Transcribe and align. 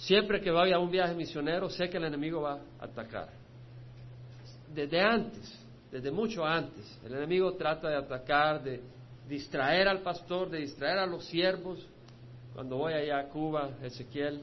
Siempre 0.00 0.40
que 0.40 0.50
vaya 0.50 0.76
a 0.76 0.78
un 0.78 0.90
viaje 0.90 1.14
misionero, 1.14 1.68
sé 1.68 1.90
que 1.90 1.98
el 1.98 2.04
enemigo 2.04 2.40
va 2.40 2.54
a 2.78 2.84
atacar. 2.84 3.28
Desde 4.72 4.98
antes, 4.98 5.60
desde 5.92 6.10
mucho 6.10 6.44
antes, 6.44 6.98
el 7.04 7.12
enemigo 7.14 7.52
trata 7.54 7.90
de 7.90 7.96
atacar, 7.96 8.62
de 8.62 8.80
distraer 9.28 9.88
al 9.88 10.00
pastor, 10.00 10.48
de 10.48 10.58
distraer 10.58 10.98
a 10.98 11.06
los 11.06 11.26
siervos. 11.26 11.86
Cuando 12.54 12.78
voy 12.78 12.94
allá 12.94 13.18
a 13.18 13.28
Cuba, 13.28 13.72
Ezequiel, 13.82 14.40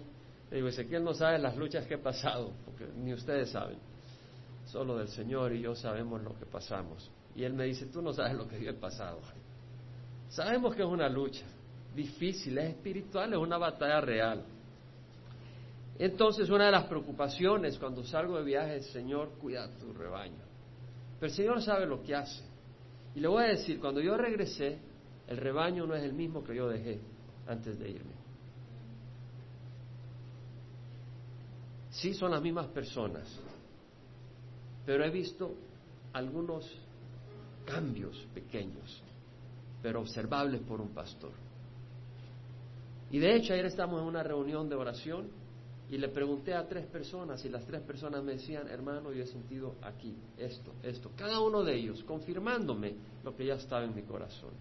le 0.51 0.57
digo, 0.57 0.67
Ezequiel 0.67 1.03
no 1.03 1.15
sabe 1.15 1.39
las 1.39 1.57
luchas 1.57 1.87
que 1.87 1.95
he 1.95 1.99
pasado, 1.99 2.51
porque 2.63 2.85
ni 2.95 3.13
ustedes 3.13 3.49
saben. 3.49 3.79
Solo 4.65 4.97
del 4.97 5.07
Señor 5.07 5.53
y 5.53 5.61
yo 5.61 5.73
sabemos 5.73 6.21
lo 6.21 6.37
que 6.37 6.45
pasamos. 6.45 7.09
Y 7.35 7.43
él 7.43 7.53
me 7.53 7.65
dice, 7.65 7.87
tú 7.87 8.03
no 8.03 8.13
sabes 8.13 8.35
lo 8.35 8.47
que 8.47 8.63
yo 8.63 8.69
he 8.69 8.75
pasado. 8.75 9.21
Sabemos 10.29 10.75
que 10.75 10.83
es 10.83 10.87
una 10.87 11.09
lucha 11.09 11.45
difícil, 11.95 12.59
es 12.59 12.75
espiritual, 12.75 13.33
es 13.33 13.39
una 13.39 13.57
batalla 13.57 14.01
real. 14.01 14.43
Entonces, 15.99 16.49
una 16.49 16.65
de 16.65 16.71
las 16.71 16.85
preocupaciones 16.85 17.77
cuando 17.79 18.03
salgo 18.03 18.37
de 18.37 18.43
viaje 18.43 18.77
es, 18.77 18.87
Señor, 18.91 19.29
cuida 19.39 19.67
tu 19.77 19.93
rebaño. 19.93 20.43
Pero 21.19 21.31
el 21.31 21.35
Señor 21.35 21.61
sabe 21.61 21.87
lo 21.87 22.03
que 22.03 22.13
hace. 22.13 22.43
Y 23.15 23.19
le 23.19 23.27
voy 23.27 23.43
a 23.43 23.47
decir, 23.47 23.79
cuando 23.79 23.99
yo 23.99 24.15
regresé, 24.15 24.77
el 25.27 25.37
rebaño 25.37 25.87
no 25.87 25.95
es 25.95 26.03
el 26.03 26.13
mismo 26.13 26.43
que 26.43 26.55
yo 26.55 26.69
dejé 26.69 26.99
antes 27.47 27.79
de 27.79 27.89
irme. 27.89 28.13
Sí, 31.89 32.13
son 32.13 32.29
las 32.29 32.43
mismas 32.43 32.67
personas, 32.67 33.27
pero 34.85 35.03
he 35.03 35.09
visto 35.09 35.55
algunos 36.13 36.71
cambios 37.65 38.15
pequeños, 38.35 39.01
pero 39.81 40.01
observables 40.01 40.61
por 40.61 40.79
un 40.79 40.89
pastor. 40.89 41.31
Y 43.09 43.17
de 43.17 43.35
hecho, 43.35 43.53
ayer 43.53 43.65
estamos 43.65 43.99
en 43.99 44.07
una 44.07 44.21
reunión 44.21 44.69
de 44.69 44.75
oración 44.75 45.27
y 45.89 45.97
le 45.97 46.09
pregunté 46.09 46.53
a 46.53 46.67
tres 46.67 46.85
personas 46.85 47.43
y 47.45 47.49
las 47.49 47.65
tres 47.65 47.81
personas 47.81 48.21
me 48.23 48.33
decían, 48.33 48.67
hermano, 48.67 49.13
yo 49.13 49.23
he 49.23 49.27
sentido 49.27 49.75
aquí 49.81 50.13
esto, 50.37 50.73
esto, 50.83 51.11
cada 51.15 51.39
uno 51.39 51.63
de 51.63 51.75
ellos, 51.75 52.03
confirmándome 52.03 52.95
lo 53.23 53.35
que 53.35 53.45
ya 53.45 53.55
estaba 53.55 53.85
en 53.85 53.95
mi 53.95 54.01
corazón. 54.01 54.51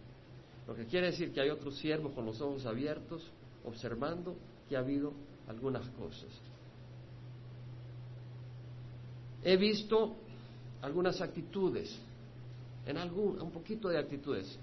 Lo 0.69 0.75
que 0.75 0.87
quiere 0.87 1.09
decir 1.09 1.33
que 1.33 1.41
hay 1.41 1.51
otros 1.51 1.77
siervos 1.79 2.13
con 2.13 2.27
los 2.27 2.41
ojos 2.41 2.65
abiertos, 2.65 3.29
observando 3.65 4.37
que 4.69 4.77
ha 4.77 4.81
habido 4.81 5.13
algunas 5.49 5.89
cosas. 5.91 6.31
He 9.43 9.57
visto 9.57 10.15
algunas 10.83 11.21
actitudes, 11.21 11.97
en 12.85 12.99
algún, 12.99 13.41
un 13.41 13.51
poquito 13.51 13.89
de 13.89 13.99
actitudes. 13.99 14.59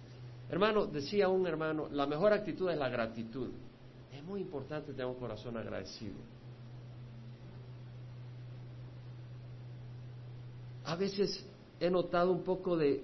Hermano, 0.50 0.86
decía 0.86 1.28
un 1.28 1.46
hermano, 1.46 1.90
la 1.92 2.06
mejor 2.06 2.32
actitud 2.32 2.70
es 2.70 2.78
la 2.78 2.88
gratitud. 2.88 3.50
Es 4.12 4.24
muy 4.24 4.42
importante 4.42 4.92
tener 4.92 5.08
un 5.08 5.16
corazón 5.16 5.58
agradecido. 5.58 6.16
A 10.94 10.96
veces 10.96 11.44
he 11.80 11.90
notado 11.90 12.32
un 12.32 12.44
poco 12.44 12.78
de, 12.78 13.04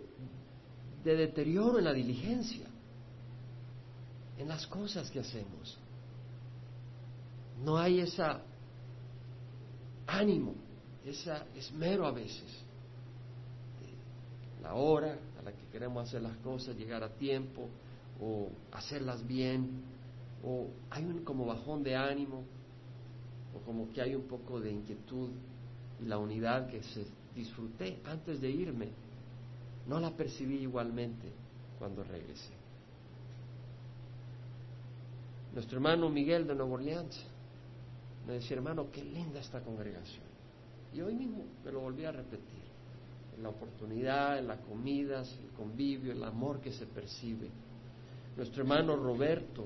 deterioro 1.03 1.79
en 1.79 1.85
la 1.85 1.93
diligencia, 1.93 2.67
en 4.37 4.47
las 4.47 4.67
cosas 4.67 5.09
que 5.09 5.19
hacemos. 5.19 5.75
No 7.63 7.79
hay 7.79 7.99
esa 8.01 8.41
ánimo, 10.05 10.53
ese 11.03 11.31
esmero 11.55 12.05
a 12.05 12.11
veces. 12.11 12.63
La 14.61 14.75
hora 14.75 15.17
a 15.39 15.41
la 15.41 15.51
que 15.51 15.65
queremos 15.71 16.07
hacer 16.07 16.21
las 16.21 16.37
cosas, 16.37 16.77
llegar 16.77 17.03
a 17.03 17.09
tiempo 17.09 17.69
o 18.21 18.49
hacerlas 18.71 19.25
bien, 19.25 19.81
o 20.43 20.67
hay 20.91 21.05
un 21.05 21.23
como 21.23 21.47
bajón 21.47 21.81
de 21.81 21.95
ánimo, 21.95 22.43
o 23.55 23.65
como 23.65 23.91
que 23.91 23.99
hay 23.99 24.13
un 24.13 24.27
poco 24.27 24.59
de 24.59 24.73
inquietud 24.73 25.31
y 25.99 26.05
la 26.05 26.19
unidad 26.19 26.69
que 26.69 26.83
se 26.83 27.18
disfruté 27.39 27.99
antes 28.05 28.41
de 28.41 28.49
irme, 28.49 28.89
no 29.87 29.99
la 29.99 30.11
percibí 30.11 30.57
igualmente 30.57 31.27
cuando 31.77 32.03
regresé. 32.03 32.53
Nuestro 35.53 35.77
hermano 35.77 36.09
Miguel 36.09 36.45
de 36.45 36.53
Nueva 36.53 36.73
Orleans 36.73 37.25
me 38.27 38.33
decía, 38.33 38.57
hermano, 38.57 38.87
qué 38.91 39.03
linda 39.03 39.39
esta 39.39 39.61
congregación. 39.61 40.27
Y 40.93 41.01
hoy 41.01 41.15
mismo 41.15 41.43
me 41.63 41.71
lo 41.71 41.79
volví 41.79 42.05
a 42.05 42.11
repetir. 42.11 42.59
La 43.41 43.49
oportunidad, 43.49 44.37
en 44.37 44.47
las 44.47 44.59
comidas, 44.59 45.33
el 45.41 45.49
convivio, 45.51 46.11
el 46.11 46.23
amor 46.23 46.59
que 46.59 46.73
se 46.73 46.85
percibe. 46.85 47.49
Nuestro 48.35 48.63
hermano 48.63 48.97
Roberto, 48.97 49.65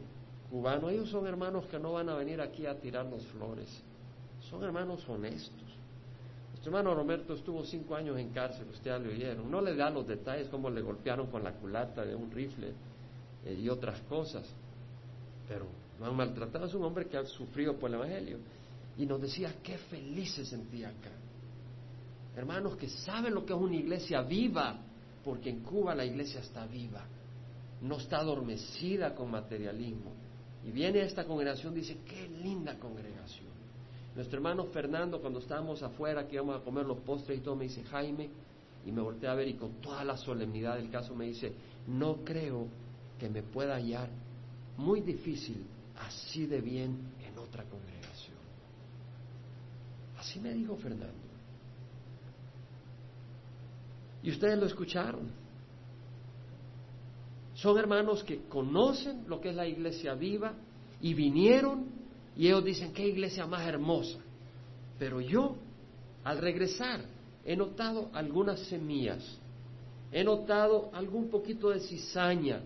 cubano, 0.52 0.90
ellos 0.90 1.10
son 1.10 1.26
hermanos 1.26 1.66
que 1.66 1.80
no 1.80 1.94
van 1.94 2.10
a 2.10 2.16
venir 2.16 2.40
aquí 2.40 2.68
a 2.68 2.80
tirarnos 2.80 3.26
flores. 3.28 3.68
Son 4.50 4.64
hermanos 4.64 5.04
honestos 5.10 5.63
su 6.64 6.70
hermano 6.70 6.96
Roberto 6.96 7.34
estuvo 7.34 7.66
cinco 7.66 7.94
años 7.94 8.18
en 8.18 8.30
cárcel, 8.30 8.66
ustedes 8.72 9.02
lo 9.02 9.10
oyeron. 9.10 9.52
No 9.52 9.60
le 9.60 9.76
da 9.76 9.90
los 9.90 10.08
detalles 10.08 10.48
cómo 10.48 10.70
le 10.70 10.82
golpearon 10.82 11.28
con 11.28 11.44
la 11.44 11.52
culata 11.52 12.06
de 12.06 12.16
un 12.16 12.32
rifle 12.32 12.72
eh, 13.46 13.60
y 13.62 13.68
otras 13.68 14.00
cosas, 14.04 14.48
pero 15.46 15.66
lo 16.00 16.06
han 16.06 16.16
maltratado. 16.16 16.66
Es 16.66 16.74
un 16.74 16.86
hombre 16.86 17.08
que 17.08 17.18
ha 17.18 17.26
sufrido 17.26 17.76
por 17.76 17.90
el 17.90 17.96
Evangelio. 17.96 18.38
Y 18.98 19.06
nos 19.06 19.22
decía 19.22 19.54
qué 19.62 19.78
feliz 19.78 20.36
se 20.36 20.46
sentía 20.46 20.88
acá. 20.88 21.12
Hermanos 22.38 22.78
que 22.78 22.88
saben 22.88 23.34
lo 23.34 23.46
que 23.46 23.52
es 23.52 23.60
una 23.60 23.76
iglesia 23.76 24.22
viva, 24.22 24.78
porque 25.22 25.50
en 25.50 25.64
Cuba 25.64 25.94
la 25.94 26.06
iglesia 26.06 26.40
está 26.40 26.66
viva, 26.66 27.04
no 27.82 27.98
está 27.98 28.20
adormecida 28.20 29.14
con 29.14 29.30
materialismo. 29.30 30.14
Y 30.66 30.72
viene 30.72 31.02
a 31.02 31.04
esta 31.04 31.26
congregación 31.26 31.74
dice, 31.74 31.98
qué 32.06 32.30
linda 32.42 32.80
congregación. 32.80 33.52
Nuestro 34.16 34.38
hermano 34.38 34.66
Fernando, 34.66 35.20
cuando 35.20 35.40
estábamos 35.40 35.82
afuera, 35.82 36.28
que 36.28 36.36
íbamos 36.36 36.62
a 36.62 36.64
comer 36.64 36.86
los 36.86 37.00
postres 37.00 37.40
y 37.40 37.42
todo, 37.42 37.56
me 37.56 37.66
dice, 37.66 37.84
Jaime, 37.84 38.30
y 38.86 38.92
me 38.92 39.02
volteé 39.02 39.30
a 39.30 39.34
ver 39.34 39.48
y 39.48 39.56
con 39.56 39.82
toda 39.82 40.04
la 40.04 40.18
solemnidad 40.18 40.76
del 40.76 40.90
caso 40.90 41.16
me 41.16 41.26
dice, 41.26 41.54
no 41.88 42.18
creo 42.24 42.68
que 43.18 43.30
me 43.30 43.42
pueda 43.42 43.76
hallar 43.76 44.10
muy 44.78 45.02
difícil 45.02 45.66
así 45.96 46.46
de 46.46 46.62
bien 46.62 46.98
en 47.26 47.38
otra 47.38 47.64
congregación. 47.64 48.38
Así 50.18 50.40
me 50.40 50.54
dijo 50.54 50.76
Fernando. 50.76 51.24
Y 54.22 54.32
ustedes 54.32 54.58
lo 54.58 54.66
escucharon. 54.66 55.32
Son 57.56 57.78
hermanos 57.78 58.24
que 58.24 58.44
conocen 58.46 59.26
lo 59.28 59.40
que 59.40 59.50
es 59.50 59.56
la 59.56 59.68
iglesia 59.68 60.14
viva 60.16 60.54
y 61.02 61.14
vinieron 61.14 61.86
y 62.36 62.48
ellos 62.48 62.64
dicen, 62.64 62.94
qué 62.94 63.08
iglesia 63.08 63.46
más 63.46 63.66
hermosa. 63.68 64.18
Pero 64.98 65.22
yo, 65.22 65.56
al 66.24 66.40
regresar, 66.40 67.02
he 67.46 67.56
notado 67.56 68.10
algunas 68.14 68.60
semillas, 68.62 69.24
he 70.12 70.24
notado 70.24 70.90
algún 70.94 71.30
poquito 71.30 71.70
de 71.70 71.80
cizaña, 71.80 72.62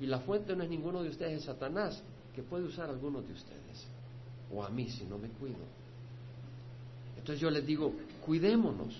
y 0.00 0.06
la 0.06 0.20
fuente 0.20 0.54
no 0.54 0.62
es 0.62 0.70
ninguno 0.70 1.02
de 1.02 1.10
ustedes, 1.10 1.40
es 1.40 1.44
Satanás, 1.44 2.02
que 2.34 2.42
puede 2.42 2.64
usar 2.64 2.88
a 2.88 2.92
algunos 2.92 3.26
de 3.26 3.32
ustedes, 3.32 3.86
o 4.52 4.62
a 4.62 4.70
mí 4.70 4.88
si 4.88 5.04
no 5.04 5.18
me 5.18 5.28
cuido. 5.28 5.58
Entonces 7.16 7.40
yo 7.40 7.50
les 7.50 7.66
digo, 7.66 7.92
cuidémonos, 8.24 8.94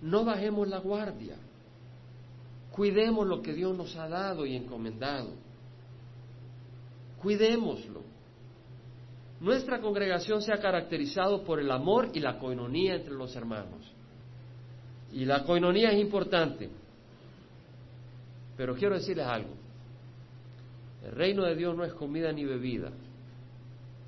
no 0.00 0.24
bajemos 0.24 0.68
la 0.68 0.78
guardia, 0.78 1.36
cuidemos 2.72 3.26
lo 3.26 3.42
que 3.42 3.52
Dios 3.52 3.76
nos 3.76 3.94
ha 3.96 4.08
dado 4.08 4.46
y 4.46 4.56
encomendado, 4.56 5.30
cuidémoslo 7.20 8.07
nuestra 9.40 9.80
congregación 9.80 10.42
se 10.42 10.52
ha 10.52 10.58
caracterizado 10.58 11.44
por 11.44 11.60
el 11.60 11.70
amor 11.70 12.10
y 12.12 12.20
la 12.20 12.38
coinonía 12.38 12.96
entre 12.96 13.14
los 13.14 13.34
hermanos. 13.36 13.92
Y 15.12 15.24
la 15.24 15.44
coinonía 15.44 15.90
es 15.90 16.00
importante. 16.00 16.68
Pero 18.56 18.74
quiero 18.74 18.96
decirles 18.96 19.26
algo. 19.26 19.54
El 21.04 21.12
reino 21.12 21.44
de 21.44 21.54
Dios 21.54 21.76
no 21.76 21.84
es 21.84 21.92
comida 21.92 22.32
ni 22.32 22.44
bebida, 22.44 22.90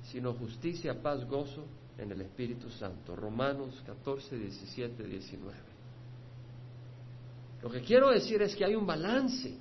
sino 0.03 0.33
justicia, 0.33 1.01
paz, 1.01 1.25
gozo 1.25 1.65
en 1.97 2.11
el 2.11 2.21
Espíritu 2.21 2.69
Santo. 2.69 3.15
Romanos 3.15 3.81
14, 3.85 4.37
17, 4.37 5.03
19. 5.03 5.57
Lo 7.63 7.69
que 7.69 7.81
quiero 7.81 8.09
decir 8.09 8.41
es 8.41 8.55
que 8.55 8.65
hay 8.65 8.75
un 8.75 8.85
balance 8.85 9.55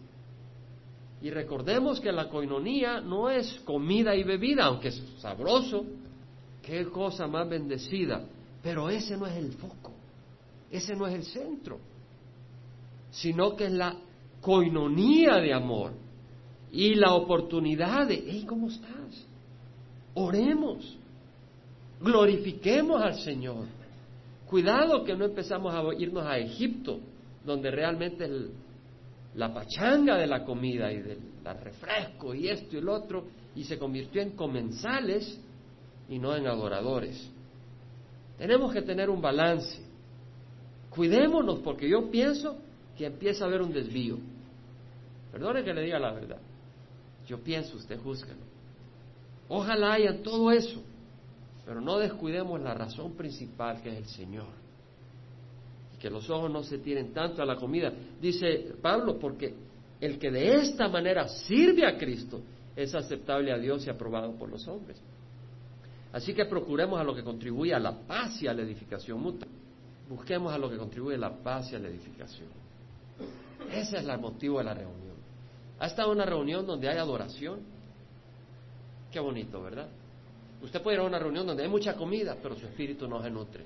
y 1.22 1.30
recordemos 1.30 2.00
que 2.00 2.12
la 2.12 2.28
coinonía 2.28 3.00
no 3.00 3.28
es 3.28 3.60
comida 3.64 4.14
y 4.14 4.24
bebida, 4.24 4.64
aunque 4.64 4.88
es 4.88 5.02
sabroso, 5.18 5.84
qué 6.62 6.86
cosa 6.86 7.26
más 7.26 7.48
bendecida, 7.48 8.24
pero 8.62 8.88
ese 8.88 9.16
no 9.16 9.26
es 9.26 9.36
el 9.36 9.52
foco, 9.52 9.92
ese 10.70 10.96
no 10.96 11.06
es 11.06 11.14
el 11.14 11.24
centro, 11.24 11.78
sino 13.10 13.54
que 13.54 13.66
es 13.66 13.72
la 13.72 13.96
coinonía 14.40 15.36
de 15.36 15.52
amor 15.52 15.92
y 16.72 16.94
la 16.94 17.14
oportunidad 17.14 18.06
de, 18.06 18.24
hey, 18.26 18.44
¿cómo 18.48 18.68
estás? 18.68 19.26
Oremos, 20.14 20.96
glorifiquemos 22.00 23.02
al 23.02 23.20
Señor. 23.20 23.66
Cuidado 24.46 25.04
que 25.04 25.14
no 25.14 25.26
empezamos 25.26 25.74
a 25.74 25.82
irnos 26.00 26.26
a 26.26 26.38
Egipto, 26.38 26.98
donde 27.44 27.70
realmente 27.70 28.24
el, 28.24 28.50
la 29.34 29.52
pachanga 29.52 30.16
de 30.16 30.26
la 30.26 30.44
comida 30.44 30.92
y 30.92 31.00
del 31.00 31.20
refresco 31.62 32.34
y 32.34 32.48
esto 32.48 32.76
y 32.76 32.78
el 32.78 32.88
otro, 32.88 33.26
y 33.54 33.64
se 33.64 33.78
convirtió 33.78 34.22
en 34.22 34.32
comensales 34.32 35.40
y 36.08 36.18
no 36.18 36.34
en 36.36 36.46
adoradores. 36.46 37.30
Tenemos 38.38 38.72
que 38.72 38.82
tener 38.82 39.10
un 39.10 39.20
balance. 39.20 39.80
Cuidémonos 40.90 41.60
porque 41.60 41.88
yo 41.88 42.10
pienso 42.10 42.58
que 42.96 43.06
empieza 43.06 43.44
a 43.44 43.48
haber 43.48 43.62
un 43.62 43.72
desvío. 43.72 44.18
Perdone 45.30 45.62
que 45.62 45.72
le 45.72 45.82
diga 45.82 45.98
la 45.98 46.12
verdad. 46.12 46.40
Yo 47.26 47.38
pienso, 47.38 47.76
usted 47.76 47.98
júzguelo. 48.00 48.40
Ojalá 49.48 49.94
haya 49.94 50.22
todo 50.22 50.50
eso, 50.50 50.82
pero 51.64 51.80
no 51.80 51.98
descuidemos 51.98 52.60
la 52.60 52.74
razón 52.74 53.12
principal 53.12 53.82
que 53.82 53.90
es 53.90 53.98
el 53.98 54.06
Señor. 54.06 54.48
Que 56.00 56.10
los 56.10 56.28
ojos 56.30 56.50
no 56.50 56.62
se 56.62 56.78
tiren 56.78 57.12
tanto 57.12 57.42
a 57.42 57.44
la 57.44 57.56
comida. 57.56 57.92
Dice 58.20 58.72
Pablo, 58.80 59.18
porque 59.18 59.54
el 60.00 60.18
que 60.18 60.30
de 60.30 60.56
esta 60.56 60.88
manera 60.88 61.28
sirve 61.28 61.86
a 61.86 61.96
Cristo 61.98 62.40
es 62.74 62.94
aceptable 62.94 63.52
a 63.52 63.58
Dios 63.58 63.86
y 63.86 63.90
aprobado 63.90 64.32
por 64.32 64.48
los 64.48 64.66
hombres. 64.66 65.00
Así 66.12 66.34
que 66.34 66.46
procuremos 66.46 66.98
a 66.98 67.04
lo 67.04 67.14
que 67.14 67.22
contribuye 67.22 67.74
a 67.74 67.78
la 67.78 67.92
paz 67.92 68.42
y 68.42 68.48
a 68.48 68.54
la 68.54 68.62
edificación 68.62 69.20
mutua. 69.20 69.46
Busquemos 70.08 70.52
a 70.52 70.58
lo 70.58 70.68
que 70.68 70.76
contribuye 70.76 71.16
a 71.16 71.20
la 71.20 71.36
paz 71.36 71.70
y 71.72 71.76
a 71.76 71.78
la 71.78 71.88
edificación. 71.88 72.48
Ese 73.70 73.98
es 73.98 74.08
el 74.08 74.18
motivo 74.18 74.58
de 74.58 74.64
la 74.64 74.74
reunión. 74.74 75.14
¿Ha 75.78 75.86
estado 75.86 76.10
una 76.10 76.24
reunión 76.24 76.66
donde 76.66 76.88
hay 76.88 76.96
adoración? 76.98 77.60
Qué 79.12 79.20
bonito, 79.20 79.62
¿verdad? 79.62 79.88
Usted 80.62 80.82
puede 80.82 80.96
ir 80.96 81.02
a 81.02 81.06
una 81.06 81.18
reunión 81.18 81.46
donde 81.46 81.62
hay 81.62 81.68
mucha 81.68 81.94
comida, 81.94 82.36
pero 82.42 82.56
su 82.56 82.66
espíritu 82.66 83.06
no 83.06 83.22
se 83.22 83.30
nutre. 83.30 83.64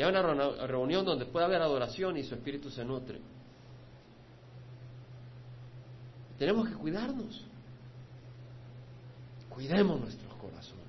Y 0.00 0.02
hay 0.02 0.08
una 0.08 0.22
reunión 0.66 1.04
donde 1.04 1.26
puede 1.26 1.44
haber 1.44 1.60
adoración 1.60 2.16
y 2.16 2.22
su 2.22 2.34
espíritu 2.34 2.70
se 2.70 2.82
nutre. 2.82 3.20
Tenemos 6.38 6.70
que 6.70 6.74
cuidarnos. 6.74 7.44
Cuidemos 9.50 10.00
nuestros 10.00 10.32
corazones. 10.36 10.80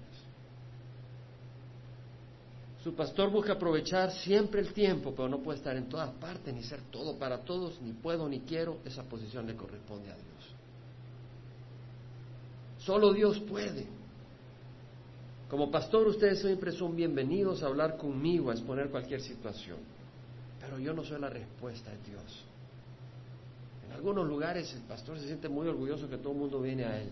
Su 2.81 2.95
pastor 2.95 3.29
busca 3.29 3.51
aprovechar 3.51 4.13
siempre 4.13 4.61
el 4.61 4.71
tiempo, 4.71 5.13
pero 5.13 5.27
no 5.27 5.39
puede 5.39 5.57
estar 5.57 5.75
en 5.75 5.89
todas 5.89 6.11
partes, 6.11 6.53
ni 6.53 6.63
ser 6.63 6.79
todo 6.89 7.17
para 7.17 7.39
todos, 7.39 7.81
ni 7.81 7.91
puedo, 7.91 8.29
ni 8.29 8.39
quiero. 8.39 8.77
Esa 8.85 9.03
posición 9.03 9.45
le 9.45 9.57
corresponde 9.57 10.09
a 10.09 10.15
Dios. 10.15 10.55
Solo 12.77 13.11
Dios 13.11 13.41
puede. 13.41 13.87
Como 15.51 15.69
pastor, 15.69 16.07
ustedes 16.07 16.39
siempre 16.39 16.71
son 16.71 16.95
bienvenidos 16.95 17.61
a 17.61 17.65
hablar 17.65 17.97
conmigo, 17.97 18.51
a 18.51 18.53
exponer 18.53 18.89
cualquier 18.89 19.19
situación. 19.19 19.79
Pero 20.61 20.79
yo 20.79 20.93
no 20.93 21.03
soy 21.03 21.19
la 21.19 21.29
respuesta 21.29 21.91
de 21.91 21.97
Dios. 22.09 22.45
En 23.85 23.91
algunos 23.91 24.25
lugares 24.25 24.73
el 24.73 24.83
pastor 24.83 25.19
se 25.19 25.25
siente 25.25 25.49
muy 25.49 25.67
orgulloso 25.67 26.09
que 26.09 26.15
todo 26.15 26.31
el 26.31 26.39
mundo 26.39 26.61
viene 26.61 26.85
a 26.85 27.01
él. 27.01 27.09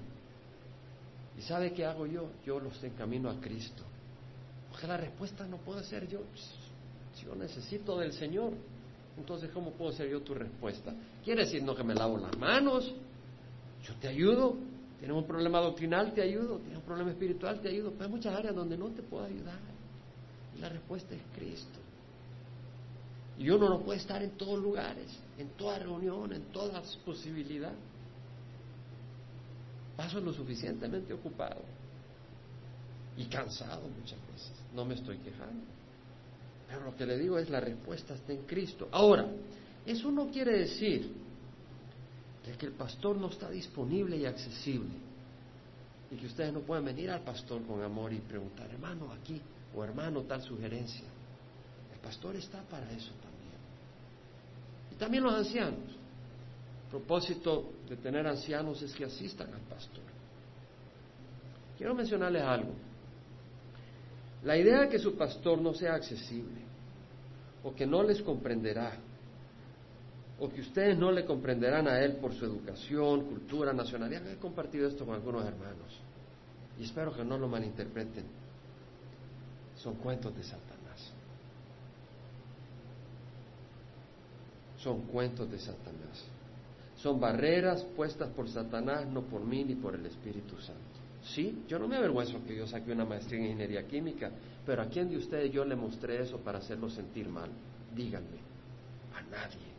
¿Y 1.38 1.42
sabe 1.42 1.74
qué 1.74 1.86
hago 1.86 2.08
yo? 2.08 2.30
Yo 2.46 2.62
los 2.62 2.82
encamino 2.82 3.30
a 3.30 3.42
Cristo. 3.42 3.84
Porque 4.72 4.88
la 4.88 4.96
respuesta 4.96 5.46
no 5.46 5.58
puede 5.58 5.84
ser 5.84 6.08
yo. 6.08 6.22
Si 7.16 7.26
yo 7.26 7.36
necesito 7.36 8.00
del 8.00 8.14
Señor, 8.14 8.54
entonces 9.18 9.52
¿cómo 9.52 9.72
puedo 9.72 9.92
ser 9.92 10.10
yo 10.10 10.22
tu 10.22 10.34
respuesta? 10.34 10.94
¿Quiere 11.26 11.44
decir 11.44 11.62
no 11.62 11.76
que 11.76 11.84
me 11.84 11.94
lavo 11.94 12.18
las 12.18 12.38
manos? 12.38 12.90
Yo 13.84 13.96
te 13.96 14.08
ayudo. 14.08 14.56
Tienes 15.00 15.16
un 15.16 15.26
problema 15.26 15.60
doctrinal, 15.60 16.14
te 16.14 16.22
ayudo. 16.22 16.58
Tienes 16.58 16.78
un 16.78 16.84
problema 16.84 17.12
espiritual, 17.12 17.62
te 17.62 17.70
ayudo. 17.70 17.92
Pero 17.92 18.06
hay 18.06 18.12
muchas 18.12 18.36
áreas 18.36 18.54
donde 18.54 18.78
no 18.78 18.90
te 18.90 19.02
puedo 19.02 19.26
ayudar. 19.26 19.60
Y 20.56 20.60
la 20.60 20.70
respuesta 20.70 21.16
es 21.16 21.22
Cristo. 21.36 21.80
Y 23.38 23.50
uno 23.50 23.70
no 23.70 23.80
puede 23.80 24.00
estar 24.00 24.22
en 24.22 24.32
todos 24.32 24.60
lugares, 24.60 25.18
en 25.38 25.48
toda 25.52 25.80
reunión, 25.80 26.34
en 26.34 26.44
todas 26.52 26.98
posibilidades. 27.06 27.78
Paso 29.96 30.20
lo 30.20 30.34
suficientemente 30.34 31.14
ocupado 31.14 31.62
y 33.16 33.26
cansado 33.26 33.88
muchas 33.88 34.20
veces. 34.32 34.52
No 34.74 34.84
me 34.84 34.96
estoy 34.96 35.18
quejando. 35.20 35.64
Pero 36.68 36.84
lo 36.84 36.96
que 36.96 37.06
le 37.06 37.18
digo 37.18 37.38
es 37.38 37.50
la 37.50 37.62
respuesta 37.62 38.14
está 38.14 38.34
en 38.34 38.44
Cristo. 38.44 38.90
Ahora, 38.92 39.26
eso 39.86 40.12
no 40.12 40.30
quiere 40.30 40.60
decir 40.60 41.10
que 42.58 42.68
el 42.68 42.74
pastor 42.74 43.18
no 43.18 43.28
está 43.30 43.50
disponible 43.50 44.18
y 44.18 44.26
accesible 44.26 45.10
y 46.12 46.16
que 46.16 46.26
ustedes 46.26 46.52
no 46.52 46.62
pueden 46.62 46.86
venir 46.86 47.12
al 47.12 47.22
pastor 47.22 47.62
con 47.64 47.82
amor 47.84 48.12
y 48.14 48.20
preguntar, 48.20 48.70
hermano, 48.72 49.12
aquí 49.12 49.42
o 49.76 49.84
hermano, 49.84 50.24
tal 50.24 50.42
sugerencia. 50.42 51.06
El 51.94 52.00
pastor 52.00 52.36
está 52.36 52.62
para 52.64 52.90
eso 52.92 53.12
también. 53.22 53.40
También 54.98 55.24
los 55.24 55.34
ancianos. 55.34 55.80
El 56.86 56.90
propósito 56.90 57.72
de 57.88 57.96
tener 57.98 58.26
ancianos 58.26 58.82
es 58.82 58.94
que 58.94 59.06
asistan 59.06 59.54
al 59.54 59.62
pastor. 59.62 60.04
Quiero 61.78 61.94
mencionarles 61.94 62.42
algo. 62.42 62.74
La 64.44 64.58
idea 64.58 64.82
de 64.82 64.90
que 64.90 65.00
su 65.00 65.16
pastor 65.16 65.62
no 65.62 65.74
sea 65.74 65.96
accesible, 65.96 66.62
o 67.64 67.76
que 67.76 67.86
no 67.86 68.04
les 68.04 68.22
comprenderá, 68.22 68.98
o 70.40 70.50
que 70.50 70.62
ustedes 70.62 70.98
no 70.98 71.12
le 71.12 71.26
comprenderán 71.26 71.88
a 71.88 72.00
él 72.00 72.18
por 72.18 72.34
su 72.34 72.46
educación, 72.46 73.26
cultura, 73.26 73.74
nacionalidad. 73.74 74.28
He 74.28 74.38
compartido 74.38 74.88
esto 74.88 75.06
con 75.06 75.16
algunos 75.16 75.46
hermanos 75.46 76.00
y 76.80 76.84
espero 76.84 77.14
que 77.14 77.24
no 77.24 77.38
lo 77.38 77.48
malinterpreten. 77.48 78.26
Son 79.76 79.96
cuentos 79.96 80.36
de 80.36 80.44
Satanás. 80.44 80.80
son 84.84 85.02
cuentos 85.04 85.50
de 85.52 85.60
Satanás. 85.60 86.26
Son 86.96 87.20
barreras 87.20 87.84
puestas 87.96 88.30
por 88.32 88.50
Satanás, 88.50 89.08
no 89.08 89.22
por 89.24 89.44
mí 89.44 89.64
ni 89.64 89.76
por 89.76 89.96
el 89.96 90.06
Espíritu 90.06 90.58
Santo. 90.58 90.82
Sí, 91.24 91.64
yo 91.68 91.80
no 91.80 91.88
me 91.88 91.98
avergüenzo 91.98 92.44
que 92.46 92.56
yo 92.56 92.66
saque 92.66 92.92
una 92.92 93.06
maestría 93.06 93.40
en 93.40 93.46
ingeniería 93.46 93.88
química, 93.88 94.32
pero 94.66 94.82
¿a 94.82 94.86
quién 94.86 95.10
de 95.10 95.18
ustedes 95.18 95.52
yo 95.52 95.64
le 95.66 95.76
mostré 95.76 96.22
eso 96.22 96.38
para 96.40 96.60
hacerlo 96.60 96.90
sentir 96.90 97.30
mal? 97.30 97.50
Díganme, 97.96 98.40
a 99.14 99.22
nadie. 99.24 99.79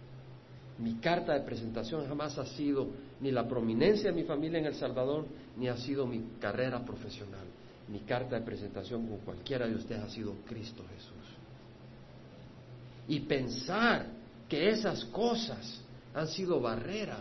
Mi 0.80 0.94
carta 0.94 1.34
de 1.34 1.40
presentación 1.40 2.06
jamás 2.06 2.38
ha 2.38 2.46
sido 2.46 2.88
ni 3.20 3.30
la 3.30 3.46
prominencia 3.46 4.10
de 4.10 4.16
mi 4.16 4.24
familia 4.24 4.58
en 4.58 4.66
El 4.66 4.74
Salvador, 4.74 5.26
ni 5.56 5.68
ha 5.68 5.76
sido 5.76 6.06
mi 6.06 6.22
carrera 6.40 6.82
profesional. 6.84 7.44
Mi 7.88 8.00
carta 8.00 8.38
de 8.38 8.46
presentación 8.46 9.06
con 9.06 9.18
cualquiera 9.18 9.66
de 9.66 9.74
ustedes 9.74 10.02
ha 10.02 10.08
sido 10.08 10.36
Cristo 10.46 10.82
Jesús. 10.94 11.16
Y 13.08 13.20
pensar 13.20 14.06
que 14.48 14.70
esas 14.70 15.04
cosas 15.06 15.82
han 16.14 16.28
sido 16.28 16.60
barrera, 16.60 17.18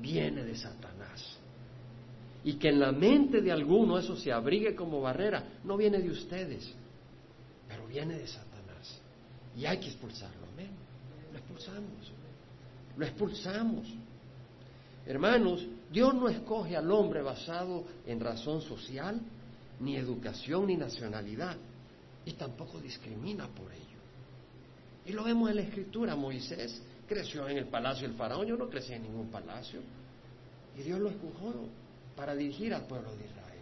viene 0.00 0.42
de 0.44 0.56
Satanás. 0.56 1.36
Y 2.44 2.54
que 2.54 2.70
en 2.70 2.80
la 2.80 2.92
mente 2.92 3.42
de 3.42 3.52
alguno 3.52 3.98
eso 3.98 4.16
se 4.16 4.32
abrigue 4.32 4.74
como 4.74 5.00
barrera, 5.00 5.44
no 5.64 5.76
viene 5.76 5.98
de 6.00 6.10
ustedes, 6.10 6.72
pero 7.68 7.86
viene 7.86 8.18
de 8.18 8.26
Satanás. 8.26 9.00
Y 9.56 9.66
hay 9.66 9.78
que 9.78 9.88
expulsarlo, 9.88 10.46
amén. 10.54 10.70
Lo 11.30 11.38
expulsamos, 11.38 12.11
lo 12.96 13.04
expulsamos. 13.04 13.86
Hermanos, 15.06 15.66
Dios 15.90 16.14
no 16.14 16.28
escoge 16.28 16.76
al 16.76 16.90
hombre 16.90 17.22
basado 17.22 17.84
en 18.06 18.20
razón 18.20 18.62
social, 18.62 19.20
ni 19.80 19.96
educación, 19.96 20.66
ni 20.66 20.76
nacionalidad, 20.76 21.56
y 22.24 22.32
tampoco 22.32 22.78
discrimina 22.78 23.48
por 23.48 23.72
ello. 23.72 23.82
Y 25.04 25.12
lo 25.12 25.24
vemos 25.24 25.50
en 25.50 25.56
la 25.56 25.62
escritura. 25.62 26.14
Moisés 26.14 26.80
creció 27.08 27.48
en 27.48 27.58
el 27.58 27.66
palacio 27.66 28.06
del 28.06 28.16
faraón, 28.16 28.46
yo 28.46 28.56
no 28.56 28.68
crecí 28.68 28.92
en 28.92 29.02
ningún 29.02 29.28
palacio. 29.28 29.80
Y 30.78 30.82
Dios 30.82 31.00
lo 31.00 31.10
escogió 31.10 31.52
para 32.16 32.34
dirigir 32.34 32.72
al 32.72 32.86
pueblo 32.86 33.10
de 33.16 33.24
Israel. 33.24 33.60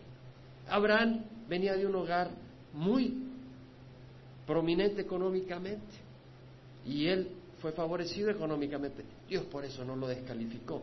Abraham 0.69 1.25
venía 1.49 1.75
de 1.77 1.87
un 1.87 1.95
hogar 1.97 2.31
muy 2.75 3.31
prominente 4.47 5.01
económicamente 5.01 5.95
y 6.87 7.07
él 7.07 7.29
fue 7.61 7.73
favorecido 7.73 8.31
económicamente. 8.31 9.05
Dios 9.31 9.45
por 9.45 9.65
eso 9.65 9.85
no 9.85 9.95
lo 9.95 10.09
descalificó. 10.09 10.83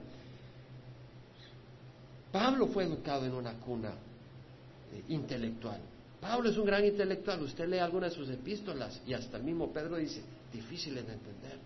Pablo 2.31 2.67
fue 2.67 2.85
educado 2.85 3.25
en 3.25 3.33
una 3.33 3.53
cuna 3.55 3.89
eh, 3.89 5.03
intelectual. 5.09 5.81
Pablo 6.21 6.49
es 6.49 6.57
un 6.57 6.65
gran 6.65 6.85
intelectual. 6.85 7.43
Usted 7.43 7.67
lee 7.67 7.79
algunas 7.79 8.11
de 8.11 8.15
sus 8.15 8.29
epístolas 8.29 9.01
y 9.05 9.13
hasta 9.13 9.35
el 9.35 9.43
mismo 9.43 9.71
Pedro 9.73 9.97
dice, 9.97 10.21
difíciles 10.53 11.05
de 11.05 11.13
entender, 11.13 11.57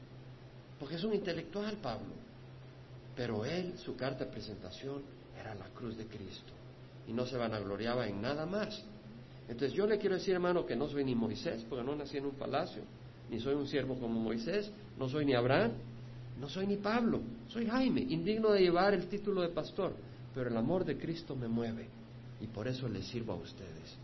porque 0.79 0.95
es 0.95 1.03
un 1.03 1.13
intelectual 1.13 1.77
Pablo, 1.77 2.15
pero 3.15 3.45
él, 3.45 3.75
su 3.77 3.95
carta 3.95 4.25
de 4.25 4.31
presentación 4.31 5.03
era 5.39 5.53
la 5.53 5.67
cruz 5.67 5.95
de 5.95 6.07
Cristo 6.07 6.51
y 7.07 7.13
no 7.13 7.27
se 7.27 7.37
vanagloriaba 7.37 8.07
en 8.07 8.23
nada 8.23 8.47
más. 8.47 8.83
Entonces 9.47 9.73
yo 9.73 9.85
le 9.85 9.99
quiero 9.99 10.15
decir, 10.15 10.33
hermano, 10.33 10.65
que 10.65 10.75
no 10.75 10.89
soy 10.89 11.03
ni 11.03 11.13
Moisés, 11.13 11.63
porque 11.69 11.85
no 11.85 11.95
nací 11.95 12.17
en 12.17 12.25
un 12.25 12.35
palacio, 12.35 12.81
ni 13.29 13.39
soy 13.39 13.53
un 13.53 13.67
siervo 13.67 13.95
como 13.99 14.19
Moisés, 14.19 14.71
no 14.97 15.07
soy 15.09 15.25
ni 15.25 15.35
Abraham, 15.35 15.73
no 16.41 16.49
soy 16.49 16.65
ni 16.65 16.77
Pablo, 16.77 17.21
soy 17.49 17.67
Jaime, 17.67 18.01
indigno 18.01 18.49
de 18.49 18.61
llevar 18.61 18.95
el 18.95 19.07
título 19.07 19.41
de 19.41 19.49
pastor, 19.49 19.93
pero 20.33 20.49
el 20.49 20.57
amor 20.57 20.83
de 20.83 20.97
Cristo 20.97 21.35
me 21.35 21.47
mueve 21.47 21.87
y 22.41 22.47
por 22.47 22.67
eso 22.67 22.89
les 22.89 23.05
sirvo 23.05 23.33
a 23.33 23.35
ustedes. 23.35 23.95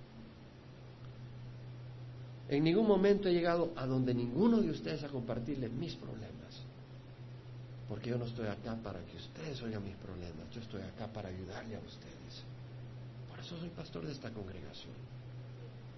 En 2.48 2.63
ningún 2.63 2.88
momento 2.88 3.27
he 3.27 3.34
llegado 3.34 3.74
a 3.75 3.88
donde 3.88 4.13
ninguno 4.13 4.62
de 4.62 4.70
ustedes 4.70 5.03
a 5.03 5.10
compartirles 5.10 5.72
mis 5.72 5.96
problemas. 5.96 6.38
Porque 7.89 8.12
yo 8.12 8.20
no 8.20 8.25
estoy 8.25 8.48
acá 8.48 8.75
para 8.84 9.00
que 9.00 9.17
ustedes 9.17 9.60
oigan 9.63 9.84
mis 9.84 9.96
problemas, 9.96 10.48
yo 10.53 10.62
estoy 10.62 10.82
acá 10.84 11.08
para 11.08 11.29
ayudarle 11.29 11.75
a 11.75 11.79
ustedes. 11.79 12.44
Por 13.29 13.39
eso 13.39 13.58
soy 13.58 13.70
pastor 13.70 14.06
de 14.06 14.12
esta 14.12 14.29
congregación, 14.29 14.94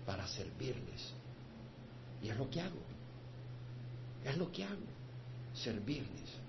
para 0.06 0.26
servirles. 0.26 1.12
Y 2.24 2.30
es 2.30 2.38
lo 2.38 2.50
que 2.50 2.62
hago. 2.62 2.80
Es 4.24 4.38
lo 4.38 4.52
que 4.52 4.64
hago, 4.64 4.99
servirles. 5.54 6.40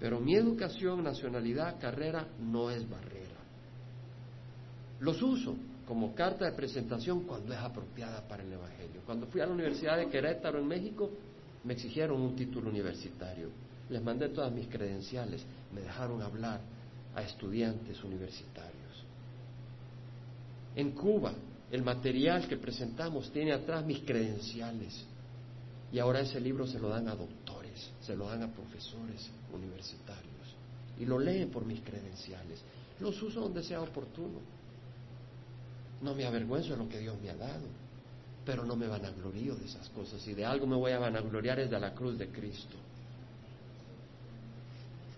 Pero 0.00 0.20
mi 0.20 0.34
educación, 0.34 1.02
nacionalidad, 1.02 1.80
carrera 1.80 2.26
no 2.40 2.70
es 2.70 2.88
barrera. 2.88 3.38
Los 5.00 5.20
uso 5.22 5.56
como 5.86 6.14
carta 6.14 6.44
de 6.44 6.52
presentación 6.52 7.22
cuando 7.22 7.52
es 7.52 7.58
apropiada 7.58 8.26
para 8.28 8.42
el 8.42 8.52
Evangelio. 8.52 9.00
Cuando 9.06 9.26
fui 9.26 9.40
a 9.40 9.46
la 9.46 9.54
Universidad 9.54 9.96
de 9.96 10.08
Querétaro 10.08 10.58
en 10.58 10.66
México, 10.66 11.10
me 11.64 11.74
exigieron 11.74 12.20
un 12.20 12.36
título 12.36 12.68
universitario. 12.68 13.48
Les 13.88 14.02
mandé 14.02 14.28
todas 14.28 14.52
mis 14.52 14.68
credenciales, 14.68 15.44
me 15.72 15.80
dejaron 15.80 16.20
hablar 16.22 16.60
a 17.14 17.22
estudiantes 17.22 18.02
universitarios. 18.04 19.04
En 20.76 20.92
Cuba, 20.92 21.32
el 21.70 21.82
material 21.82 22.46
que 22.46 22.56
presentamos 22.56 23.32
tiene 23.32 23.52
atrás 23.52 23.84
mis 23.84 24.00
credenciales. 24.00 25.04
Y 25.92 25.98
ahora 25.98 26.20
ese 26.20 26.40
libro 26.40 26.66
se 26.66 26.78
lo 26.78 26.88
dan 26.88 27.08
a 27.08 27.14
doctores, 27.14 27.90
se 28.00 28.14
lo 28.14 28.26
dan 28.26 28.42
a 28.42 28.52
profesores 28.52 29.30
universitarios. 29.52 30.28
Y 30.98 31.06
lo 31.06 31.18
leen 31.18 31.50
por 31.50 31.64
mis 31.64 31.80
credenciales. 31.80 32.60
Los 33.00 33.22
uso 33.22 33.40
donde 33.40 33.62
sea 33.62 33.80
oportuno. 33.80 34.40
No 36.02 36.14
me 36.14 36.26
avergüenzo 36.26 36.70
de 36.70 36.76
lo 36.76 36.88
que 36.88 36.98
Dios 36.98 37.16
me 37.20 37.30
ha 37.30 37.36
dado, 37.36 37.66
pero 38.44 38.64
no 38.64 38.76
me 38.76 38.86
vanaglorío 38.86 39.54
de 39.56 39.64
esas 39.64 39.88
cosas. 39.90 40.26
Y 40.26 40.34
de 40.34 40.44
algo 40.44 40.66
me 40.66 40.76
voy 40.76 40.92
a 40.92 40.98
vanagloriar 40.98 41.58
es 41.60 41.70
de 41.70 41.80
la 41.80 41.94
cruz 41.94 42.18
de 42.18 42.28
Cristo. 42.28 42.76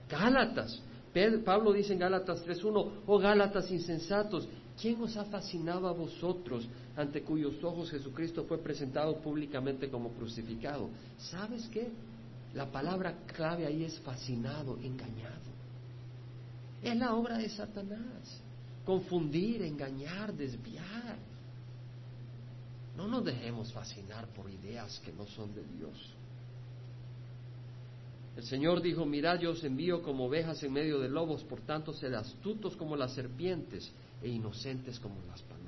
Gálatas. 0.08 0.80
Pablo 1.44 1.72
dice 1.72 1.92
en 1.92 1.98
Gálatas 1.98 2.46
3.1, 2.46 2.90
oh 3.06 3.18
Gálatas 3.18 3.70
insensatos, 3.70 4.48
¿quién 4.80 5.00
os 5.02 5.16
ha 5.16 5.24
fascinado 5.24 5.88
a 5.88 5.92
vosotros 5.92 6.68
ante 7.00 7.22
cuyos 7.22 7.62
ojos 7.64 7.90
Jesucristo 7.90 8.44
fue 8.44 8.58
presentado 8.58 9.16
públicamente 9.20 9.88
como 9.88 10.10
crucificado? 10.10 10.90
¿Sabes 11.18 11.68
qué? 11.68 11.90
La 12.54 12.70
palabra 12.70 13.16
clave 13.26 13.66
ahí 13.66 13.84
es 13.84 13.98
fascinado, 14.00 14.76
engañado. 14.82 15.50
Es 16.82 16.96
la 16.96 17.14
obra 17.14 17.38
de 17.38 17.48
Satanás. 17.48 18.42
Confundir, 18.84 19.62
engañar, 19.62 20.32
desviar. 20.34 21.16
No 22.96 23.06
nos 23.06 23.24
dejemos 23.24 23.72
fascinar 23.72 24.26
por 24.28 24.50
ideas 24.50 25.00
que 25.04 25.12
no 25.12 25.26
son 25.26 25.54
de 25.54 25.64
Dios. 25.64 26.14
El 28.36 28.44
Señor 28.44 28.80
dijo, 28.80 29.04
mirad, 29.04 29.38
yo 29.38 29.52
os 29.52 29.62
envío 29.64 30.02
como 30.02 30.26
ovejas 30.26 30.62
en 30.62 30.72
medio 30.72 30.98
de 30.98 31.08
lobos, 31.08 31.44
por 31.44 31.60
tanto, 31.60 31.92
sed 31.92 32.14
astutos 32.14 32.76
como 32.76 32.96
las 32.96 33.14
serpientes 33.14 33.90
e 34.22 34.28
inocentes 34.28 34.98
como 34.98 35.16
las 35.28 35.42
palomas. 35.42 35.59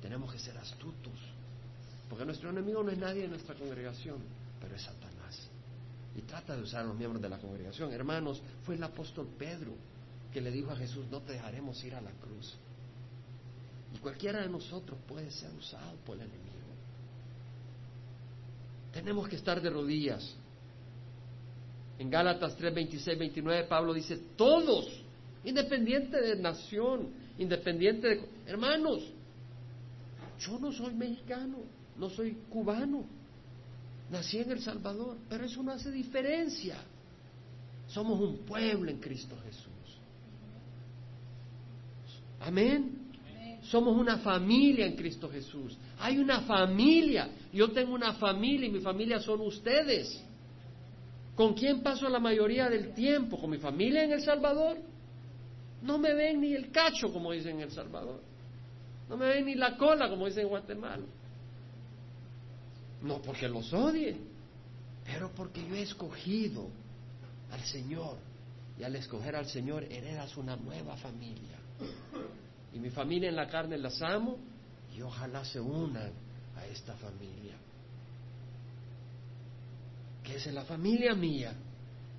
Tenemos 0.00 0.32
que 0.32 0.38
ser 0.38 0.56
astutos, 0.56 1.12
porque 2.08 2.24
nuestro 2.24 2.50
enemigo 2.50 2.82
no 2.82 2.90
es 2.90 2.98
nadie 2.98 3.24
en 3.24 3.30
nuestra 3.30 3.54
congregación, 3.54 4.18
pero 4.60 4.74
es 4.74 4.82
Satanás. 4.82 5.48
Y 6.16 6.22
trata 6.22 6.56
de 6.56 6.62
usar 6.62 6.82
a 6.82 6.84
los 6.84 6.96
miembros 6.96 7.22
de 7.22 7.28
la 7.28 7.38
congregación. 7.38 7.92
Hermanos, 7.92 8.42
fue 8.64 8.74
el 8.74 8.82
apóstol 8.82 9.28
Pedro 9.38 9.72
que 10.32 10.40
le 10.40 10.50
dijo 10.50 10.70
a 10.70 10.76
Jesús, 10.76 11.06
no 11.10 11.20
te 11.20 11.34
dejaremos 11.34 11.82
ir 11.84 11.94
a 11.94 12.00
la 12.00 12.12
cruz. 12.12 12.56
Y 13.94 13.98
cualquiera 13.98 14.40
de 14.40 14.48
nosotros 14.48 14.98
puede 15.06 15.30
ser 15.30 15.52
usado 15.52 15.96
por 16.06 16.16
el 16.16 16.22
enemigo. 16.22 16.50
Tenemos 18.92 19.28
que 19.28 19.36
estar 19.36 19.60
de 19.60 19.70
rodillas 19.70 20.36
en 22.00 22.08
Gálatas 22.08 22.56
3, 22.56 22.74
26, 22.74 23.18
29, 23.18 23.64
Pablo 23.64 23.92
dice, 23.92 24.18
todos, 24.34 24.86
independiente 25.44 26.18
de 26.18 26.34
nación, 26.36 27.10
independiente 27.36 28.08
de... 28.08 28.28
Hermanos, 28.46 29.02
yo 30.40 30.58
no 30.58 30.72
soy 30.72 30.94
mexicano, 30.94 31.58
no 31.96 32.08
soy 32.10 32.36
cubano, 32.48 33.04
nací 34.10 34.38
en 34.38 34.50
El 34.50 34.60
Salvador, 34.60 35.18
pero 35.28 35.44
eso 35.44 35.62
no 35.62 35.72
hace 35.72 35.90
diferencia. 35.90 36.76
Somos 37.86 38.18
un 38.20 38.38
pueblo 38.38 38.90
en 38.90 38.98
Cristo 38.98 39.36
Jesús. 39.44 39.70
Amén. 42.40 42.96
Somos 43.62 43.96
una 43.96 44.18
familia 44.18 44.86
en 44.86 44.96
Cristo 44.96 45.28
Jesús. 45.28 45.76
Hay 45.98 46.18
una 46.18 46.40
familia. 46.42 47.28
Yo 47.52 47.70
tengo 47.70 47.94
una 47.94 48.14
familia 48.14 48.66
y 48.66 48.70
mi 48.70 48.80
familia 48.80 49.20
son 49.20 49.42
ustedes. 49.42 50.24
¿Con 51.34 51.52
quién 51.54 51.82
paso 51.82 52.08
la 52.08 52.18
mayoría 52.18 52.70
del 52.70 52.94
tiempo? 52.94 53.38
¿Con 53.38 53.50
mi 53.50 53.58
familia 53.58 54.04
en 54.04 54.12
El 54.12 54.22
Salvador? 54.22 54.78
No 55.82 55.98
me 55.98 56.14
ven 56.14 56.40
ni 56.40 56.54
el 56.54 56.70
cacho, 56.70 57.12
como 57.12 57.32
dicen 57.32 57.56
en 57.56 57.62
El 57.62 57.70
Salvador. 57.70 58.29
No 59.10 59.18
me 59.18 59.26
ven 59.26 59.44
ni 59.44 59.54
la 59.54 59.76
cola, 59.76 60.08
como 60.08 60.24
dicen 60.26 60.44
en 60.44 60.48
Guatemala. 60.48 61.04
No 63.02 63.20
porque 63.20 63.48
los 63.48 63.70
odie, 63.72 64.16
pero 65.04 65.30
porque 65.34 65.66
yo 65.68 65.74
he 65.74 65.82
escogido 65.82 66.68
al 67.50 67.60
Señor. 67.64 68.16
Y 68.78 68.82
al 68.82 68.96
escoger 68.96 69.36
al 69.36 69.46
Señor 69.46 69.84
heredas 69.84 70.34
una 70.38 70.56
nueva 70.56 70.96
familia. 70.96 71.58
Y 72.72 72.78
mi 72.78 72.88
familia 72.88 73.28
en 73.28 73.36
la 73.36 73.48
carne 73.48 73.76
las 73.76 74.00
amo 74.00 74.38
y 74.96 75.02
ojalá 75.02 75.44
se 75.44 75.60
unan 75.60 76.12
a 76.56 76.64
esta 76.66 76.94
familia 76.94 77.56
que 80.30 80.36
es 80.36 80.46
la 80.54 80.64
familia 80.64 81.14
mía, 81.14 81.52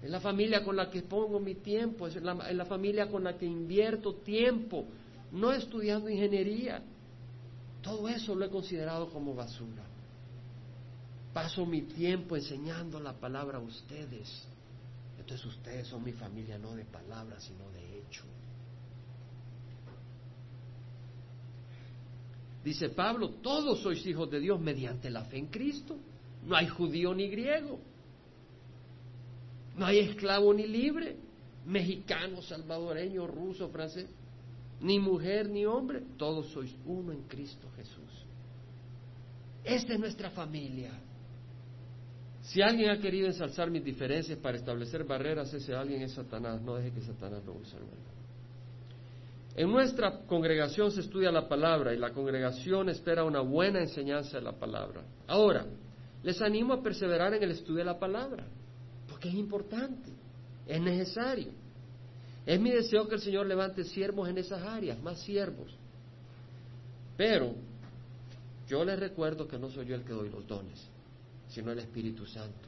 es 0.02 0.10
la 0.10 0.20
familia 0.20 0.64
con 0.64 0.76
la 0.76 0.90
que 0.90 1.04
pongo 1.04 1.40
mi 1.40 1.56
tiempo, 1.56 2.08
es 2.08 2.16
la, 2.22 2.50
es 2.50 2.56
la 2.56 2.66
familia 2.66 3.10
con 3.10 3.24
la 3.24 3.38
que 3.38 3.46
invierto 3.46 4.16
tiempo, 4.16 4.86
no 5.32 5.52
estudiando 5.52 6.10
ingeniería. 6.10 6.84
Todo 7.82 8.08
eso 8.10 8.36
lo 8.36 8.46
he 8.46 8.50
considerado 8.50 9.10
como 9.10 9.34
basura. 9.34 9.84
Paso 11.34 11.66
mi 11.66 11.84
tiempo 11.84 12.36
enseñando 12.36 13.00
la 13.00 13.14
palabra 13.14 13.58
a 13.58 13.62
ustedes. 13.62 14.46
Entonces 15.18 15.46
ustedes 15.46 15.88
son 15.88 16.04
mi 16.04 16.12
familia 16.12 16.58
no 16.58 16.76
de 16.76 16.86
palabras, 16.86 17.44
sino 17.44 17.70
de 17.72 18.00
hecho. 18.00 18.24
Dice 22.64 22.90
Pablo, 22.90 23.30
todos 23.42 23.82
sois 23.82 24.06
hijos 24.06 24.30
de 24.30 24.40
Dios 24.40 24.60
mediante 24.60 25.10
la 25.10 25.24
fe 25.24 25.38
en 25.38 25.48
Cristo. 25.48 25.98
No 26.46 26.56
hay 26.56 26.68
judío 26.68 27.14
ni 27.14 27.28
griego. 27.30 27.80
No 29.78 29.86
hay 29.86 30.00
esclavo 30.00 30.54
ni 30.54 30.68
libre, 30.68 31.16
mexicano, 31.66 32.42
salvadoreño, 32.42 33.26
ruso, 33.26 33.70
francés, 33.70 34.08
ni 34.82 35.00
mujer 35.00 35.50
ni 35.50 35.66
hombre, 35.66 36.02
todos 36.18 36.48
sois 36.52 36.76
uno 36.86 37.12
en 37.12 37.24
Cristo 37.24 37.68
Jesús. 37.76 38.26
Esta 39.64 39.94
es 39.94 40.00
nuestra 40.00 40.32
familia. 40.32 40.92
Si 42.42 42.62
alguien 42.62 42.90
ha 42.90 43.00
querido 43.00 43.28
ensalzar 43.28 43.70
mis 43.70 43.84
diferencias 43.84 44.38
para 44.40 44.58
establecer 44.58 45.04
barreras, 45.04 45.54
ese 45.54 45.76
alguien 45.76 46.02
es 46.02 46.14
Satanás. 46.14 46.62
No 46.62 46.76
deje 46.76 46.92
que 46.92 47.02
Satanás 47.02 47.46
lo 47.46 47.54
use. 47.54 47.78
En 49.56 49.70
nuestra 49.70 50.26
congregación 50.26 50.92
se 50.92 51.02
estudia 51.02 51.32
la 51.32 51.48
palabra 51.48 51.94
y 51.94 51.98
la 51.98 52.12
congregación 52.12 52.90
espera 52.90 53.24
una 53.24 53.42
buena 53.42 53.80
enseñanza 53.80 54.38
de 54.38 54.44
la 54.44 54.54
palabra. 54.54 55.04
Ahora, 55.28 55.66
les 56.24 56.42
animo 56.42 56.74
a 56.74 56.82
perseverar 56.82 57.34
en 57.36 57.44
el 57.44 57.52
estudio 57.52 57.80
de 57.80 57.86
la 57.86 58.00
palabra 58.00 58.48
que 59.22 59.30
es 59.30 59.36
importante, 59.36 60.12
es 60.66 60.82
necesario. 60.82 61.52
Es 62.52 62.60
mi 62.60 62.70
deseo 62.70 63.08
que 63.08 63.16
el 63.16 63.22
Señor 63.22 63.48
levante 63.48 63.86
siervos 63.86 64.28
en 64.28 64.38
esas 64.38 64.62
áreas, 64.62 65.02
más 65.02 65.22
siervos. 65.22 65.74
Pero 67.16 67.56
yo 68.68 68.84
les 68.84 69.00
recuerdo 69.00 69.48
que 69.48 69.58
no 69.58 69.70
soy 69.70 69.86
yo 69.86 69.96
el 69.96 70.04
que 70.04 70.12
doy 70.12 70.30
los 70.30 70.46
dones, 70.46 70.86
sino 71.48 71.72
el 71.72 71.80
Espíritu 71.80 72.26
Santo. 72.26 72.68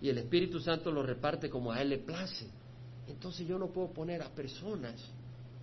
Y 0.00 0.08
el 0.08 0.16
Espíritu 0.16 0.60
Santo 0.60 0.90
los 0.90 1.04
reparte 1.04 1.50
como 1.50 1.70
a 1.70 1.82
Él 1.82 1.90
le 1.90 1.98
place. 1.98 2.46
Entonces 3.06 3.46
yo 3.46 3.58
no 3.58 3.66
puedo 3.66 3.88
poner 3.88 4.22
a 4.22 4.30
personas 4.30 4.94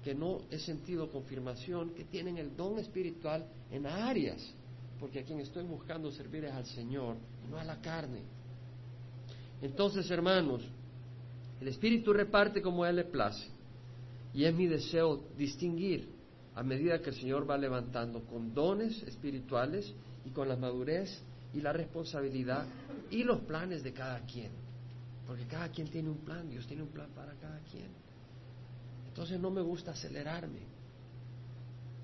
que 0.03 0.13
no 0.13 0.43
he 0.51 0.59
sentido 0.59 1.09
confirmación, 1.09 1.95
que 1.95 2.03
tienen 2.03 2.37
el 2.37 2.55
don 2.55 2.77
espiritual 2.77 3.47
en 3.71 3.87
áreas, 3.87 4.47
porque 4.99 5.21
a 5.21 5.23
quien 5.23 5.39
estoy 5.39 5.63
buscando 5.63 6.11
servir 6.11 6.45
es 6.45 6.53
al 6.53 6.67
Señor, 6.67 7.15
no 7.49 7.57
a 7.57 7.63
la 7.63 7.81
carne. 7.81 8.21
Entonces, 9.59 10.07
hermanos, 10.11 10.61
el 11.61 11.67
Espíritu 11.67 12.13
reparte 12.13 12.61
como 12.61 12.83
a 12.83 12.89
Él 12.89 12.97
le 12.97 13.03
place. 13.05 13.47
Y 14.33 14.45
es 14.45 14.53
mi 14.53 14.67
deseo 14.67 15.23
distinguir 15.37 16.07
a 16.55 16.63
medida 16.63 17.01
que 17.01 17.09
el 17.09 17.15
Señor 17.15 17.49
va 17.49 17.57
levantando 17.57 18.21
con 18.21 18.53
dones 18.53 19.01
espirituales 19.03 19.93
y 20.25 20.29
con 20.29 20.47
la 20.47 20.55
madurez 20.55 21.21
y 21.53 21.61
la 21.61 21.73
responsabilidad 21.73 22.65
y 23.09 23.23
los 23.23 23.41
planes 23.41 23.83
de 23.83 23.93
cada 23.93 24.19
quien. 24.21 24.51
Porque 25.25 25.45
cada 25.45 25.69
quien 25.69 25.87
tiene 25.87 26.09
un 26.09 26.19
plan, 26.19 26.49
Dios 26.49 26.65
tiene 26.67 26.83
un 26.83 26.89
plan 26.89 27.09
para 27.15 27.33
cada 27.33 27.59
quien. 27.71 27.87
Entonces 29.09 29.39
no 29.39 29.51
me 29.51 29.61
gusta 29.61 29.91
acelerarme. 29.91 30.59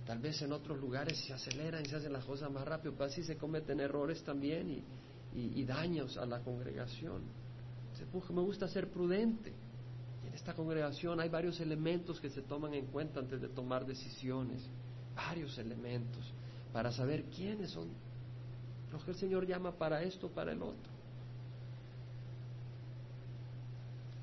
Tal 0.05 0.19
vez 0.19 0.41
en 0.41 0.51
otros 0.51 0.79
lugares 0.79 1.17
se 1.25 1.33
aceleran 1.33 1.83
y 1.83 1.89
se 1.89 1.95
hacen 1.95 2.13
las 2.13 2.25
cosas 2.25 2.51
más 2.51 2.65
rápido, 2.65 2.93
pero 2.93 3.05
así 3.05 3.23
se 3.23 3.37
cometen 3.37 3.79
errores 3.79 4.23
también 4.23 4.69
y, 4.69 4.83
y 5.33 5.63
daños 5.63 6.17
a 6.17 6.25
la 6.25 6.39
congregación 6.41 7.44
me 8.33 8.41
gusta 8.41 8.67
ser 8.67 8.89
prudente. 8.89 9.53
esta 10.33 10.53
congregación 10.53 11.19
hay 11.19 11.29
varios 11.29 11.59
elementos 11.61 12.19
que 12.19 12.29
se 12.29 12.41
toman 12.41 12.73
en 12.73 12.87
cuenta 12.87 13.19
antes 13.19 13.41
de 13.41 13.47
tomar 13.47 13.85
decisiones, 13.85 14.67
varios 15.15 15.57
elementos 15.57 16.33
para 16.73 16.91
saber 16.91 17.23
quiénes 17.25 17.71
son 17.71 17.87
los 18.91 19.03
que 19.03 19.11
el 19.11 19.17
Señor 19.17 19.47
llama 19.47 19.71
para 19.71 20.03
esto, 20.03 20.29
para 20.29 20.51
el 20.51 20.61
otro. 20.61 20.95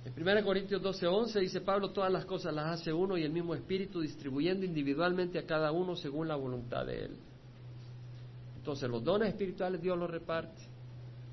En 0.04 0.12
1 0.12 0.44
Corintios 0.44 0.82
12:11 0.82 1.40
dice 1.40 1.60
Pablo, 1.60 1.90
todas 1.90 2.12
las 2.12 2.24
cosas 2.24 2.52
las 2.52 2.80
hace 2.80 2.92
uno 2.92 3.16
y 3.16 3.22
el 3.22 3.32
mismo 3.32 3.54
Espíritu, 3.54 4.00
distribuyendo 4.00 4.66
individualmente 4.66 5.38
a 5.38 5.46
cada 5.46 5.72
uno 5.72 5.96
según 5.96 6.28
la 6.28 6.36
voluntad 6.36 6.84
de 6.84 7.04
Él. 7.04 7.16
Entonces 8.56 8.88
los 8.90 9.02
dones 9.02 9.28
espirituales 9.28 9.80
Dios 9.80 9.98
los 9.98 10.10
reparte 10.10 10.71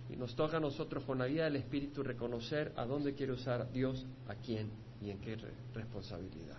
y 0.09 0.15
nos 0.15 0.35
toca 0.35 0.57
a 0.57 0.59
nosotros 0.59 1.03
con 1.03 1.19
la 1.19 1.27
guía 1.27 1.45
del 1.45 1.57
Espíritu 1.57 2.01
reconocer 2.01 2.73
a 2.75 2.85
dónde 2.85 3.13
quiere 3.13 3.33
usar 3.33 3.71
Dios, 3.71 4.05
a 4.27 4.35
quién 4.35 4.69
y 5.01 5.11
en 5.11 5.19
qué 5.19 5.37
responsabilidad. 5.73 6.57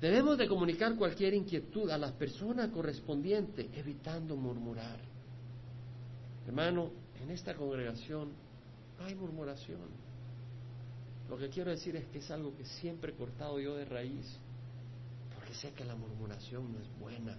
Debemos 0.00 0.38
de 0.38 0.48
comunicar 0.48 0.96
cualquier 0.96 1.34
inquietud 1.34 1.90
a 1.90 1.98
la 1.98 2.12
persona 2.12 2.70
correspondiente, 2.70 3.68
evitando 3.74 4.36
murmurar. 4.36 4.98
Hermano, 6.46 6.90
en 7.22 7.30
esta 7.30 7.54
congregación 7.54 8.30
no 8.98 9.04
hay 9.04 9.14
murmuración. 9.14 9.80
Lo 11.28 11.36
que 11.36 11.48
quiero 11.48 11.70
decir 11.70 11.94
es 11.96 12.06
que 12.06 12.18
es 12.18 12.30
algo 12.30 12.56
que 12.56 12.64
siempre 12.64 13.12
he 13.12 13.14
cortado 13.14 13.58
yo 13.60 13.74
de 13.76 13.84
raíz, 13.84 14.26
porque 15.34 15.54
sé 15.54 15.70
que 15.72 15.84
la 15.84 15.94
murmuración 15.94 16.72
no 16.72 16.78
es 16.80 16.88
buena 17.00 17.38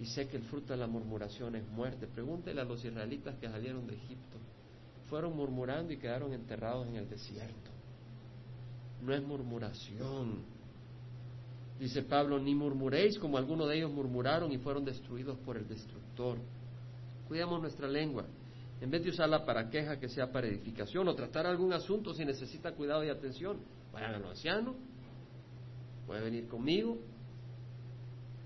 y 0.00 0.06
sé 0.06 0.28
que 0.28 0.36
el 0.36 0.42
fruto 0.44 0.72
de 0.72 0.78
la 0.78 0.86
murmuración 0.86 1.54
es 1.56 1.66
muerte. 1.68 2.06
Pregúntele 2.06 2.60
a 2.60 2.64
los 2.64 2.84
israelitas 2.84 3.36
que 3.36 3.48
salieron 3.48 3.86
de 3.86 3.94
Egipto. 3.94 4.38
Fueron 5.08 5.36
murmurando 5.36 5.92
y 5.92 5.98
quedaron 5.98 6.32
enterrados 6.32 6.88
en 6.88 6.96
el 6.96 7.08
desierto. 7.08 7.70
No 9.02 9.14
es 9.14 9.22
murmuración. 9.22 10.42
Dice 11.78 12.02
Pablo, 12.02 12.38
ni 12.38 12.54
murmuréis 12.54 13.18
como 13.18 13.36
algunos 13.36 13.68
de 13.68 13.76
ellos 13.76 13.92
murmuraron 13.92 14.50
y 14.50 14.58
fueron 14.58 14.84
destruidos 14.84 15.38
por 15.38 15.56
el 15.56 15.68
destructor. 15.68 16.38
Cuidemos 17.28 17.60
nuestra 17.60 17.88
lengua. 17.88 18.24
En 18.80 18.90
vez 18.90 19.02
de 19.04 19.10
usarla 19.10 19.44
para 19.44 19.70
queja, 19.70 19.98
que 19.98 20.08
sea 20.08 20.30
para 20.30 20.46
edificación 20.46 21.06
o 21.08 21.14
tratar 21.14 21.46
algún 21.46 21.72
asunto 21.72 22.12
si 22.12 22.24
necesita 22.24 22.72
cuidado 22.72 23.04
y 23.04 23.08
atención, 23.08 23.58
vayan 23.92 24.14
a 24.14 24.18
los 24.18 24.30
ancianos, 24.30 24.74
puede 26.06 26.22
venir 26.22 26.48
conmigo, 26.48 26.98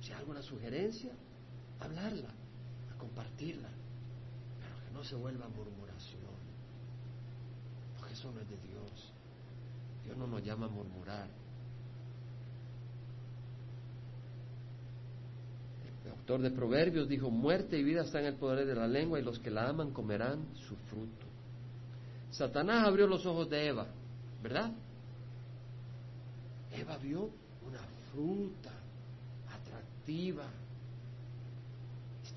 si 0.00 0.12
hay 0.12 0.18
alguna 0.18 0.42
sugerencia, 0.42 1.12
hablarla, 1.80 2.30
a 2.94 2.98
compartirla, 2.98 3.68
pero 4.60 4.84
que 4.84 4.90
no 4.92 5.04
se 5.04 5.14
vuelva 5.14 5.48
murmuración, 5.48 6.38
porque 7.98 8.14
eso 8.14 8.32
no 8.32 8.40
es 8.40 8.48
de 8.48 8.56
Dios. 8.56 9.12
Dios 10.04 10.16
no 10.16 10.26
nos 10.26 10.42
llama 10.42 10.66
a 10.66 10.70
murmurar. 10.70 11.28
El 16.04 16.10
autor 16.12 16.40
de 16.40 16.50
Proverbios 16.50 17.08
dijo, 17.08 17.30
muerte 17.30 17.78
y 17.78 17.84
vida 17.84 18.02
están 18.02 18.22
en 18.22 18.28
el 18.28 18.36
poder 18.36 18.66
de 18.66 18.74
la 18.74 18.86
lengua 18.86 19.18
y 19.18 19.22
los 19.22 19.38
que 19.38 19.50
la 19.50 19.68
aman 19.68 19.92
comerán 19.92 20.46
su 20.54 20.74
fruto. 20.76 21.26
Satanás 22.30 22.86
abrió 22.86 23.06
los 23.06 23.24
ojos 23.26 23.48
de 23.50 23.68
Eva, 23.68 23.86
¿verdad? 24.42 24.72
Eva 26.72 26.96
vio 26.98 27.30
una 27.66 27.80
fruta 28.12 28.70
atractiva, 29.50 30.44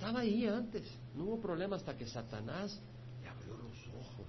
estaba 0.02 0.22
ahí 0.22 0.48
antes, 0.48 0.82
no 1.14 1.26
hubo 1.26 1.40
problema 1.40 1.76
hasta 1.76 1.96
que 1.96 2.08
Satanás 2.08 2.80
le 3.22 3.30
abrió 3.30 3.56
los 3.56 3.78
ojos, 3.90 4.26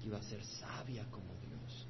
que 0.00 0.06
iba 0.06 0.16
a 0.16 0.22
ser 0.22 0.42
sabia 0.42 1.04
como 1.10 1.34
Dios. 1.46 1.86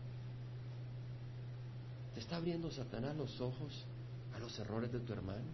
¿Te 2.15 2.19
está 2.19 2.39
abriendo 2.39 2.69
Satanás 2.73 3.17
los 3.17 3.41
ojos 3.41 3.87
a 4.35 4.41
los 4.41 4.59
errores 4.59 4.91
de 4.91 4.99
tu 4.99 5.13
hermano? 5.13 5.47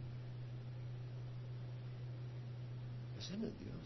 Ese 3.18 3.36
no 3.36 3.46
es 3.46 3.58
Dios. 3.58 3.76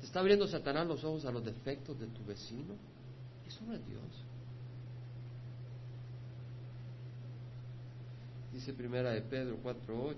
¿Te 0.00 0.06
está 0.06 0.20
abriendo 0.20 0.48
Satanás 0.48 0.86
los 0.86 1.04
ojos 1.04 1.26
a 1.26 1.30
los 1.30 1.44
defectos 1.44 2.00
de 2.00 2.06
tu 2.06 2.24
vecino? 2.24 2.74
Eso 3.46 3.62
no 3.66 3.74
es 3.74 3.86
Dios. 3.86 4.23
Dice 8.54 8.72
primera 8.72 9.10
de 9.10 9.20
Pedro 9.22 9.58
4.8 9.64 10.14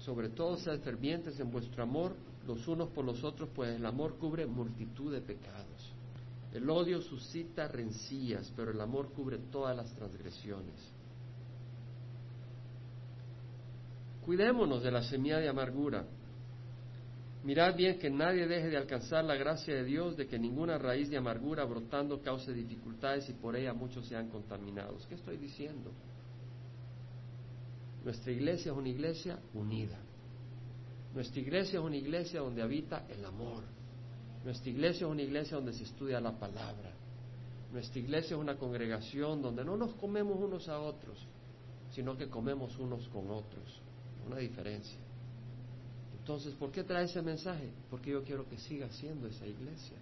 sobre 0.00 0.28
todo 0.30 0.56
sed 0.56 0.80
fervientes 0.80 1.38
en 1.38 1.52
vuestro 1.52 1.84
amor 1.84 2.16
los 2.46 2.66
unos 2.66 2.90
por 2.90 3.04
los 3.04 3.22
otros, 3.24 3.48
pues 3.54 3.76
el 3.76 3.86
amor 3.86 4.18
cubre 4.18 4.44
multitud 4.44 5.12
de 5.12 5.20
pecados. 5.20 5.94
El 6.52 6.68
odio 6.68 7.00
suscita 7.00 7.68
rencillas, 7.68 8.52
pero 8.56 8.72
el 8.72 8.80
amor 8.80 9.12
cubre 9.12 9.38
todas 9.50 9.76
las 9.76 9.92
transgresiones. 9.94 10.74
Cuidémonos 14.24 14.82
de 14.82 14.90
la 14.90 15.02
semilla 15.02 15.38
de 15.38 15.48
amargura. 15.48 16.04
Mirad 17.44 17.76
bien 17.76 17.98
que 17.98 18.10
nadie 18.10 18.46
deje 18.46 18.68
de 18.68 18.76
alcanzar 18.76 19.24
la 19.24 19.36
gracia 19.36 19.74
de 19.74 19.84
Dios, 19.84 20.16
de 20.16 20.26
que 20.26 20.38
ninguna 20.38 20.78
raíz 20.78 21.08
de 21.08 21.16
amargura 21.16 21.64
brotando 21.64 22.20
cause 22.20 22.52
dificultades 22.52 23.28
y 23.28 23.32
por 23.32 23.54
ella 23.54 23.72
muchos 23.72 24.06
sean 24.06 24.28
contaminados. 24.28 25.06
¿Qué 25.06 25.14
estoy 25.14 25.36
diciendo? 25.36 25.92
Nuestra 28.06 28.30
iglesia 28.30 28.70
es 28.70 28.78
una 28.78 28.88
iglesia 28.88 29.36
unida. 29.52 29.98
Nuestra 31.12 31.40
iglesia 31.40 31.80
es 31.80 31.84
una 31.84 31.96
iglesia 31.96 32.38
donde 32.38 32.62
habita 32.62 33.04
el 33.08 33.24
amor. 33.24 33.64
Nuestra 34.44 34.70
iglesia 34.70 35.08
es 35.08 35.12
una 35.12 35.22
iglesia 35.22 35.56
donde 35.56 35.72
se 35.72 35.82
estudia 35.82 36.20
la 36.20 36.38
palabra. 36.38 36.92
Nuestra 37.72 37.98
iglesia 37.98 38.36
es 38.36 38.40
una 38.40 38.56
congregación 38.56 39.42
donde 39.42 39.64
no 39.64 39.76
nos 39.76 39.92
comemos 39.94 40.38
unos 40.38 40.68
a 40.68 40.78
otros, 40.78 41.18
sino 41.90 42.16
que 42.16 42.28
comemos 42.28 42.78
unos 42.78 43.08
con 43.08 43.28
otros. 43.28 43.82
Una 44.24 44.36
diferencia. 44.36 45.00
Entonces, 46.16 46.54
¿por 46.54 46.70
qué 46.70 46.84
trae 46.84 47.06
ese 47.06 47.22
mensaje? 47.22 47.72
Porque 47.90 48.12
yo 48.12 48.22
quiero 48.22 48.48
que 48.48 48.56
siga 48.56 48.88
siendo 48.90 49.26
esa 49.26 49.48
iglesia, 49.48 49.96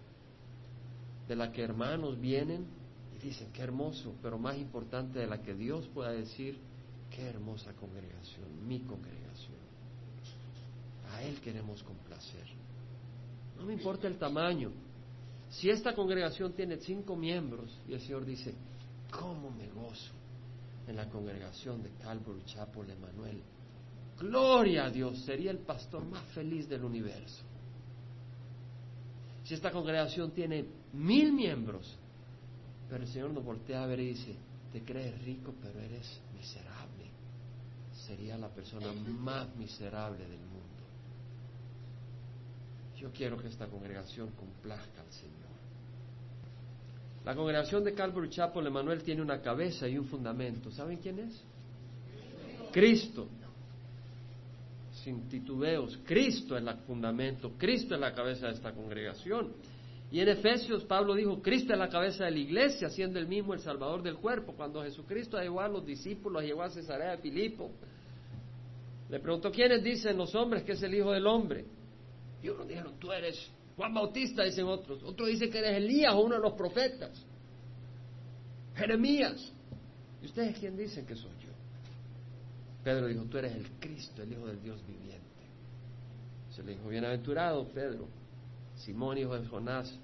de 1.27 1.37
la 1.37 1.51
que 1.51 1.63
hermanos 1.63 2.21
vienen 2.21 2.67
y 3.17 3.19
dicen, 3.27 3.49
qué 3.55 3.63
hermoso, 3.63 4.13
pero 4.23 4.39
más 4.39 4.59
importante, 4.59 5.21
de 5.21 5.27
la 5.27 5.41
que 5.41 5.55
Dios 5.55 5.89
pueda 5.95 6.13
decir, 6.13 6.59
Qué 7.15 7.29
hermosa 7.29 7.73
congregación, 7.75 8.67
mi 8.67 8.81
congregación. 8.81 9.55
A 11.13 11.23
Él 11.23 11.41
queremos 11.41 11.81
complacer. 11.85 12.45
No 13.57 13.65
me 13.65 13.75
importa 13.75 14.09
el 14.09 14.19
tamaño. 14.19 14.73
Si 15.51 15.71
esta 15.71 15.95
congregación 15.95 16.55
tiene 16.55 16.79
cinco 16.79 17.15
miembros, 17.15 17.71
y 17.89 17.93
el 17.93 18.01
Señor 18.01 18.25
dice, 18.25 18.53
¿cómo 19.13 19.51
me 19.51 19.69
gozo 19.69 20.11
en 20.89 20.97
la 20.97 21.09
congregación 21.09 21.85
de 21.85 21.91
Calvary 22.03 22.43
Chapel 22.47 22.91
Emanuel? 22.91 23.41
Gloria 24.19 24.87
a 24.87 24.91
Dios, 24.91 25.25
sería 25.25 25.53
el 25.53 25.59
pastor 25.59 26.05
más 26.05 26.25
feliz 26.33 26.69
del 26.69 26.83
universo. 26.83 27.45
Si 29.45 29.55
esta 29.55 29.71
congregación 29.71 30.33
tiene 30.33 30.65
mil 30.93 31.33
miembros, 31.33 31.97
pero 32.89 33.05
el 33.05 33.09
Señor 33.09 33.31
nos 33.31 33.45
voltea 33.45 33.85
a 33.85 33.87
ver 33.87 34.01
y 34.01 34.09
dice, 34.09 34.35
te 34.73 34.83
crees 34.83 35.23
rico, 35.23 35.55
pero 35.63 35.79
eres 35.79 36.21
miserable. 36.35 36.84
Sería 38.07 38.37
la 38.37 38.49
persona 38.49 38.93
más 38.93 39.55
miserable 39.57 40.19
del 40.19 40.39
mundo. 40.39 40.55
Yo 42.99 43.11
quiero 43.11 43.39
que 43.39 43.49
esta 43.49 43.67
congregación 43.67 44.31
complazca 44.33 45.01
al 45.01 45.13
Señor. 45.13 45.35
La 47.25 47.35
congregación 47.35 47.83
de 47.85 47.95
Calvary 47.95 48.29
Chapel 48.29 48.67
Emanuel 48.67 49.03
tiene 49.03 49.23
una 49.23 49.41
cabeza 49.41 49.89
y 49.89 49.97
un 49.97 50.05
fundamento. 50.05 50.71
¿Saben 50.71 50.99
quién 50.99 51.19
es? 51.21 51.43
Cristo. 52.73 53.27
Sin 55.03 55.29
titubeos. 55.29 55.99
Cristo 56.05 56.57
es 56.57 56.67
el 56.67 56.75
fundamento. 56.87 57.53
Cristo 57.57 57.95
es 57.95 58.01
la 58.01 58.13
cabeza 58.13 58.49
de 58.49 58.55
esta 58.55 58.73
congregación. 58.73 59.53
Y 60.11 60.21
en 60.21 60.29
Efesios 60.29 60.85
Pablo 60.85 61.15
dijo, 61.15 61.41
Cristo 61.41 61.73
es 61.73 61.79
la 61.79 61.89
cabeza 61.89 62.27
de 62.27 62.33
la 62.33 62.39
iglesia, 62.39 62.91
siendo 62.91 63.19
el 63.19 63.27
mismo 63.27 63.55
el 63.55 63.61
Salvador 63.61 64.03
del 64.03 64.17
cuerpo. 64.17 64.53
Cuando 64.53 64.83
Jesucristo 64.83 65.41
llegó 65.41 65.61
a 65.61 65.69
los 65.69 65.85
discípulos, 65.87 66.43
llegó 66.43 66.63
a 66.63 66.71
Cesarea 66.71 67.13
de 67.13 67.19
Filipo, 67.19 67.71
le 69.15 69.21
preguntó, 69.21 69.53
¿quiénes 69.53 69.81
dicen 69.81 70.17
los 70.17 70.35
hombres 70.35 70.65
que 70.65 70.73
es 70.73 70.83
el 70.83 70.93
Hijo 70.93 71.13
del 71.13 71.25
Hombre? 71.29 71.65
Y 72.43 72.49
unos 72.49 72.67
dijeron, 72.67 72.99
tú 72.99 73.13
eres 73.13 73.49
Juan 73.77 73.95
Bautista, 73.95 74.43
dicen 74.43 74.67
otros. 74.67 75.05
Otros 75.05 75.29
dicen 75.29 75.53
que 75.53 75.59
eres 75.59 75.77
Elías 75.77 76.13
o 76.15 76.21
uno 76.21 76.35
de 76.35 76.41
los 76.41 76.55
profetas. 76.55 77.25
Jeremías. 78.75 79.53
¿Y 80.21 80.27
ustedes 80.27 80.59
quién 80.59 80.77
dicen 80.77 81.07
que 81.07 81.15
soy 81.15 81.31
yo? 81.39 81.53
Pedro 82.83 83.07
dijo, 83.07 83.23
tú 83.27 83.39
eres 83.39 83.55
el 83.55 83.71
Cristo, 83.79 84.21
el 84.21 84.33
Hijo 84.33 84.47
del 84.47 84.61
Dios 84.61 84.85
viviente. 84.85 85.23
Se 86.51 86.65
le 86.65 86.73
dijo, 86.73 86.89
bienaventurado 86.89 87.69
Pedro, 87.69 88.09
Simón, 88.75 89.17
hijo 89.17 89.39
de 89.39 89.47
Jonás, 89.47 89.97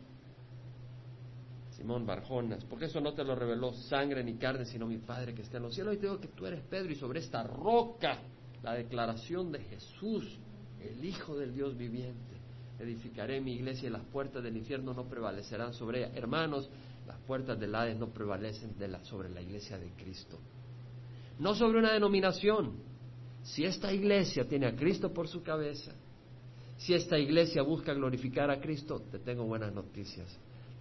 Simón 1.76 2.06
Barjonas, 2.06 2.64
porque 2.66 2.84
eso 2.84 3.00
no 3.00 3.12
te 3.12 3.24
lo 3.24 3.34
reveló 3.34 3.72
sangre 3.72 4.22
ni 4.22 4.34
carne, 4.34 4.66
sino 4.66 4.86
mi 4.86 4.98
Padre 4.98 5.34
que 5.34 5.42
está 5.42 5.56
en 5.56 5.64
los 5.64 5.74
cielos. 5.74 5.94
Y 5.94 5.96
te 5.96 6.02
digo 6.02 6.20
que 6.20 6.28
tú 6.28 6.46
eres 6.46 6.62
Pedro 6.62 6.92
y 6.92 6.94
sobre 6.94 7.18
esta 7.18 7.42
roca, 7.42 8.16
la 8.62 8.74
declaración 8.74 9.52
de 9.52 9.60
Jesús, 9.60 10.38
el 10.80 11.04
Hijo 11.04 11.36
del 11.36 11.54
Dios 11.54 11.76
viviente, 11.76 12.36
edificaré 12.78 13.40
mi 13.40 13.54
iglesia 13.54 13.88
y 13.88 13.92
las 13.92 14.04
puertas 14.04 14.42
del 14.42 14.56
infierno 14.56 14.94
no 14.94 15.04
prevalecerán 15.04 15.74
sobre 15.74 16.00
ella. 16.00 16.12
Hermanos, 16.14 16.68
Las 17.06 17.18
puertas 17.22 17.58
del 17.58 17.74
Hades 17.74 17.98
no 17.98 18.08
prevalecen 18.10 18.74
sobre 19.02 19.30
la 19.30 19.40
iglesia 19.40 19.78
de 19.78 19.90
Cristo. 19.92 20.38
No 21.38 21.54
sobre 21.54 21.78
una 21.78 21.92
denominación. 21.92 22.74
Si 23.42 23.64
esta 23.64 23.92
iglesia 23.92 24.46
tiene 24.46 24.66
a 24.66 24.76
Cristo 24.76 25.12
por 25.12 25.26
su 25.26 25.42
cabeza, 25.42 25.92
si 26.76 26.94
esta 26.94 27.18
iglesia 27.18 27.62
busca 27.62 27.94
glorificar 27.94 28.50
a 28.50 28.60
Cristo, 28.60 29.00
te 29.10 29.18
tengo 29.18 29.44
buenas 29.44 29.72
noticias. 29.72 30.28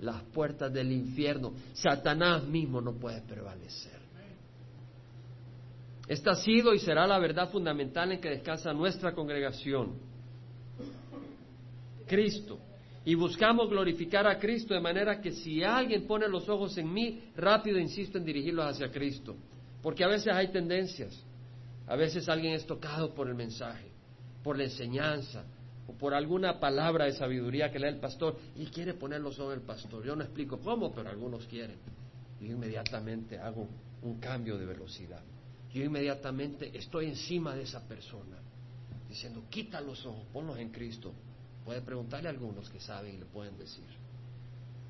Las 0.01 0.21
puertas 0.23 0.71
del 0.71 0.91
infierno, 0.91 1.53
Satanás 1.73 2.43
mismo 2.45 2.79
no 2.79 2.93
puede 2.93 3.21
prevalecer. 3.21 3.99
Esta 6.09 6.31
ha 6.31 6.35
sido 6.35 6.73
y 6.73 6.79
será 6.79 7.05
la 7.05 7.19
verdad 7.19 7.51
fundamental 7.51 8.11
en 8.11 8.19
que 8.19 8.31
descansa 8.31 8.73
nuestra 8.73 9.13
congregación. 9.13 9.93
Cristo. 12.07 12.57
Y 13.05 13.13
buscamos 13.13 13.69
glorificar 13.69 14.25
a 14.25 14.39
Cristo 14.39 14.73
de 14.73 14.79
manera 14.79 15.21
que 15.21 15.31
si 15.31 15.63
alguien 15.63 16.07
pone 16.07 16.27
los 16.27 16.49
ojos 16.49 16.75
en 16.79 16.91
mí, 16.91 17.21
rápido 17.35 17.77
insisto 17.77 18.17
en 18.17 18.25
dirigirlos 18.25 18.65
hacia 18.65 18.91
Cristo. 18.91 19.35
Porque 19.83 20.03
a 20.03 20.07
veces 20.07 20.33
hay 20.33 20.47
tendencias. 20.47 21.23
A 21.85 21.95
veces 21.95 22.27
alguien 22.27 22.53
es 22.53 22.65
tocado 22.65 23.13
por 23.13 23.27
el 23.27 23.35
mensaje, 23.35 23.91
por 24.43 24.57
la 24.57 24.63
enseñanza, 24.63 25.45
o 25.87 25.93
por 25.93 26.15
alguna 26.15 26.59
palabra 26.59 27.05
de 27.05 27.13
sabiduría 27.13 27.71
que 27.71 27.77
lee 27.77 27.87
el 27.87 27.99
pastor 27.99 28.35
y 28.55 28.65
quiere 28.65 28.95
poner 28.95 29.21
los 29.21 29.37
ojos 29.39 29.53
en 29.53 29.59
el 29.59 29.65
pastor. 29.65 30.03
Yo 30.03 30.15
no 30.15 30.23
explico 30.23 30.59
cómo, 30.59 30.91
pero 30.91 31.07
algunos 31.07 31.45
quieren. 31.45 31.77
Y 32.41 32.47
inmediatamente 32.47 33.37
hago 33.37 33.67
un 34.01 34.19
cambio 34.19 34.57
de 34.57 34.65
velocidad 34.65 35.21
yo 35.73 35.83
inmediatamente 35.83 36.75
estoy 36.77 37.07
encima 37.07 37.55
de 37.55 37.63
esa 37.63 37.87
persona, 37.87 38.37
diciendo, 39.07 39.43
quita 39.49 39.79
los 39.81 40.05
ojos, 40.05 40.25
ponlos 40.33 40.57
en 40.57 40.69
Cristo. 40.69 41.13
Puede 41.63 41.81
preguntarle 41.81 42.29
a 42.29 42.31
algunos 42.31 42.69
que 42.69 42.79
saben 42.79 43.15
y 43.15 43.17
le 43.17 43.25
pueden 43.25 43.57
decir, 43.57 43.85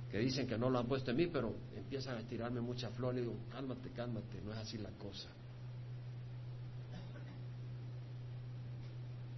que 0.10 0.20
dicen 0.20 0.48
que 0.48 0.58
no 0.58 0.70
lo 0.70 0.80
han 0.80 0.88
puesto 0.88 1.12
en 1.12 1.18
mí, 1.18 1.28
pero 1.28 1.54
empiezan 1.76 2.18
a 2.18 2.28
tirarme 2.28 2.62
mucha 2.62 2.90
flor 2.92 3.16
y 3.18 3.22
digo, 3.22 3.36
cálmate, 3.52 3.90
cálmate, 3.90 4.42
no 4.42 4.54
es 4.54 4.60
así 4.60 4.78
la 4.78 4.92
cosa. 4.92 5.30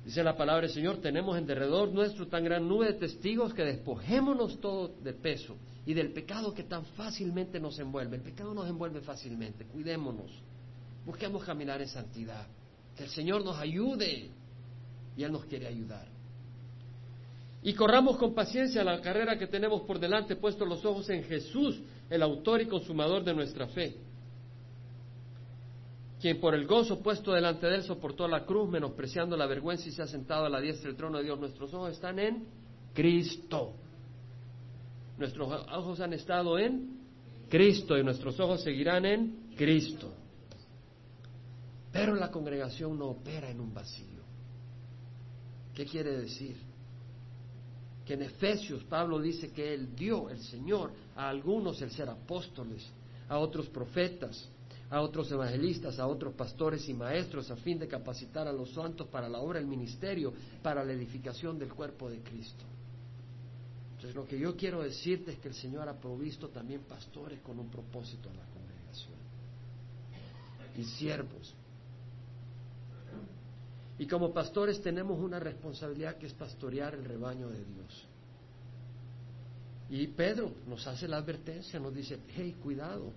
Dice 0.06 0.24
la 0.24 0.36
palabra 0.36 0.64
del 0.64 0.72
Señor, 0.72 0.98
tenemos 0.98 1.38
en 1.38 1.46
derredor 1.46 1.92
nuestro 1.92 2.28
tan 2.28 2.44
gran 2.44 2.68
nube 2.68 2.88
de 2.88 2.94
testigos 2.94 3.54
que 3.54 3.64
despojémonos 3.64 4.60
todo 4.60 4.96
de 5.04 5.14
peso 5.14 5.56
y 5.86 5.94
del 5.94 6.12
pecado 6.12 6.54
que 6.54 6.64
tan 6.64 6.86
fácilmente 6.86 7.60
nos 7.60 7.78
envuelve. 7.80 8.18
El 8.18 8.24
pecado 8.24 8.54
nos 8.54 8.68
envuelve 8.68 9.02
fácilmente, 9.02 9.66
cuidémonos. 9.66 10.32
Busquemos 11.06 11.44
caminar 11.44 11.82
en 11.82 11.88
santidad. 11.88 12.48
Que 12.96 13.04
el 13.04 13.10
Señor 13.10 13.44
nos 13.44 13.58
ayude. 13.58 14.30
Y 15.16 15.24
Él 15.24 15.32
nos 15.32 15.46
quiere 15.46 15.68
ayudar. 15.68 16.08
Y 17.64 17.74
corramos 17.74 18.18
con 18.18 18.34
paciencia 18.34 18.84
la 18.84 19.00
carrera 19.02 19.38
que 19.38 19.48
tenemos 19.48 19.82
por 19.84 20.00
delante, 20.00 20.36
puesto 20.36 20.66
los 20.66 20.84
ojos 20.84 21.10
en 21.10 21.24
Jesús, 21.24 21.80
el 22.10 22.24
autor 22.24 22.62
y 22.62 22.66
consumador 22.66 23.24
de 23.24 23.36
nuestra 23.36 23.68
fe. 23.68 23.98
Quien 26.20 26.40
por 26.40 26.56
el 26.56 26.66
gozo 26.66 27.02
puesto 27.02 27.34
delante 27.34 27.68
de 27.68 27.78
él 27.78 27.84
soportó 27.84 28.28
la 28.28 28.46
cruz, 28.46 28.70
menospreciando 28.70 29.38
la 29.38 29.48
vergüenza 29.48 29.88
y 29.88 29.92
se 29.92 30.02
ha 30.02 30.08
sentado 30.08 30.46
a 30.46 30.50
la 30.50 30.60
diestra 30.60 30.88
del 30.88 30.98
trono 30.98 31.18
de 31.18 31.24
Dios. 31.24 31.40
Nuestros 31.40 31.74
ojos 31.74 31.92
están 31.92 32.20
en 32.20 32.46
Cristo. 32.94 33.74
Nuestros 35.18 35.52
ojos 35.72 36.00
han 36.00 36.14
estado 36.14 36.58
en 36.58 37.00
Cristo 37.50 37.98
y 37.98 38.04
nuestros 38.04 38.40
ojos 38.40 38.62
seguirán 38.62 39.06
en 39.06 39.54
Cristo. 39.56 40.14
Pero 41.92 42.16
la 42.16 42.32
congregación 42.32 42.98
no 42.98 43.08
opera 43.08 43.50
en 43.50 43.60
un 43.60 43.74
vacío. 43.74 44.22
¿Qué 45.74 45.86
quiere 45.86 46.18
decir? 46.18 46.56
Que 48.06 48.14
en 48.14 48.24
Efesios 48.24 48.84
Pablo 48.86 49.20
dice 49.20 49.52
que 49.52 49.74
Él 49.74 49.96
dio, 49.96 50.30
el 50.30 50.42
Señor, 50.42 50.92
a 51.16 51.30
algunos 51.30 51.82
el 51.82 51.92
ser 51.92 52.10
apóstoles, 52.10 52.86
a 53.30 53.38
otros 53.38 53.68
profetas, 53.70 54.50
a 54.90 55.02
otros 55.02 55.32
evangelistas, 55.32 56.00
a 56.00 56.08
otros 56.08 56.34
pastores 56.34 56.88
y 56.90 56.94
maestros, 56.94 57.50
a 57.52 57.56
fin 57.58 57.80
de 57.80 57.88
capacitar 57.88 58.48
a 58.48 58.54
los 58.54 58.74
santos 58.74 59.08
para 59.08 59.30
la 59.30 59.40
obra 59.40 59.60
del 59.60 59.68
ministerio, 59.68 60.34
para 60.62 60.84
la 60.84 60.92
edificación 60.94 61.58
del 61.58 61.74
cuerpo 61.74 62.10
de 62.10 62.20
Cristo. 62.20 62.66
Entonces 63.92 64.16
lo 64.16 64.26
que 64.26 64.38
yo 64.40 64.56
quiero 64.58 64.82
decirte 64.82 65.32
es 65.32 65.40
que 65.40 65.50
el 65.50 65.54
Señor 65.54 65.88
ha 65.88 65.98
provisto 65.98 66.50
también 66.50 66.82
pastores 66.82 67.40
con 67.42 67.60
un 67.60 67.70
propósito 67.70 68.30
en 68.30 68.38
la 68.38 68.46
congregación 68.46 69.22
y 70.78 70.84
siervos 70.84 71.54
y 74.02 74.08
como 74.08 74.34
pastores 74.34 74.82
tenemos 74.82 75.20
una 75.20 75.40
responsabilidad 75.40 76.18
que 76.18 76.26
es 76.26 76.34
pastorear 76.34 76.96
el 76.96 77.06
rebaño 77.06 77.50
de 77.50 77.64
Dios. 77.64 78.08
Y 79.92 80.08
Pedro 80.08 80.52
nos 80.68 80.88
hace 80.88 81.08
la 81.08 81.18
advertencia, 81.18 81.80
nos 81.80 81.94
dice, 81.94 82.20
hey, 82.36 82.56
cuidado, 82.64 83.14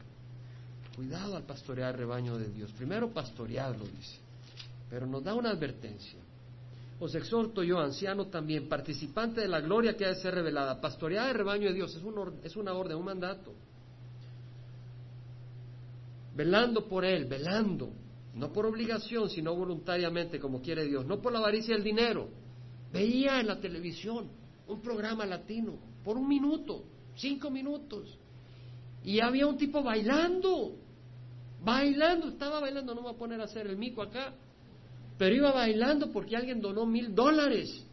cuidado 0.95 1.37
al 1.37 1.45
pastorear 1.45 1.95
el 1.95 2.01
rebaño 2.01 2.37
de 2.37 2.51
Dios. 2.51 2.71
Primero 2.73 3.09
pastorearlo, 3.15 3.87
dice, 3.87 4.19
pero 4.91 5.07
nos 5.07 5.25
da 5.25 5.33
una 5.33 5.53
advertencia. 5.53 6.19
Os 7.01 7.15
exhorto 7.15 7.63
yo, 7.63 7.79
anciano 7.79 8.27
también, 8.27 8.69
participante 8.69 9.41
de 9.41 9.49
la 9.49 9.63
gloria 9.63 9.97
que 9.97 10.05
ha 10.05 10.09
de 10.09 10.17
ser 10.17 10.35
revelada, 10.35 10.83
pastorear 10.83 11.31
el 11.31 11.37
rebaño 11.37 11.69
de 11.69 11.77
Dios 11.77 11.97
es, 11.97 12.03
un, 12.03 12.41
es 12.45 12.57
una 12.57 12.75
orden, 12.75 12.99
un 12.99 13.07
mandato. 13.07 13.55
Velando 16.37 16.87
por 16.87 17.07
él, 17.07 17.25
velando, 17.25 18.04
no 18.35 18.53
por 18.53 18.67
obligación, 18.67 19.31
sino 19.31 19.55
voluntariamente, 19.55 20.41
como 20.41 20.61
quiere 20.61 20.85
Dios, 20.85 21.07
no 21.07 21.21
por 21.21 21.33
la 21.33 21.39
avaricia 21.39 21.75
del 21.75 21.85
dinero. 21.85 22.29
Veía 22.93 23.41
en 23.41 23.47
la 23.47 23.61
televisión 23.61 24.29
un 24.67 24.81
programa 24.81 25.25
latino, 25.25 25.79
por 26.03 26.17
un 26.17 26.29
minuto, 26.29 26.85
cinco 27.15 27.51
minutos, 27.51 28.19
y 29.05 29.21
había 29.21 29.47
un 29.47 29.57
tipo 29.57 29.83
bailando, 29.83 30.77
bailando, 31.63 32.29
estaba 32.29 32.61
bailando, 32.61 32.95
no 32.95 33.03
me 33.03 33.09
voy 33.09 33.15
a 33.15 33.19
poner 33.19 33.41
a 33.41 33.45
hacer 33.45 33.67
el 33.67 33.77
mico 33.77 34.03
acá, 34.03 34.35
pero 35.17 35.35
iba 35.35 35.53
bailando 35.53 36.11
porque 36.11 36.37
alguien 36.37 36.61
donó 36.61 36.87
mil 36.87 37.15
dólares. 37.15 37.85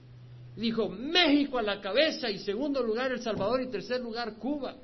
Dijo, 0.55 0.89
México 0.89 1.59
a 1.59 1.61
la 1.61 1.79
cabeza 1.79 2.29
y 2.29 2.39
segundo 2.39 2.81
lugar 2.81 3.11
El 3.11 3.21
Salvador 3.21 3.61
y 3.61 3.69
tercer 3.69 4.01
lugar 4.01 4.35
Cuba. 4.35 4.75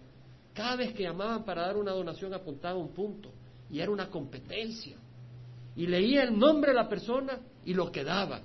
Cada 0.54 0.76
vez 0.76 0.93
que 0.93 1.04
llamaban 1.04 1.43
para 1.43 1.63
dar 1.63 1.78
una 1.78 1.91
donación 1.91 2.34
apuntaba 2.34 2.78
un 2.78 2.93
punto 2.93 3.32
y 3.70 3.80
era 3.80 3.91
una 3.91 4.10
competencia 4.10 4.98
y 5.77 5.85
leía 5.85 6.23
el 6.23 6.37
nombre 6.37 6.71
de 6.71 6.75
la 6.75 6.89
persona 6.89 7.39
y 7.63 7.75
lo 7.75 7.91
que 7.91 8.03
daba. 8.03 8.41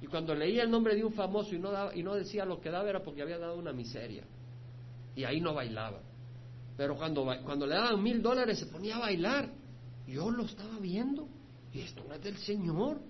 Y 0.00 0.06
cuando 0.06 0.34
leía 0.36 0.62
el 0.62 0.70
nombre 0.70 0.94
de 0.94 1.04
un 1.04 1.12
famoso 1.12 1.52
y 1.52 1.58
no, 1.58 1.72
daba, 1.72 1.94
y 1.94 2.02
no 2.04 2.14
decía 2.14 2.44
lo 2.44 2.60
que 2.60 2.70
daba 2.70 2.88
era 2.88 3.02
porque 3.02 3.22
había 3.22 3.38
dado 3.38 3.56
una 3.56 3.72
miseria. 3.72 4.22
Y 5.16 5.24
ahí 5.24 5.40
no 5.40 5.52
bailaba. 5.52 6.00
Pero 6.76 6.96
cuando, 6.96 7.26
cuando 7.44 7.66
le 7.66 7.74
daban 7.74 8.00
mil 8.00 8.22
dólares 8.22 8.60
se 8.60 8.66
ponía 8.66 8.96
a 8.96 9.00
bailar. 9.00 9.50
Yo 10.06 10.30
lo 10.30 10.44
estaba 10.44 10.78
viendo. 10.78 11.28
Y 11.72 11.80
esto 11.80 12.04
no 12.06 12.14
es 12.14 12.22
del 12.22 12.36
Señor. 12.38 13.00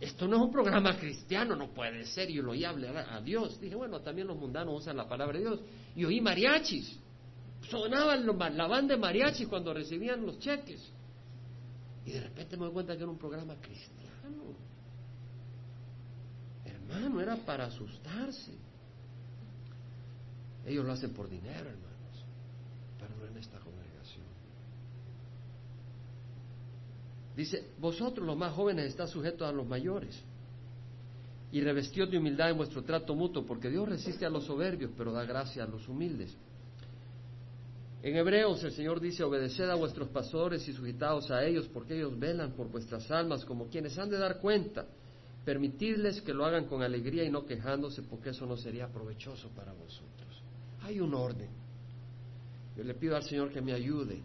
Esto 0.00 0.28
no 0.28 0.36
es 0.36 0.42
un 0.42 0.52
programa 0.52 0.96
cristiano, 0.96 1.56
no 1.56 1.74
puede 1.74 2.04
ser. 2.06 2.30
Yo 2.30 2.42
lo 2.42 2.52
oí 2.52 2.64
hablar 2.64 2.96
a 3.10 3.20
Dios. 3.20 3.60
Dije, 3.60 3.74
bueno, 3.74 4.00
también 4.00 4.28
los 4.28 4.36
mundanos 4.36 4.80
usan 4.80 4.96
la 4.96 5.08
palabra 5.08 5.38
de 5.38 5.44
Dios. 5.44 5.60
Y 5.96 6.04
oí 6.04 6.20
mariachis. 6.20 7.00
Sonaba 7.68 8.14
la 8.16 8.66
banda 8.68 8.94
de 8.94 9.00
mariachis 9.00 9.48
cuando 9.48 9.74
recibían 9.74 10.24
los 10.24 10.38
cheques. 10.38 10.92
Y 12.04 12.12
de 12.12 12.20
repente 12.20 12.56
me 12.56 12.64
doy 12.64 12.72
cuenta 12.72 12.96
que 12.96 13.02
era 13.02 13.10
un 13.10 13.18
programa 13.18 13.54
cristiano. 13.56 14.54
Hermano, 16.64 17.20
era 17.20 17.36
para 17.36 17.66
asustarse. 17.66 18.52
Ellos 20.66 20.84
lo 20.84 20.92
hacen 20.92 21.12
por 21.12 21.28
dinero, 21.28 21.68
hermanos, 21.68 22.24
pero 22.98 23.16
no 23.16 23.26
en 23.26 23.36
esta 23.36 23.58
congregación. 23.58 24.24
Dice, 27.36 27.72
vosotros 27.78 28.26
los 28.26 28.36
más 28.36 28.54
jóvenes 28.54 28.86
está 28.86 29.06
sujetos 29.06 29.48
a 29.48 29.52
los 29.52 29.66
mayores 29.66 30.18
y 31.52 31.60
revestidos 31.60 32.10
de 32.10 32.18
humildad 32.18 32.50
en 32.50 32.56
vuestro 32.56 32.82
trato 32.82 33.14
mutuo, 33.14 33.44
porque 33.44 33.70
Dios 33.70 33.88
resiste 33.88 34.26
a 34.26 34.30
los 34.30 34.44
soberbios, 34.44 34.90
pero 34.96 35.12
da 35.12 35.24
gracia 35.24 35.64
a 35.64 35.66
los 35.66 35.88
humildes. 35.88 36.36
En 38.04 38.14
Hebreos 38.16 38.62
el 38.62 38.72
Señor 38.72 39.00
dice, 39.00 39.24
obedeced 39.24 39.70
a 39.70 39.76
vuestros 39.76 40.10
pastores 40.10 40.68
y 40.68 40.74
sujetaos 40.74 41.30
a 41.30 41.42
ellos, 41.42 41.70
porque 41.72 41.96
ellos 41.96 42.18
velan 42.18 42.52
por 42.52 42.70
vuestras 42.70 43.10
almas 43.10 43.46
como 43.46 43.68
quienes 43.68 43.96
han 43.96 44.10
de 44.10 44.18
dar 44.18 44.40
cuenta. 44.40 44.84
Permitidles 45.42 46.20
que 46.20 46.34
lo 46.34 46.44
hagan 46.44 46.66
con 46.66 46.82
alegría 46.82 47.24
y 47.24 47.30
no 47.30 47.46
quejándose, 47.46 48.02
porque 48.02 48.28
eso 48.28 48.44
no 48.44 48.58
sería 48.58 48.88
provechoso 48.88 49.48
para 49.56 49.72
vosotros. 49.72 50.42
Hay 50.82 51.00
un 51.00 51.14
orden. 51.14 51.48
Yo 52.76 52.84
le 52.84 52.92
pido 52.92 53.16
al 53.16 53.22
Señor 53.22 53.50
que 53.50 53.62
me 53.62 53.72
ayude 53.72 54.20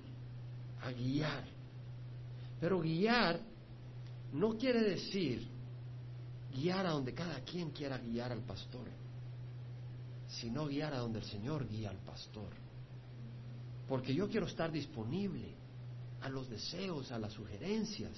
a 0.81 0.91
guiar. 0.91 1.45
Pero 2.59 2.81
guiar 2.81 3.39
no 4.33 4.57
quiere 4.57 4.81
decir 4.81 5.47
guiar 6.53 6.85
a 6.85 6.91
donde 6.91 7.13
cada 7.13 7.39
quien 7.45 7.69
quiera 7.69 7.97
guiar 7.97 8.33
al 8.33 8.41
pastor, 8.41 8.89
sino 10.27 10.67
guiar 10.67 10.93
a 10.93 10.97
donde 10.97 11.19
el 11.19 11.25
Señor 11.25 11.65
guía 11.65 11.91
al 11.91 11.99
pastor 11.99 12.67
porque 13.89 14.13
yo 14.13 14.29
quiero 14.29 14.45
estar 14.45 14.71
disponible 14.71 15.55
a 16.21 16.29
los 16.29 16.47
deseos, 16.47 17.11
a 17.11 17.17
las 17.17 17.33
sugerencias, 17.33 18.11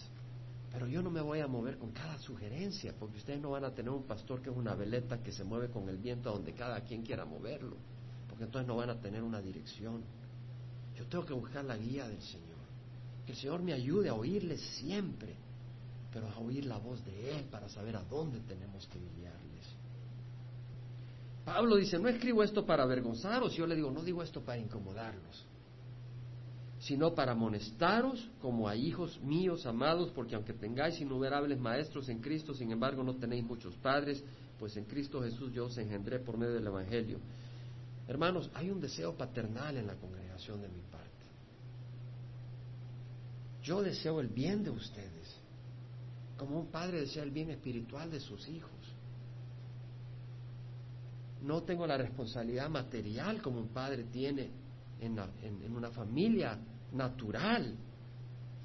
pero 0.69 0.85
yo 0.85 1.01
no 1.01 1.09
me 1.09 1.21
voy 1.21 1.39
a 1.39 1.47
mover 1.47 1.77
con 1.77 1.91
cada 1.91 2.17
sugerencia, 2.19 2.93
porque 2.99 3.17
ustedes 3.17 3.39
no 3.39 3.51
van 3.51 3.63
a 3.63 3.73
tener 3.73 3.89
un 3.89 4.03
pastor 4.03 4.41
que 4.41 4.49
es 4.49 4.55
una 4.55 4.75
veleta 4.75 5.23
que 5.23 5.31
se 5.31 5.45
mueve 5.45 5.69
con 5.69 5.87
el 5.87 5.97
viento 5.97 6.29
a 6.29 6.33
donde 6.33 6.53
cada 6.53 6.81
quien 6.81 7.03
quiera 7.03 7.25
moverlo, 7.25 7.77
porque 8.27 8.43
entonces 8.43 8.67
no 8.67 8.75
van 8.75 8.89
a 8.89 8.99
tener 8.99 9.23
una 9.23 9.41
dirección. 9.41 10.03
Yo 10.97 11.05
tengo 11.07 11.25
que 11.25 11.33
buscar 11.33 11.63
la 11.63 11.77
guía 11.77 12.07
del 12.07 12.21
Señor. 12.21 12.51
Que 13.25 13.31
el 13.31 13.37
Señor 13.37 13.61
me 13.61 13.73
ayude 13.73 14.09
a 14.09 14.13
oírle 14.13 14.57
siempre, 14.57 15.35
pero 16.11 16.27
a 16.27 16.37
oír 16.39 16.65
la 16.65 16.77
voz 16.77 17.03
de 17.05 17.37
Él 17.37 17.45
para 17.45 17.69
saber 17.69 17.95
a 17.95 18.03
dónde 18.03 18.39
tenemos 18.41 18.87
que 18.87 18.99
guiarles. 18.99 19.41
Pablo 21.45 21.77
dice, 21.77 21.97
no 21.97 22.07
escribo 22.07 22.43
esto 22.43 22.65
para 22.65 22.83
avergonzaros, 22.83 23.53
yo 23.53 23.65
le 23.65 23.75
digo, 23.75 23.89
no 23.89 24.03
digo 24.03 24.21
esto 24.21 24.41
para 24.41 24.59
incomodarlos, 24.59 25.45
sino 26.81 27.13
para 27.13 27.33
amonestaros 27.33 28.27
como 28.41 28.67
a 28.67 28.75
hijos 28.75 29.21
míos 29.21 29.67
amados, 29.67 30.09
porque 30.15 30.33
aunque 30.33 30.53
tengáis 30.53 30.99
innumerables 30.99 31.59
maestros 31.59 32.09
en 32.09 32.19
Cristo, 32.19 32.55
sin 32.55 32.71
embargo 32.71 33.03
no 33.03 33.15
tenéis 33.15 33.43
muchos 33.43 33.75
padres, 33.75 34.23
pues 34.57 34.75
en 34.77 34.85
Cristo 34.85 35.21
Jesús 35.21 35.53
yo 35.53 35.65
os 35.65 35.77
engendré 35.77 36.19
por 36.19 36.37
medio 36.37 36.53
del 36.53 36.65
Evangelio. 36.65 37.19
Hermanos, 38.07 38.49
hay 38.55 38.71
un 38.71 38.81
deseo 38.81 39.15
paternal 39.15 39.77
en 39.77 39.85
la 39.85 39.93
congregación 39.93 40.59
de 40.59 40.69
mi 40.69 40.81
parte. 40.81 41.07
Yo 43.61 43.83
deseo 43.83 44.19
el 44.19 44.29
bien 44.29 44.63
de 44.63 44.71
ustedes, 44.71 45.35
como 46.35 46.59
un 46.59 46.71
padre 46.71 47.01
desea 47.01 47.21
el 47.21 47.31
bien 47.31 47.51
espiritual 47.51 48.09
de 48.09 48.19
sus 48.19 48.47
hijos. 48.49 48.71
No 51.43 51.61
tengo 51.61 51.85
la 51.85 51.97
responsabilidad 51.97 52.71
material 52.71 53.39
como 53.39 53.59
un 53.59 53.67
padre 53.67 54.05
tiene 54.05 54.49
en, 54.99 55.19
en 55.43 55.75
una 55.75 55.91
familia 55.91 56.57
natural, 56.91 57.75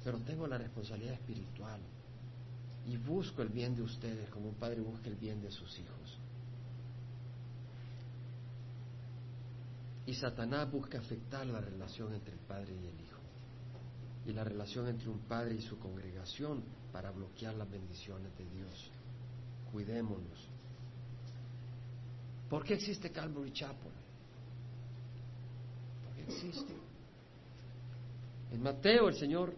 pero 0.03 0.19
tengo 0.19 0.47
la 0.47 0.57
responsabilidad 0.57 1.13
espiritual 1.13 1.81
y 2.87 2.97
busco 2.97 3.41
el 3.41 3.49
bien 3.49 3.75
de 3.75 3.81
ustedes 3.81 4.29
como 4.29 4.49
un 4.49 4.55
padre 4.55 4.81
busca 4.81 5.09
el 5.09 5.15
bien 5.15 5.41
de 5.41 5.51
sus 5.51 5.77
hijos. 5.79 6.19
Y 10.05 10.13
Satanás 10.13 10.71
busca 10.71 10.99
afectar 10.99 11.45
la 11.45 11.59
relación 11.59 12.13
entre 12.13 12.33
el 12.33 12.39
padre 12.39 12.73
y 12.73 12.87
el 12.87 13.01
hijo 13.01 13.19
y 14.25 14.33
la 14.33 14.43
relación 14.43 14.87
entre 14.87 15.09
un 15.09 15.19
padre 15.19 15.55
y 15.55 15.61
su 15.61 15.77
congregación 15.79 16.63
para 16.91 17.11
bloquear 17.11 17.55
las 17.55 17.69
bendiciones 17.69 18.37
de 18.37 18.45
Dios. 18.49 18.91
Cuidémonos. 19.71 20.49
¿Por 22.49 22.63
qué 22.63 22.75
existe 22.75 23.11
Calvary 23.11 23.51
Chapel? 23.51 23.91
¿Por 26.03 26.15
qué 26.15 26.23
existe? 26.23 26.86
En 28.51 28.61
Mateo 28.61 29.09
el 29.09 29.15
Señor 29.15 29.53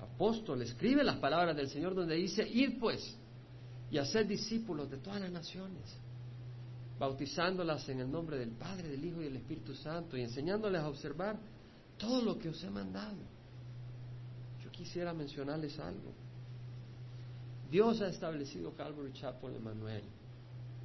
apóstol 0.00 0.62
escribe 0.62 1.02
las 1.02 1.16
palabras 1.16 1.56
del 1.56 1.68
Señor 1.68 1.94
donde 1.94 2.14
dice, 2.14 2.48
id 2.48 2.78
pues 2.78 3.16
y 3.90 3.98
hacer 3.98 4.26
discípulos 4.26 4.88
de 4.88 4.98
todas 4.98 5.20
las 5.20 5.32
naciones, 5.32 5.82
bautizándolas 6.98 7.88
en 7.88 8.00
el 8.00 8.10
nombre 8.10 8.38
del 8.38 8.50
Padre, 8.50 8.88
del 8.88 9.04
Hijo 9.04 9.20
y 9.20 9.24
del 9.24 9.36
Espíritu 9.36 9.74
Santo 9.74 10.16
y 10.16 10.22
enseñándoles 10.22 10.80
a 10.80 10.88
observar 10.88 11.36
todo 11.98 12.22
lo 12.22 12.38
que 12.38 12.48
os 12.48 12.62
he 12.62 12.70
mandado. 12.70 13.18
Yo 14.62 14.70
quisiera 14.70 15.12
mencionarles 15.12 15.78
algo. 15.80 16.12
Dios 17.70 18.00
ha 18.00 18.08
establecido 18.08 18.74
Calvary 18.76 19.12
Chapel 19.14 19.56
Emanuel 19.56 20.04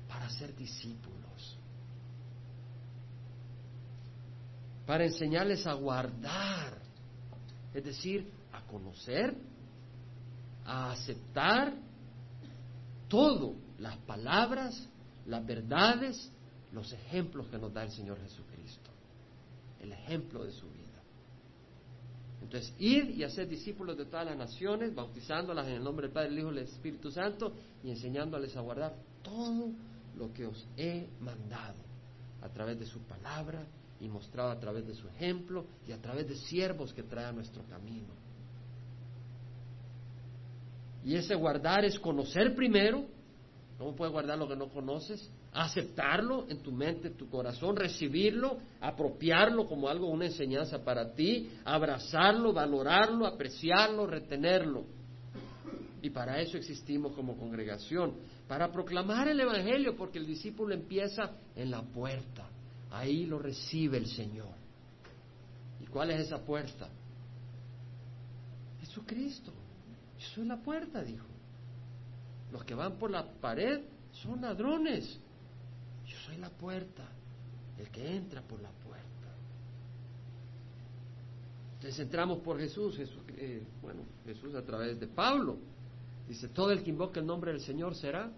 para 0.07 0.29
ser 0.29 0.55
discípulos, 0.55 1.16
para 4.87 5.03
enseñarles 5.03 5.67
a 5.67 5.73
guardar, 5.73 6.79
es 7.73 7.83
decir, 7.83 8.31
a 8.53 8.61
conocer, 8.61 9.35
a 10.65 10.93
aceptar 10.93 11.73
todo, 13.09 13.53
las 13.79 13.97
palabras, 13.97 14.87
las 15.25 15.45
verdades, 15.45 16.31
los 16.71 16.91
ejemplos 16.93 17.47
que 17.47 17.57
nos 17.57 17.73
da 17.73 17.83
el 17.83 17.91
Señor 17.91 18.17
Jesucristo, 18.21 18.89
el 19.81 19.91
ejemplo 19.91 20.45
de 20.45 20.51
su 20.53 20.67
vida. 20.69 20.85
Entonces, 22.41 22.73
ir 22.79 23.09
y 23.09 23.23
hacer 23.25 23.49
discípulos 23.49 23.97
de 23.97 24.05
todas 24.05 24.25
las 24.25 24.37
naciones, 24.37 24.95
bautizándolas 24.95 25.67
en 25.67 25.73
el 25.73 25.83
nombre 25.83 26.07
del 26.07 26.13
Padre, 26.13 26.29
el 26.29 26.39
Hijo 26.39 26.53
y 26.53 26.59
el 26.59 26.63
Espíritu 26.63 27.11
Santo 27.11 27.51
y 27.83 27.89
enseñándoles 27.89 28.55
a 28.55 28.61
guardar 28.61 28.95
todo 29.21 29.69
lo 30.15 30.31
que 30.31 30.45
os 30.45 30.65
he 30.77 31.09
mandado 31.19 31.79
a 32.41 32.47
través 32.47 32.79
de 32.79 32.85
su 32.85 33.01
palabra 33.01 33.65
y 33.99 34.07
mostrado 34.07 34.51
a 34.51 34.59
través 34.59 34.85
de 34.85 34.93
su 34.93 35.07
ejemplo 35.07 35.65
y 35.87 35.91
a 35.91 36.01
través 36.01 36.27
de 36.27 36.35
siervos 36.35 36.93
que 36.93 37.03
trae 37.03 37.25
a 37.25 37.31
nuestro 37.31 37.63
camino. 37.63 38.13
Y 41.03 41.15
ese 41.15 41.35
guardar 41.35 41.85
es 41.85 41.97
conocer 41.99 42.53
primero. 42.53 43.05
¿Cómo 43.77 43.95
puedes 43.95 44.11
guardar 44.11 44.37
lo 44.37 44.47
que 44.47 44.55
no 44.55 44.69
conoces? 44.69 45.31
Aceptarlo 45.53 46.45
en 46.49 46.61
tu 46.61 46.71
mente, 46.71 47.07
en 47.07 47.13
tu 47.15 47.29
corazón, 47.29 47.75
recibirlo, 47.75 48.57
apropiarlo 48.81 49.67
como 49.67 49.87
algo, 49.87 50.07
una 50.07 50.25
enseñanza 50.25 50.83
para 50.83 51.13
ti, 51.13 51.49
abrazarlo, 51.63 52.51
valorarlo, 52.53 53.25
apreciarlo, 53.25 54.05
retenerlo. 54.05 54.83
Y 56.01 56.09
para 56.09 56.39
eso 56.39 56.57
existimos 56.57 57.13
como 57.13 57.37
congregación, 57.37 58.15
para 58.47 58.71
proclamar 58.71 59.27
el 59.29 59.39
Evangelio, 59.39 59.95
porque 59.95 60.19
el 60.19 60.27
discípulo 60.27 60.73
empieza 60.73 61.31
en 61.55 61.71
la 61.71 61.81
puerta. 61.81 62.49
Ahí 62.91 63.25
lo 63.25 63.39
recibe 63.39 63.97
el 63.97 64.07
Señor. 64.07 64.55
¿Y 65.79 65.85
cuál 65.87 66.11
es 66.11 66.27
esa 66.27 66.39
puerta? 66.43 66.89
Jesucristo. 68.79 69.51
Yo 70.19 70.27
soy 70.29 70.45
la 70.45 70.57
puerta, 70.57 71.03
dijo. 71.03 71.25
Los 72.51 72.63
que 72.63 72.73
van 72.73 72.97
por 72.97 73.11
la 73.11 73.25
pared 73.33 73.81
son 74.11 74.41
ladrones. 74.41 75.19
Yo 76.05 76.17
soy 76.25 76.37
la 76.37 76.49
puerta, 76.49 77.03
el 77.77 77.89
que 77.89 78.15
entra 78.15 78.41
por 78.41 78.61
la 78.61 78.69
puerta. 78.69 78.87
Entonces 81.75 81.99
entramos 81.99 82.39
por 82.39 82.57
Jesús, 82.57 82.95
Jesús 82.95 83.19
eh, 83.35 83.63
bueno, 83.81 84.03
Jesús 84.25 84.55
a 84.55 84.63
través 84.63 84.99
de 84.99 85.07
Pablo. 85.07 85.57
Dice, 86.27 86.47
todo 86.49 86.71
el 86.71 86.83
que 86.83 86.89
invoque 86.89 87.19
el 87.19 87.25
nombre 87.25 87.51
del 87.51 87.61
Señor 87.61 87.95
será 87.95 88.31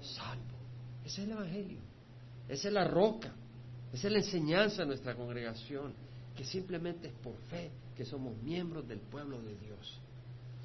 salvo. 0.00 0.56
Ese 1.04 1.22
es 1.22 1.26
el 1.26 1.32
Evangelio. 1.32 1.80
Esa 2.48 2.68
es 2.68 2.74
la 2.74 2.86
roca. 2.86 3.34
Esa 3.92 4.08
es 4.08 4.12
la 4.12 4.18
enseñanza 4.18 4.82
de 4.82 4.86
nuestra 4.86 5.14
congregación, 5.14 5.94
que 6.36 6.44
simplemente 6.44 7.08
es 7.08 7.14
por 7.14 7.36
fe 7.50 7.70
que 7.96 8.04
somos 8.04 8.36
miembros 8.42 8.86
del 8.86 9.00
pueblo 9.00 9.40
de 9.40 9.56
Dios. 9.56 10.00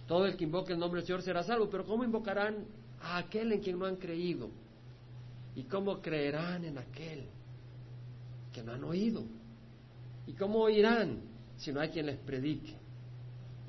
Todo 0.07 0.25
el 0.25 0.35
que 0.35 0.43
invoque 0.43 0.73
el 0.73 0.79
nombre 0.79 0.99
del 0.99 1.07
Señor 1.07 1.21
será 1.21 1.43
salvo, 1.43 1.69
pero 1.69 1.85
¿cómo 1.85 2.03
invocarán 2.03 2.65
a 3.01 3.17
aquel 3.17 3.53
en 3.53 3.61
quien 3.61 3.79
no 3.79 3.85
han 3.85 3.95
creído? 3.95 4.49
¿Y 5.55 5.63
cómo 5.63 6.01
creerán 6.01 6.65
en 6.65 6.77
aquel 6.77 7.25
que 8.53 8.63
no 8.63 8.73
han 8.73 8.83
oído? 8.83 9.23
¿Y 10.27 10.33
cómo 10.33 10.59
oirán 10.59 11.21
si 11.57 11.71
no 11.71 11.79
hay 11.79 11.89
quien 11.89 12.07
les 12.07 12.17
predique? 12.17 12.73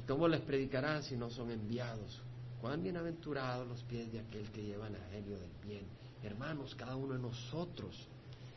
¿Y 0.00 0.06
cómo 0.06 0.26
les 0.26 0.40
predicarán 0.40 1.02
si 1.02 1.16
no 1.16 1.30
son 1.30 1.50
enviados? 1.50 2.20
Cuán 2.60 2.82
bienaventurados 2.82 3.66
los 3.68 3.82
pies 3.84 4.10
de 4.12 4.20
aquel 4.20 4.50
que 4.50 4.62
lleva 4.62 4.88
el 4.88 4.94
evangelio 4.94 5.38
del 5.38 5.50
bien. 5.64 5.84
Hermanos, 6.22 6.74
cada 6.74 6.96
uno 6.96 7.14
de 7.14 7.20
nosotros 7.20 8.08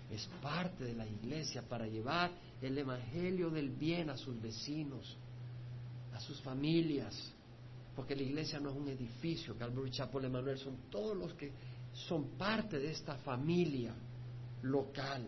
es 0.10 0.28
parte 0.41 0.84
de 0.84 0.94
la 0.94 1.06
iglesia 1.06 1.63
para 1.63 1.88
llevar 1.88 2.32
el 2.62 2.78
evangelio 2.78 3.50
del 3.50 3.70
bien 3.70 4.10
a 4.10 4.18
sus 4.18 4.39
vecinos, 4.41 5.18
a 6.13 6.20
sus 6.20 6.39
familias, 6.41 7.34
porque 7.96 8.15
la 8.15 8.24
iglesia 8.24 8.60
no 8.60 8.70
es 8.70 8.76
un 8.76 8.88
edificio, 8.89 9.58
Calvary 9.58 9.91
Chapel 9.91 10.26
Emanuel 10.26 10.58
son 10.58 10.78
todos 10.89 11.15
los 11.15 11.34
que 11.34 11.52
son 11.94 12.38
parte 12.38 12.78
de 12.78 12.91
esta 12.91 13.15
familia 13.18 13.94
local 14.62 15.26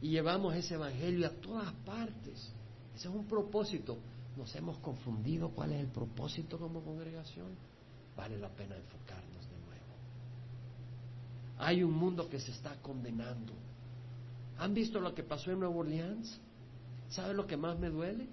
y 0.00 0.10
llevamos 0.10 0.54
ese 0.56 0.74
evangelio 0.74 1.26
a 1.26 1.30
todas 1.30 1.72
partes. 1.84 2.52
Ese 2.94 3.08
es 3.08 3.14
un 3.14 3.26
propósito. 3.26 3.98
Nos 4.36 4.54
hemos 4.56 4.78
confundido 4.78 5.50
cuál 5.50 5.72
es 5.72 5.80
el 5.80 5.88
propósito 5.88 6.58
como 6.58 6.82
congregación. 6.82 7.54
Vale 8.16 8.36
la 8.38 8.48
pena 8.48 8.76
enfocarnos 8.76 9.48
de 9.48 9.58
nuevo. 9.64 9.94
Hay 11.58 11.84
un 11.84 11.92
mundo 11.92 12.28
que 12.28 12.40
se 12.40 12.50
está 12.50 12.74
condenando. 12.82 13.52
¿Han 14.58 14.74
visto 14.74 15.00
lo 15.00 15.14
que 15.14 15.22
pasó 15.22 15.50
en 15.50 15.60
Nueva 15.60 15.74
Orleans? 15.74 16.40
¿Sabe 17.08 17.34
lo 17.34 17.46
que 17.46 17.56
más 17.56 17.78
me 17.78 17.88
duele? 17.88 18.26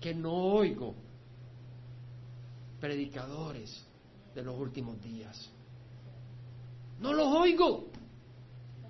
Que 0.00 0.14
no 0.14 0.32
oigo 0.32 0.94
predicadores 2.80 3.84
de 4.34 4.42
los 4.42 4.58
últimos 4.58 5.02
días. 5.02 5.50
No 7.00 7.12
los 7.12 7.26
oigo. 7.28 7.88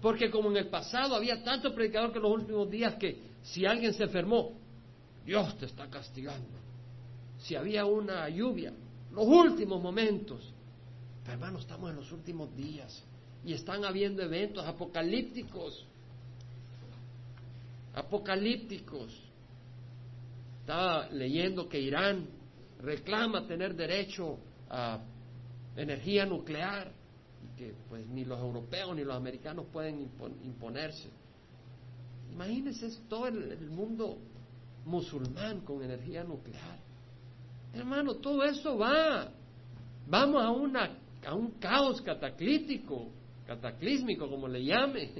Porque 0.02 0.30
como 0.30 0.50
en 0.50 0.58
el 0.58 0.68
pasado 0.68 1.14
había 1.14 1.42
tanto 1.42 1.74
predicador 1.74 2.12
que 2.12 2.18
en 2.18 2.22
los 2.22 2.32
últimos 2.32 2.70
días 2.70 2.94
que 2.96 3.20
si 3.42 3.64
alguien 3.64 3.94
se 3.94 4.04
enfermó, 4.04 4.52
Dios 5.24 5.56
te 5.58 5.66
está 5.66 5.88
castigando. 5.88 6.58
Si 7.38 7.54
había 7.56 7.84
una 7.84 8.28
lluvia, 8.28 8.72
los 9.12 9.26
últimos 9.26 9.82
momentos. 9.82 10.52
Pero 11.22 11.34
hermano, 11.34 11.58
estamos 11.58 11.90
en 11.90 11.96
los 11.96 12.12
últimos 12.12 12.54
días 12.54 13.02
y 13.44 13.52
están 13.52 13.84
habiendo 13.84 14.22
eventos 14.22 14.64
apocalípticos. 14.64 15.86
Apocalípticos. 17.96 19.10
Estaba 20.60 21.08
leyendo 21.10 21.66
que 21.68 21.80
Irán 21.80 22.28
reclama 22.80 23.46
tener 23.46 23.74
derecho 23.74 24.38
a 24.68 25.00
energía 25.76 26.26
nuclear 26.26 26.92
y 27.42 27.56
que 27.56 27.74
pues 27.88 28.06
ni 28.08 28.24
los 28.24 28.38
europeos 28.38 28.94
ni 28.94 29.02
los 29.02 29.16
americanos 29.16 29.66
pueden 29.72 30.10
imponerse. 30.44 31.08
Imagínense 32.32 32.90
todo 33.08 33.28
el, 33.28 33.70
mundo 33.70 34.18
musulmán 34.84 35.60
con 35.60 35.82
energía 35.82 36.22
nuclear. 36.22 36.78
Hermano, 37.72 38.16
todo 38.16 38.44
eso 38.44 38.76
va. 38.76 39.32
Vamos 40.06 40.44
a, 40.44 40.50
una, 40.50 40.98
a 41.24 41.34
un 41.34 41.52
caos 41.52 42.02
cataclítico, 42.02 43.08
cataclísmico, 43.46 44.28
como 44.28 44.48
le 44.48 44.64
llame. 44.64 45.12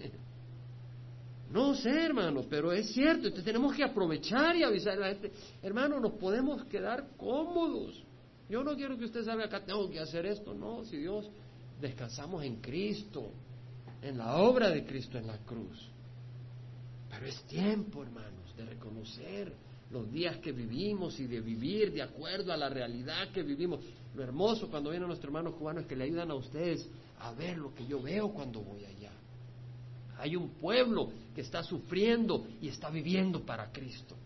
No 1.51 1.75
sé, 1.75 1.91
hermano, 1.91 2.45
pero 2.49 2.73
es 2.73 2.93
cierto. 2.93 3.29
Entonces 3.29 3.45
tenemos 3.45 3.75
que 3.75 3.85
aprovechar 3.85 4.57
y 4.57 4.63
avisar 4.63 4.95
a 4.95 5.01
la 5.01 5.09
gente. 5.09 5.33
Hermano, 5.63 6.01
nos 6.01 6.13
podemos 6.13 6.65
quedar 6.65 7.09
cómodos. 7.17 8.03
Yo 8.49 8.63
no 8.63 8.75
quiero 8.77 8.97
que 8.97 9.05
usted 9.05 9.25
salga 9.25 9.47
acá, 9.47 9.65
tengo 9.65 9.89
que 9.91 10.01
hacer 10.01 10.27
esto. 10.27 10.55
No, 10.55 10.85
si 10.85 10.97
Dios 10.97 11.29
descansamos 11.81 12.45
en 12.45 12.57
Cristo, 12.61 13.31
en 14.03 14.19
la 14.19 14.37
obra 14.37 14.71
de 14.71 14.85
Cristo 14.85 15.19
en 15.19 15.27
la 15.27 15.39
cruz. 15.39 15.91
Pero 17.11 17.27
es 17.27 17.43
tiempo, 17.45 18.03
hermanos, 18.03 18.55
de 18.57 18.65
reconocer 18.65 19.53
los 19.91 20.11
días 20.11 20.39
que 20.39 20.53
vivimos 20.53 21.19
y 21.21 21.27
de 21.27 21.41
vivir 21.41 21.93
de 21.93 22.03
acuerdo 22.03 22.53
a 22.53 22.57
la 22.57 22.69
realidad 22.69 23.31
que 23.33 23.43
vivimos. 23.43 23.81
Lo 24.15 24.23
hermoso 24.23 24.69
cuando 24.69 24.91
vienen 24.91 25.09
nuestros 25.09 25.29
hermanos 25.29 25.55
cubanos 25.55 25.83
es 25.83 25.89
que 25.89 25.97
le 25.97 26.05
ayudan 26.05 26.31
a 26.31 26.35
ustedes 26.35 26.89
a 27.21 27.33
ver 27.33 27.57
lo 27.57 27.75
que 27.75 27.87
yo 27.87 28.03
veo 28.03 28.33
cuando 28.33 28.61
voy 28.61 28.85
allá. 28.85 29.13
Hay 30.19 30.37
un 30.37 30.51
pueblo 30.51 31.11
que 31.35 31.43
está 31.43 31.63
sufriendo 31.63 32.47
y 32.61 32.69
está 32.69 32.91
viviendo 32.91 33.45
para 33.45 33.71
Cristo 33.71 34.17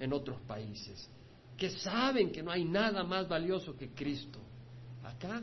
en 0.00 0.12
otros 0.12 0.40
países, 0.42 1.08
que 1.56 1.70
saben 1.70 2.30
que 2.30 2.42
no 2.42 2.50
hay 2.50 2.64
nada 2.64 3.04
más 3.04 3.28
valioso 3.28 3.76
que 3.76 3.90
Cristo. 3.90 4.38
Acá, 5.04 5.42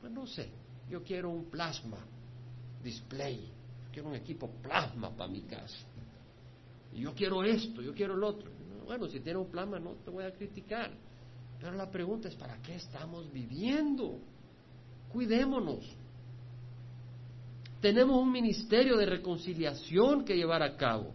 pues 0.00 0.12
no 0.12 0.26
sé, 0.26 0.50
yo 0.90 1.02
quiero 1.02 1.30
un 1.30 1.50
plasma 1.50 1.98
display, 2.82 3.48
quiero 3.92 4.08
un 4.08 4.14
equipo 4.14 4.50
plasma 4.62 5.10
para 5.10 5.30
mi 5.30 5.42
casa. 5.42 5.86
Y 6.92 7.00
yo 7.00 7.14
quiero 7.14 7.42
esto, 7.42 7.82
yo 7.82 7.94
quiero 7.94 8.14
el 8.14 8.22
otro. 8.22 8.50
Bueno, 8.84 9.08
si 9.08 9.20
tiene 9.20 9.38
un 9.38 9.50
plasma 9.50 9.78
no 9.78 9.92
te 10.04 10.10
voy 10.10 10.24
a 10.24 10.32
criticar. 10.32 10.90
Pero 11.58 11.72
la 11.72 11.90
pregunta 11.90 12.28
es, 12.28 12.34
¿para 12.34 12.60
qué 12.60 12.74
estamos 12.74 13.32
viviendo? 13.32 14.18
Cuidémonos. 15.10 15.84
Tenemos 17.84 18.16
un 18.16 18.32
ministerio 18.32 18.96
de 18.96 19.04
reconciliación 19.04 20.24
que 20.24 20.34
llevar 20.34 20.62
a 20.62 20.74
cabo. 20.74 21.12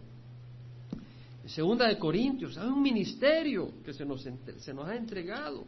Segunda 1.46 1.88
de 1.88 1.98
Corintios, 1.98 2.56
hay 2.56 2.68
un 2.68 2.80
ministerio 2.80 3.72
que 3.84 3.92
se 3.92 4.04
nos, 4.04 4.22
se 4.22 4.72
nos 4.72 4.86
ha 4.86 4.94
entregado. 4.94 5.64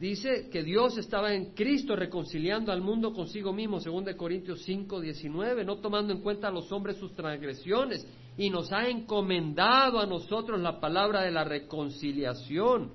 Dice 0.00 0.48
que 0.50 0.62
Dios 0.62 0.96
estaba 0.96 1.34
en 1.34 1.52
Cristo 1.52 1.94
reconciliando 1.94 2.72
al 2.72 2.80
mundo 2.80 3.12
consigo 3.12 3.52
mismo, 3.52 3.80
según 3.80 4.04
de 4.04 4.16
Corintios 4.16 4.62
5, 4.62 4.98
19, 4.98 5.62
no 5.62 5.76
tomando 5.76 6.14
en 6.14 6.22
cuenta 6.22 6.48
a 6.48 6.50
los 6.50 6.72
hombres 6.72 6.96
sus 6.96 7.14
transgresiones, 7.14 8.06
y 8.38 8.48
nos 8.48 8.72
ha 8.72 8.88
encomendado 8.88 9.98
a 10.00 10.06
nosotros 10.06 10.58
la 10.58 10.80
palabra 10.80 11.20
de 11.20 11.32
la 11.32 11.44
reconciliación. 11.44 12.92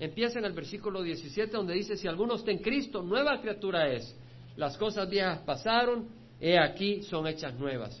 Empieza 0.00 0.38
en 0.38 0.46
el 0.46 0.54
versículo 0.54 1.02
17 1.02 1.54
donde 1.54 1.74
dice, 1.74 1.98
si 1.98 2.08
alguno 2.08 2.36
está 2.36 2.50
en 2.50 2.60
Cristo, 2.60 3.02
nueva 3.02 3.42
criatura 3.42 3.92
es 3.92 4.16
las 4.56 4.76
cosas 4.76 5.08
viejas 5.08 5.40
pasaron, 5.40 6.08
he 6.40 6.58
aquí 6.58 7.02
son 7.04 7.26
hechas 7.26 7.54
nuevas. 7.58 8.00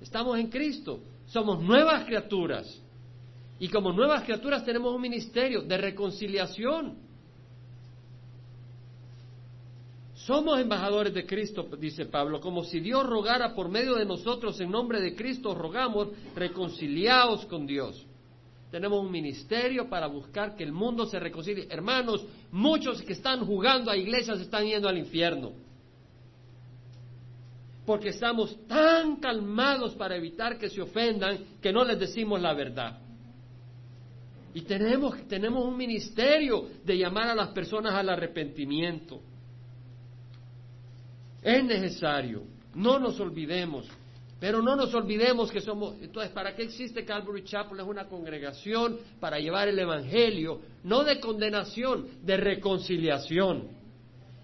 Estamos 0.00 0.38
en 0.38 0.48
Cristo, 0.48 1.00
somos 1.26 1.62
nuevas 1.62 2.04
criaturas. 2.04 2.80
Y 3.58 3.68
como 3.68 3.92
nuevas 3.92 4.22
criaturas 4.22 4.64
tenemos 4.64 4.94
un 4.94 5.02
ministerio 5.02 5.62
de 5.62 5.76
reconciliación. 5.76 6.94
Somos 10.14 10.60
embajadores 10.60 11.12
de 11.12 11.26
Cristo, 11.26 11.66
dice 11.78 12.06
Pablo, 12.06 12.40
como 12.40 12.62
si 12.64 12.78
Dios 12.80 13.06
rogara 13.06 13.54
por 13.54 13.68
medio 13.68 13.96
de 13.96 14.04
nosotros 14.04 14.60
en 14.60 14.70
nombre 14.70 15.00
de 15.00 15.14
Cristo, 15.14 15.54
rogamos, 15.54 16.08
reconciliados 16.36 17.46
con 17.46 17.66
Dios. 17.66 18.06
Tenemos 18.70 19.02
un 19.04 19.10
ministerio 19.10 19.88
para 19.88 20.06
buscar 20.06 20.54
que 20.54 20.62
el 20.62 20.72
mundo 20.72 21.06
se 21.06 21.18
reconcilie. 21.18 21.66
Hermanos, 21.70 22.24
muchos 22.52 23.02
que 23.02 23.14
están 23.14 23.44
jugando 23.44 23.90
a 23.90 23.96
iglesias 23.96 24.40
están 24.40 24.64
yendo 24.64 24.88
al 24.88 24.98
infierno 24.98 25.52
porque 27.90 28.10
estamos 28.10 28.56
tan 28.68 29.16
calmados 29.16 29.96
para 29.96 30.14
evitar 30.14 30.56
que 30.58 30.70
se 30.70 30.80
ofendan 30.80 31.56
que 31.60 31.72
no 31.72 31.82
les 31.84 31.98
decimos 31.98 32.40
la 32.40 32.54
verdad. 32.54 33.00
Y 34.54 34.60
tenemos, 34.60 35.26
tenemos 35.26 35.66
un 35.66 35.76
ministerio 35.76 36.68
de 36.84 36.96
llamar 36.96 37.30
a 37.30 37.34
las 37.34 37.48
personas 37.48 37.92
al 37.94 38.08
arrepentimiento. 38.08 39.20
Es 41.42 41.64
necesario, 41.64 42.44
no 42.76 43.00
nos 43.00 43.18
olvidemos, 43.18 43.88
pero 44.38 44.62
no 44.62 44.76
nos 44.76 44.94
olvidemos 44.94 45.50
que 45.50 45.60
somos, 45.60 45.96
entonces, 46.00 46.30
¿para 46.30 46.54
qué 46.54 46.62
existe 46.62 47.04
Calvary 47.04 47.42
Chapel? 47.42 47.80
Es 47.80 47.86
una 47.86 48.06
congregación 48.06 49.00
para 49.18 49.40
llevar 49.40 49.66
el 49.66 49.80
Evangelio, 49.80 50.60
no 50.84 51.02
de 51.02 51.18
condenación, 51.18 52.06
de 52.22 52.36
reconciliación. 52.36 53.79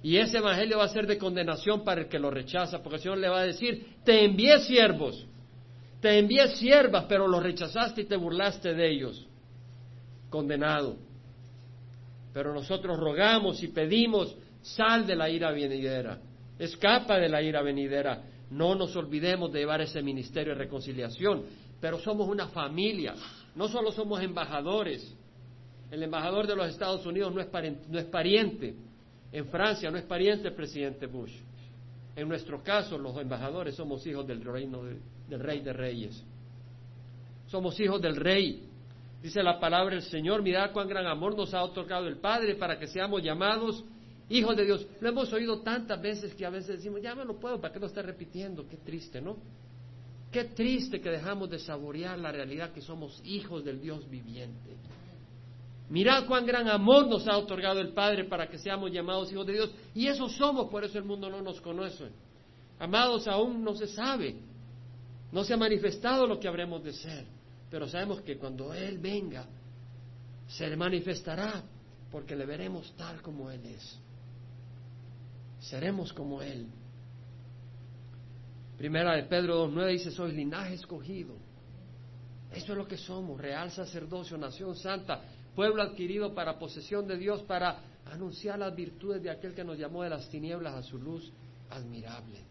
Y 0.06 0.18
ese 0.18 0.38
evangelio 0.38 0.78
va 0.78 0.84
a 0.84 0.88
ser 0.88 1.04
de 1.04 1.18
condenación 1.18 1.82
para 1.82 2.02
el 2.02 2.08
que 2.08 2.20
lo 2.20 2.30
rechaza, 2.30 2.80
porque 2.80 2.94
el 2.94 3.02
Señor 3.02 3.18
le 3.18 3.28
va 3.28 3.40
a 3.40 3.46
decir, 3.46 3.96
te 4.04 4.24
envié 4.24 4.60
siervos, 4.60 5.26
te 6.00 6.20
envié 6.20 6.46
siervas, 6.54 7.06
pero 7.08 7.26
los 7.26 7.42
rechazaste 7.42 8.02
y 8.02 8.04
te 8.04 8.14
burlaste 8.14 8.72
de 8.72 8.88
ellos. 8.88 9.26
Condenado. 10.30 10.94
Pero 12.32 12.54
nosotros 12.54 13.00
rogamos 13.00 13.60
y 13.64 13.66
pedimos, 13.66 14.32
sal 14.62 15.08
de 15.08 15.16
la 15.16 15.28
ira 15.28 15.50
venidera, 15.50 16.20
escapa 16.56 17.18
de 17.18 17.28
la 17.28 17.42
ira 17.42 17.60
venidera. 17.62 18.22
No 18.52 18.76
nos 18.76 18.94
olvidemos 18.94 19.50
de 19.50 19.58
llevar 19.58 19.80
ese 19.80 20.02
ministerio 20.02 20.52
de 20.52 20.60
reconciliación, 20.60 21.42
pero 21.80 21.98
somos 21.98 22.28
una 22.28 22.46
familia, 22.46 23.16
no 23.56 23.66
solo 23.66 23.90
somos 23.90 24.22
embajadores. 24.22 25.12
El 25.90 26.04
embajador 26.04 26.46
de 26.46 26.54
los 26.54 26.68
Estados 26.68 27.04
Unidos 27.06 27.34
no 27.34 27.40
es, 27.40 27.48
no 27.88 27.98
es 27.98 28.04
pariente, 28.04 28.76
en 29.32 29.46
Francia 29.46 29.90
no 29.90 29.98
es 29.98 30.04
pariente 30.04 30.44
del 30.44 30.54
presidente 30.54 31.06
Bush. 31.06 31.32
En 32.14 32.28
nuestro 32.28 32.62
caso, 32.62 32.96
los 32.96 33.16
embajadores 33.18 33.74
somos 33.74 34.06
hijos 34.06 34.26
del 34.26 34.42
reino 34.42 34.82
del 35.28 35.40
rey 35.40 35.60
de 35.60 35.72
reyes. 35.72 36.24
Somos 37.48 37.78
hijos 37.78 38.00
del 38.00 38.16
rey. 38.16 38.68
Dice 39.22 39.42
la 39.42 39.58
palabra 39.58 39.94
del 39.94 40.04
Señor, 40.04 40.42
mirad 40.42 40.72
cuán 40.72 40.88
gran 40.88 41.06
amor 41.06 41.36
nos 41.36 41.52
ha 41.52 41.62
otorgado 41.62 42.06
el 42.06 42.18
Padre 42.18 42.54
para 42.54 42.78
que 42.78 42.86
seamos 42.86 43.22
llamados 43.22 43.84
hijos 44.28 44.56
de 44.56 44.64
Dios. 44.64 44.86
Lo 45.00 45.08
hemos 45.08 45.32
oído 45.32 45.60
tantas 45.60 46.00
veces 46.00 46.34
que 46.34 46.46
a 46.46 46.50
veces 46.50 46.76
decimos, 46.76 47.02
ya 47.02 47.14
me 47.14 47.24
lo 47.24 47.38
puedo, 47.38 47.60
¿para 47.60 47.72
qué 47.72 47.80
lo 47.80 47.86
está 47.86 48.02
repitiendo? 48.02 48.68
Qué 48.68 48.76
triste, 48.78 49.20
¿no? 49.20 49.36
Qué 50.30 50.44
triste 50.44 51.00
que 51.00 51.10
dejamos 51.10 51.50
de 51.50 51.58
saborear 51.58 52.18
la 52.18 52.32
realidad 52.32 52.72
que 52.72 52.80
somos 52.80 53.20
hijos 53.24 53.64
del 53.64 53.80
Dios 53.80 54.08
viviente. 54.08 54.76
Mirad 55.88 56.26
cuán 56.26 56.44
gran 56.44 56.68
amor 56.68 57.06
nos 57.06 57.28
ha 57.28 57.38
otorgado 57.38 57.80
el 57.80 57.92
Padre 57.92 58.24
para 58.24 58.48
que 58.48 58.58
seamos 58.58 58.90
llamados 58.90 59.30
hijos 59.30 59.46
de 59.46 59.52
Dios. 59.52 59.74
Y 59.94 60.08
eso 60.08 60.28
somos, 60.28 60.68
por 60.68 60.84
eso 60.84 60.98
el 60.98 61.04
mundo 61.04 61.30
no 61.30 61.40
nos 61.40 61.60
conoce. 61.60 62.10
Amados, 62.78 63.28
aún 63.28 63.62
no 63.62 63.74
se 63.74 63.86
sabe. 63.86 64.36
No 65.30 65.44
se 65.44 65.54
ha 65.54 65.56
manifestado 65.56 66.26
lo 66.26 66.40
que 66.40 66.48
habremos 66.48 66.82
de 66.82 66.92
ser. 66.92 67.24
Pero 67.70 67.88
sabemos 67.88 68.20
que 68.22 68.36
cuando 68.36 68.74
Él 68.74 68.98
venga, 68.98 69.46
se 70.48 70.68
le 70.68 70.76
manifestará, 70.76 71.62
porque 72.10 72.34
le 72.36 72.46
veremos 72.46 72.92
tal 72.96 73.22
como 73.22 73.50
Él 73.50 73.64
es. 73.66 73.98
Seremos 75.60 76.12
como 76.12 76.42
Él. 76.42 76.66
Primera 78.76 79.14
de 79.14 79.24
Pedro 79.24 79.68
2.9 79.68 79.92
dice, 79.92 80.10
sois 80.10 80.34
linaje 80.34 80.74
escogido. 80.74 81.34
Eso 82.52 82.72
es 82.72 82.78
lo 82.78 82.86
que 82.86 82.96
somos, 82.96 83.40
real 83.40 83.70
sacerdocio, 83.70 84.36
nación 84.38 84.76
santa, 84.76 85.22
pueblo 85.56 85.82
adquirido 85.82 86.34
para 86.34 86.58
posesión 86.58 87.08
de 87.08 87.16
Dios, 87.16 87.42
para 87.42 87.80
anunciar 88.04 88.58
las 88.58 88.76
virtudes 88.76 89.22
de 89.22 89.30
aquel 89.30 89.54
que 89.54 89.64
nos 89.64 89.78
llamó 89.78 90.02
de 90.02 90.10
las 90.10 90.28
tinieblas 90.28 90.74
a 90.74 90.82
su 90.82 90.98
luz 90.98 91.32
admirable. 91.70 92.44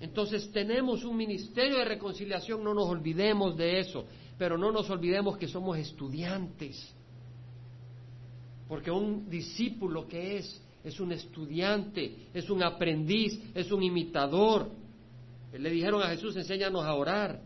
Entonces 0.00 0.50
tenemos 0.50 1.04
un 1.04 1.16
ministerio 1.16 1.78
de 1.78 1.84
reconciliación, 1.84 2.64
no 2.64 2.74
nos 2.74 2.88
olvidemos 2.88 3.56
de 3.56 3.78
eso, 3.78 4.06
pero 4.36 4.58
no 4.58 4.72
nos 4.72 4.90
olvidemos 4.90 5.36
que 5.36 5.46
somos 5.46 5.78
estudiantes, 5.78 6.92
porque 8.66 8.90
un 8.90 9.28
discípulo 9.28 10.08
que 10.08 10.38
es, 10.38 10.62
es 10.82 10.98
un 10.98 11.12
estudiante, 11.12 12.28
es 12.32 12.48
un 12.50 12.62
aprendiz, 12.62 13.40
es 13.54 13.70
un 13.70 13.82
imitador. 13.82 14.70
Le 15.52 15.70
dijeron 15.70 16.02
a 16.02 16.08
Jesús, 16.08 16.34
enséñanos 16.36 16.84
a 16.84 16.94
orar. 16.94 17.40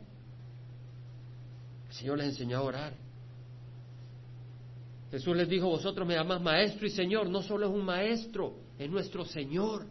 El 1.89 1.95
Señor 1.95 2.19
les 2.19 2.29
enseñó 2.29 2.59
a 2.59 2.63
orar. 2.63 3.08
Jesús 5.11 5.37
les 5.37 5.49
dijo, 5.49 5.69
vosotros 5.69 6.07
me 6.07 6.15
llamáis 6.15 6.43
maestro 6.43 6.87
y 6.87 6.91
Señor. 6.91 7.29
No 7.29 7.43
solo 7.43 7.67
es 7.67 7.73
un 7.73 7.85
maestro, 7.85 8.55
es 8.79 8.91
nuestro 8.91 9.25
Señor. 9.25 9.87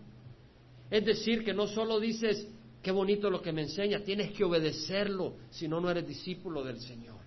Es 0.89 1.03
decir, 1.05 1.43
que 1.43 1.53
no 1.53 1.67
solo 1.67 1.99
dices, 1.99 2.47
qué 2.81 2.91
bonito 2.91 3.29
lo 3.29 3.41
que 3.41 3.51
me 3.51 3.63
enseña, 3.63 4.01
tienes 4.03 4.31
que 4.31 4.43
obedecerlo, 4.43 5.35
si 5.49 5.67
no, 5.67 5.81
no 5.81 5.89
eres 5.89 6.07
discípulo 6.07 6.63
del 6.63 6.79
Señor. 6.79 7.17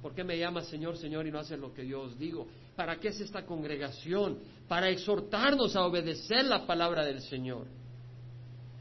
¿Por 0.00 0.14
qué 0.14 0.22
me 0.22 0.38
llamas 0.38 0.68
Señor, 0.68 0.96
Señor 0.96 1.26
y 1.26 1.32
no 1.32 1.40
haces 1.40 1.58
lo 1.58 1.74
que 1.74 1.86
yo 1.86 2.02
os 2.02 2.16
digo? 2.16 2.46
¿Para 2.76 3.00
qué 3.00 3.08
es 3.08 3.20
esta 3.20 3.44
congregación? 3.44 4.38
Para 4.68 4.88
exhortarnos 4.88 5.74
a 5.74 5.84
obedecer 5.84 6.44
la 6.44 6.64
palabra 6.64 7.04
del 7.04 7.20
Señor. 7.22 7.66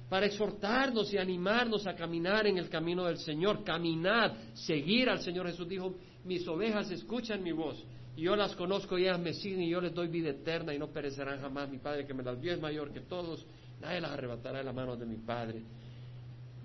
para 0.10 0.28
exhortarnos 0.28 1.12
y 1.14 1.18
animarnos 1.18 1.88
a 1.88 1.96
caminar 1.96 2.46
en 2.48 2.58
el 2.58 2.70
camino 2.70 3.06
del 3.06 3.18
Señor, 3.18 3.64
caminar, 3.64 4.38
seguir 4.54 5.10
al 5.10 5.20
Señor. 5.22 5.48
Jesús 5.48 5.68
dijo, 5.68 5.96
mis 6.24 6.48
ovejas 6.48 6.92
escuchan 6.92 7.44
mi 7.44 7.52
voz, 7.52 7.84
y 8.16 8.22
yo 8.24 8.36
las 8.36 8.56
conozco 8.56 8.98
y 8.98 9.04
ellas 9.04 9.20
me 9.20 9.34
siguen 9.34 9.62
y 9.64 9.70
yo 9.70 9.82
les 9.82 9.94
doy 9.94 10.08
vida 10.08 10.30
eterna 10.30 10.74
y 10.74 10.80
no 10.80 10.88
perecerán 10.88 11.42
jamás. 11.42 11.70
Mi 11.70 11.80
Padre 11.80 12.06
que 12.06 12.14
me 12.14 12.24
las 12.24 12.40
dio 12.40 12.54
es 12.54 12.62
mayor 12.62 12.94
que 12.94 13.02
todos, 13.02 13.46
nadie 13.82 14.00
las 14.00 14.12
arrebatará 14.12 14.60
de 14.60 14.64
la 14.64 14.72
mano 14.72 14.96
de 14.96 15.06
mi 15.06 15.18
Padre. 15.18 15.64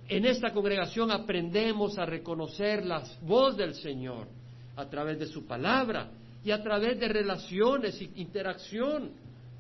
En 0.09 0.25
esta 0.27 0.53
congregación 0.53 1.11
aprendemos 1.11 1.99
a 1.99 2.07
reconocer 2.07 2.87
la 2.87 3.03
voz 3.23 3.57
del 3.57 3.75
Señor 3.75 4.29
a 4.77 4.89
través 4.89 5.19
de 5.19 5.27
su 5.27 5.45
palabra 5.47 6.11
y 6.45 6.53
a 6.53 6.63
través 6.63 6.99
de 7.01 7.09
relaciones 7.09 8.01
y 8.01 8.21
interacción. 8.21 9.11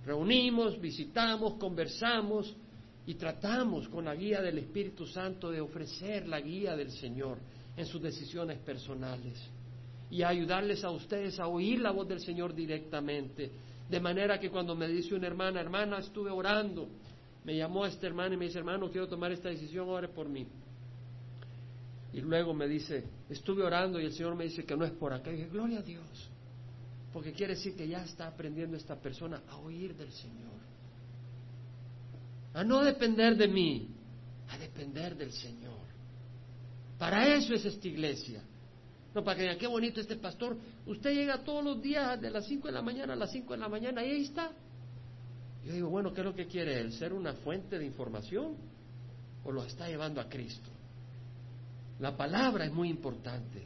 Reunimos, 0.04 0.80
visitamos, 0.80 1.54
conversamos 1.54 2.54
y 3.04 3.14
tratamos 3.14 3.88
con 3.88 4.04
la 4.04 4.14
guía 4.14 4.40
del 4.40 4.58
Espíritu 4.58 5.06
Santo 5.06 5.50
de 5.50 5.60
ofrecer 5.60 6.28
la 6.28 6.40
guía 6.40 6.76
del 6.76 6.92
Señor 6.92 7.38
en 7.76 7.86
sus 7.86 8.00
decisiones 8.00 8.58
personales 8.58 9.40
y 10.10 10.22
ayudarles 10.22 10.82
a 10.84 10.90
ustedes 10.90 11.38
a 11.38 11.46
oír 11.46 11.80
la 11.80 11.92
voz 11.92 12.08
del 12.08 12.20
Señor 12.20 12.54
directamente. 12.54 13.50
De 13.88 14.00
manera 14.00 14.38
que 14.38 14.50
cuando 14.50 14.74
me 14.74 14.88
dice 14.88 15.14
una 15.14 15.28
hermana, 15.28 15.60
hermana, 15.60 15.98
estuve 15.98 16.30
orando, 16.30 16.88
me 17.44 17.56
llamó 17.56 17.86
esta 17.86 18.06
hermana 18.06 18.34
y 18.34 18.38
me 18.38 18.46
dice, 18.46 18.58
hermano, 18.58 18.90
quiero 18.90 19.08
tomar 19.08 19.32
esta 19.32 19.48
decisión, 19.48 19.88
ore 19.88 20.08
por 20.08 20.28
mí. 20.28 20.46
Y 22.12 22.20
luego 22.20 22.52
me 22.52 22.66
dice, 22.66 23.04
estuve 23.28 23.62
orando 23.62 24.00
y 24.00 24.04
el 24.04 24.12
Señor 24.12 24.34
me 24.34 24.44
dice 24.44 24.64
que 24.64 24.76
no 24.76 24.84
es 24.84 24.90
por 24.92 25.12
acá. 25.12 25.30
Y 25.30 25.36
dije, 25.36 25.48
gloria 25.48 25.78
a 25.78 25.82
Dios. 25.82 26.28
Porque 27.12 27.32
quiere 27.32 27.54
decir 27.54 27.76
que 27.76 27.86
ya 27.86 28.04
está 28.04 28.26
aprendiendo 28.26 28.76
esta 28.76 28.96
persona 28.96 29.42
a 29.48 29.56
oír 29.58 29.94
del 29.96 30.10
Señor. 30.12 30.50
A 32.54 32.64
no 32.64 32.82
depender 32.82 33.36
de 33.36 33.46
mí, 33.46 33.88
a 34.48 34.58
depender 34.58 35.16
del 35.16 35.32
Señor. 35.32 35.78
Para 36.98 37.34
eso 37.34 37.54
es 37.54 37.64
esta 37.64 37.86
iglesia. 37.86 38.42
No, 39.14 39.24
para 39.24 39.36
que 39.36 39.42
digan, 39.42 39.58
qué 39.58 39.66
bonito 39.66 40.00
este 40.00 40.16
pastor. 40.16 40.56
Usted 40.86 41.12
llega 41.12 41.42
todos 41.42 41.64
los 41.64 41.82
días 41.82 42.20
de 42.20 42.30
las 42.30 42.46
5 42.46 42.68
de 42.68 42.72
la 42.72 42.82
mañana 42.82 43.14
a 43.14 43.16
las 43.16 43.32
5 43.32 43.52
de 43.54 43.58
la 43.58 43.68
mañana 43.68 44.04
y 44.04 44.10
ahí 44.10 44.22
está. 44.22 44.52
Yo 45.64 45.72
digo, 45.72 45.88
bueno, 45.90 46.12
¿qué 46.12 46.20
es 46.20 46.24
lo 46.24 46.34
que 46.34 46.46
quiere 46.46 46.80
él? 46.80 46.92
¿Ser 46.92 47.12
una 47.12 47.34
fuente 47.34 47.78
de 47.78 47.84
información? 47.84 48.54
¿O 49.44 49.50
lo 49.50 49.64
está 49.64 49.88
llevando 49.88 50.20
a 50.20 50.28
Cristo? 50.28 50.70
La 51.98 52.16
palabra 52.16 52.64
es 52.64 52.72
muy 52.72 52.88
importante. 52.88 53.62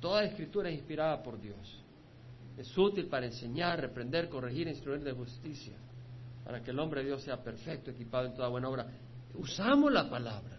Toda 0.00 0.24
escritura 0.24 0.70
es 0.70 0.76
inspirada 0.76 1.22
por 1.22 1.40
Dios. 1.40 1.82
Es 2.56 2.76
útil 2.78 3.06
para 3.06 3.26
enseñar, 3.26 3.80
reprender, 3.80 4.28
corregir, 4.28 4.66
instruir 4.68 5.02
de 5.02 5.12
justicia, 5.12 5.76
para 6.44 6.62
que 6.62 6.70
el 6.70 6.78
hombre 6.78 7.00
de 7.00 7.08
Dios 7.08 7.22
sea 7.22 7.42
perfecto, 7.42 7.90
equipado 7.90 8.26
en 8.26 8.34
toda 8.34 8.48
buena 8.48 8.68
obra. 8.68 8.86
Usamos 9.34 9.92
la 9.92 10.08
palabra. 10.08 10.56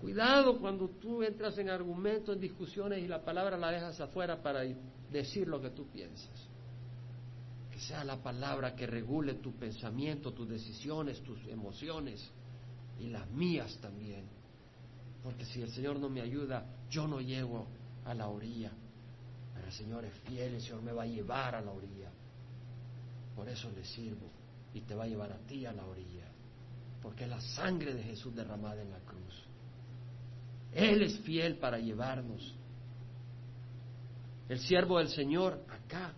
Cuidado 0.00 0.58
cuando 0.58 0.88
tú 0.88 1.22
entras 1.22 1.58
en 1.58 1.70
argumentos, 1.70 2.34
en 2.34 2.40
discusiones 2.40 3.02
y 3.02 3.08
la 3.08 3.24
palabra 3.24 3.56
la 3.56 3.70
dejas 3.70 4.00
afuera 4.00 4.40
para 4.40 4.62
decir 5.10 5.48
lo 5.48 5.60
que 5.60 5.70
tú 5.70 5.86
piensas. 5.88 6.48
Que 7.72 7.80
sea 7.80 8.04
la 8.04 8.22
palabra 8.22 8.74
que 8.74 8.86
regule 8.86 9.34
tu 9.34 9.52
pensamiento, 9.52 10.32
tus 10.32 10.48
decisiones, 10.48 11.20
tus 11.22 11.44
emociones 11.48 12.30
y 13.00 13.08
las 13.08 13.28
mías 13.30 13.76
también. 13.80 14.24
Porque 15.22 15.44
si 15.44 15.62
el 15.62 15.70
Señor 15.70 15.98
no 15.98 16.08
me 16.08 16.20
ayuda, 16.20 16.64
yo 16.88 17.08
no 17.08 17.20
llego 17.20 17.66
a 18.04 18.14
la 18.14 18.28
orilla 18.28 18.70
el 19.68 19.74
Señor 19.74 20.02
es 20.06 20.14
fiel, 20.20 20.54
el 20.54 20.62
Señor 20.62 20.80
me 20.80 20.92
va 20.92 21.02
a 21.02 21.06
llevar 21.06 21.54
a 21.54 21.60
la 21.60 21.70
orilla. 21.70 22.10
Por 23.36 23.46
eso 23.50 23.70
le 23.70 23.84
sirvo 23.84 24.30
y 24.72 24.80
te 24.80 24.94
va 24.94 25.04
a 25.04 25.06
llevar 25.06 25.30
a 25.30 25.38
ti 25.46 25.66
a 25.66 25.72
la 25.72 25.84
orilla. 25.84 26.24
Porque 27.02 27.24
es 27.24 27.30
la 27.30 27.40
sangre 27.40 27.92
de 27.92 28.02
Jesús 28.02 28.34
derramada 28.34 28.80
en 28.80 28.90
la 28.90 28.98
cruz. 29.00 29.07
Él 30.74 31.02
es 31.02 31.18
fiel 31.20 31.56
para 31.56 31.78
llevarnos. 31.78 32.54
El 34.48 34.58
siervo 34.60 34.98
del 34.98 35.08
Señor 35.08 35.62
acá, 35.68 36.12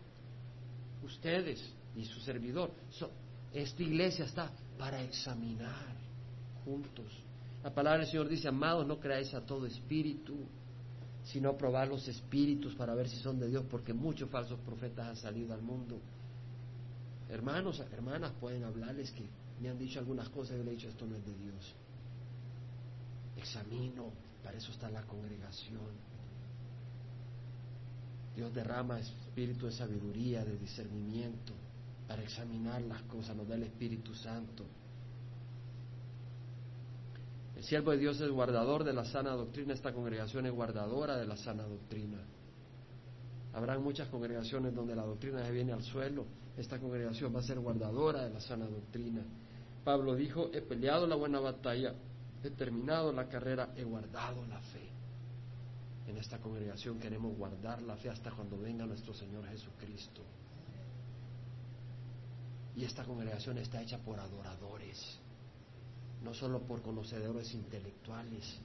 ustedes 1.05 1.63
y 1.97 2.05
su 2.05 2.21
servidor, 2.21 2.73
esta 3.53 3.83
iglesia 3.83 4.25
está 4.25 4.51
para 4.79 5.03
examinar 5.03 5.97
juntos. 6.65 7.07
La 7.63 7.75
palabra 7.75 8.01
del 8.01 8.09
Señor 8.09 8.29
dice, 8.29 8.49
amados, 8.49 8.87
no 8.87 8.99
creáis 9.01 9.35
a 9.35 9.45
todo 9.45 9.67
espíritu, 9.67 10.37
sino 11.25 11.57
probar 11.57 11.89
los 11.89 12.07
espíritus 12.09 12.75
para 12.75 12.95
ver 12.95 13.09
si 13.09 13.17
son 13.17 13.39
de 13.39 13.49
Dios, 13.49 13.65
porque 13.71 13.93
muchos 13.93 14.31
falsos 14.31 14.59
profetas 14.61 15.09
han 15.09 15.17
salido 15.17 15.53
al 15.53 15.63
mundo. 15.63 15.99
Hermanos, 17.29 17.81
hermanas 17.93 18.33
pueden 18.41 18.65
hablarles 18.65 19.11
que 19.13 19.25
me 19.61 19.69
han 19.69 19.79
dicho 19.79 19.99
algunas 19.99 20.29
cosas 20.31 20.59
y 20.59 20.65
le 20.65 20.71
he 20.71 20.75
dicho 20.75 20.89
esto 20.89 21.07
no 21.07 21.17
es 21.17 21.25
de 21.25 21.35
Dios. 21.37 21.75
Examino, 23.37 24.11
para 24.43 24.57
eso 24.57 24.73
está 24.73 24.91
la 24.91 25.03
congregación. 25.03 26.11
Dios 28.35 28.55
derrama 28.55 28.99
espíritu 29.01 29.67
de 29.67 29.73
sabiduría, 29.73 30.45
de 30.45 30.57
discernimiento, 30.57 31.53
para 32.09 32.23
examinar 32.23 32.83
las 32.83 33.03
cosas, 33.03 33.37
nos 33.37 33.47
da 33.47 33.55
el 33.55 33.65
Espíritu 33.65 34.15
Santo. 34.15 34.65
El 37.57 37.63
siervo 37.65 37.91
de 37.91 37.99
Dios 37.99 38.21
es 38.21 38.31
guardador 38.31 38.85
de 38.85 38.93
la 38.93 39.05
sana 39.05 39.33
doctrina, 39.33 39.75
esta 39.75 39.93
congregación 39.93 40.47
es 40.47 40.53
guardadora 40.53 41.19
de 41.19 41.27
la 41.27 41.37
sana 41.37 41.65
doctrina. 41.65 42.19
Habrán 43.53 43.83
muchas 43.83 44.09
congregaciones 44.09 44.75
donde 44.75 44.97
la 44.97 45.05
doctrina 45.05 45.45
se 45.45 45.53
viene 45.53 45.73
al 45.73 45.83
suelo, 45.83 46.25
esta 46.57 46.79
congregación 46.79 47.35
va 47.35 47.41
a 47.41 47.43
ser 47.43 47.59
guardadora 47.59 48.25
de 48.25 48.31
la 48.31 48.41
sana 48.41 48.67
doctrina. 48.67 49.23
Pablo 49.85 50.15
dijo, 50.15 50.51
he 50.53 50.63
peleado 50.63 51.07
la 51.07 51.17
buena 51.17 51.41
batalla, 51.41 51.95
he 52.43 52.51
terminado 52.51 53.13
la 53.13 53.29
carrera, 53.29 53.73
he 53.77 53.85
guardado 53.85 54.45
la 54.47 54.61
fe. 54.61 54.89
En 56.07 56.17
esta 56.17 56.39
congregación 56.39 56.99
queremos 56.99 57.37
guardar 57.37 57.83
la 57.83 57.97
fe 57.97 58.11
hasta 58.11 58.31
cuando 58.31 58.59
venga 58.59 58.87
nuestro 58.87 59.15
Señor 59.15 59.47
Jesucristo. 59.49 60.23
Y 62.77 62.85
esta 62.85 63.05
congregación 63.05 63.59
está 63.59 63.83
hecha 63.83 63.99
por 63.99 64.19
adoradores 64.19 65.21
no 66.23 66.35
solo 66.35 66.61
por 66.61 66.83
conocedores 66.83 67.53
intelectuales, 67.55 68.59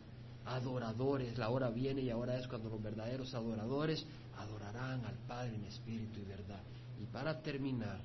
adoradores. 0.45 1.37
La 1.37 1.49
hora 1.49 1.69
viene 1.69 2.01
y 2.01 2.09
ahora 2.09 2.37
es 2.37 2.47
cuando 2.47 2.69
los 2.69 2.81
verdaderos 2.81 3.33
adoradores 3.33 4.05
adorarán 4.37 5.05
al 5.05 5.17
Padre 5.27 5.55
en 5.55 5.65
espíritu 5.65 6.19
y 6.19 6.25
verdad. 6.25 6.61
Y 7.01 7.05
para 7.05 7.41
terminar, 7.41 7.99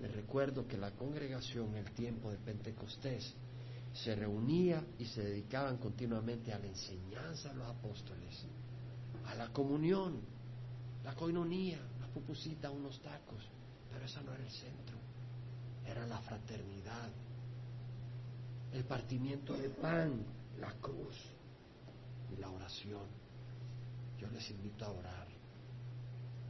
les 0.00 0.12
recuerdo 0.12 0.66
que 0.66 0.76
la 0.76 0.90
congregación 0.92 1.70
en 1.70 1.86
el 1.86 1.92
tiempo 1.92 2.30
de 2.30 2.38
Pentecostés 2.38 3.34
se 3.92 4.14
reunía 4.14 4.84
y 4.98 5.04
se 5.04 5.22
dedicaban 5.22 5.76
continuamente 5.78 6.52
a 6.52 6.58
la 6.58 6.66
enseñanza 6.66 7.50
de 7.50 7.56
los 7.56 7.68
apóstoles, 7.68 8.44
a 9.26 9.34
la 9.34 9.52
comunión, 9.52 10.20
la 11.04 11.14
coinonía, 11.14 11.78
la 12.00 12.06
pupusita, 12.06 12.70
unos 12.70 13.00
tacos, 13.02 13.42
pero 13.90 14.04
esa 14.04 14.22
no 14.22 14.32
era 14.32 14.44
el 14.44 14.50
centro, 14.50 14.96
era 15.86 16.06
la 16.06 16.18
fraternidad, 16.18 17.10
el 18.72 18.84
partimiento 18.84 19.54
de 19.54 19.68
pan, 19.68 20.24
la 20.58 20.72
cruz 20.74 21.16
y 22.32 22.40
la 22.40 22.50
oración. 22.50 23.06
Yo 24.18 24.28
les 24.30 24.50
invito 24.50 24.84
a 24.84 24.90
orar. 24.90 25.26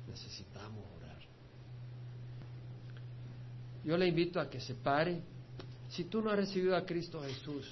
Necesitamos 0.06 0.84
orar. 0.98 1.18
Yo 3.84 3.96
le 3.96 4.06
invito 4.06 4.38
a 4.38 4.48
que 4.48 4.60
se 4.60 4.74
pare. 4.74 5.22
Si 5.92 6.04
tú 6.04 6.22
no 6.22 6.30
has 6.30 6.36
recibido 6.36 6.74
a 6.74 6.86
Cristo 6.86 7.22
Jesús, 7.22 7.66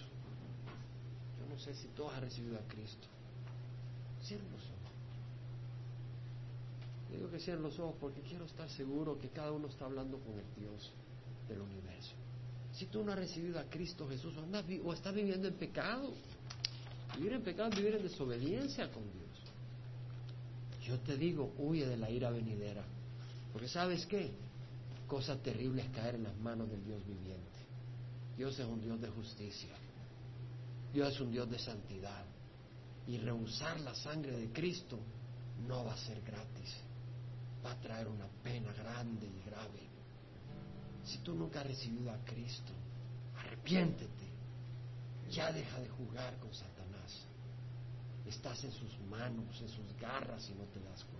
yo 1.38 1.46
no 1.48 1.58
sé 1.58 1.74
si 1.74 1.88
tú 1.88 2.06
has 2.06 2.20
recibido 2.20 2.58
a 2.58 2.68
Cristo. 2.68 3.08
Cierren 4.22 4.50
los 4.52 4.60
ojos. 4.60 4.92
Digo 7.10 7.30
que 7.30 7.40
cierren 7.40 7.62
los 7.62 7.78
ojos 7.78 7.94
porque 7.98 8.20
quiero 8.20 8.44
estar 8.44 8.68
seguro 8.68 9.18
que 9.18 9.30
cada 9.30 9.50
uno 9.52 9.68
está 9.68 9.86
hablando 9.86 10.18
con 10.18 10.38
el 10.38 10.44
Dios 10.54 10.92
del 11.48 11.62
universo. 11.62 12.12
Si 12.74 12.86
tú 12.86 13.02
no 13.02 13.12
has 13.12 13.18
recibido 13.18 13.58
a 13.58 13.64
Cristo 13.64 14.06
Jesús 14.06 14.34
o, 14.36 14.86
o 14.86 14.92
estás 14.92 15.14
viviendo 15.14 15.48
en 15.48 15.54
pecado, 15.54 16.12
vivir 17.16 17.32
en 17.32 17.42
pecado 17.42 17.70
es 17.70 17.76
vivir 17.76 17.94
en 17.94 18.02
desobediencia 18.02 18.92
con 18.92 19.02
Dios. 19.02 19.30
Yo 20.84 20.98
te 21.00 21.16
digo, 21.16 21.54
huye 21.56 21.86
de 21.86 21.96
la 21.96 22.10
ira 22.10 22.30
venidera. 22.30 22.84
Porque 23.50 23.68
sabes 23.68 24.04
qué? 24.04 24.30
Cosa 25.06 25.38
terrible 25.38 25.82
es 25.82 25.88
caer 25.88 26.16
en 26.16 26.24
las 26.24 26.36
manos 26.36 26.70
del 26.70 26.84
Dios 26.84 27.00
viviente. 27.06 27.49
Dios 28.36 28.58
es 28.58 28.66
un 28.66 28.80
Dios 28.80 29.00
de 29.00 29.08
justicia. 29.08 29.74
Dios 30.92 31.14
es 31.14 31.20
un 31.20 31.30
Dios 31.30 31.48
de 31.50 31.58
santidad. 31.58 32.24
Y 33.06 33.18
rehusar 33.18 33.80
la 33.80 33.94
sangre 33.94 34.36
de 34.36 34.52
Cristo 34.52 34.98
no 35.66 35.84
va 35.84 35.94
a 35.94 35.98
ser 35.98 36.20
gratis. 36.22 36.76
Va 37.64 37.72
a 37.72 37.80
traer 37.80 38.08
una 38.08 38.26
pena 38.42 38.72
grande 38.72 39.26
y 39.26 39.42
grave. 39.48 39.88
Si 41.04 41.18
tú 41.18 41.34
nunca 41.34 41.60
has 41.60 41.66
recibido 41.66 42.10
a 42.10 42.18
Cristo, 42.24 42.72
arrepiéntete. 43.36 44.30
Ya 45.30 45.52
deja 45.52 45.78
de 45.80 45.88
jugar 45.88 46.38
con 46.38 46.52
Satanás. 46.52 47.26
Estás 48.26 48.62
en 48.64 48.72
sus 48.72 48.98
manos, 49.08 49.60
en 49.60 49.68
sus 49.68 49.96
garras 50.00 50.48
y 50.48 50.54
no 50.54 50.64
te 50.64 50.80
das 50.80 51.04
cuenta. 51.04 51.19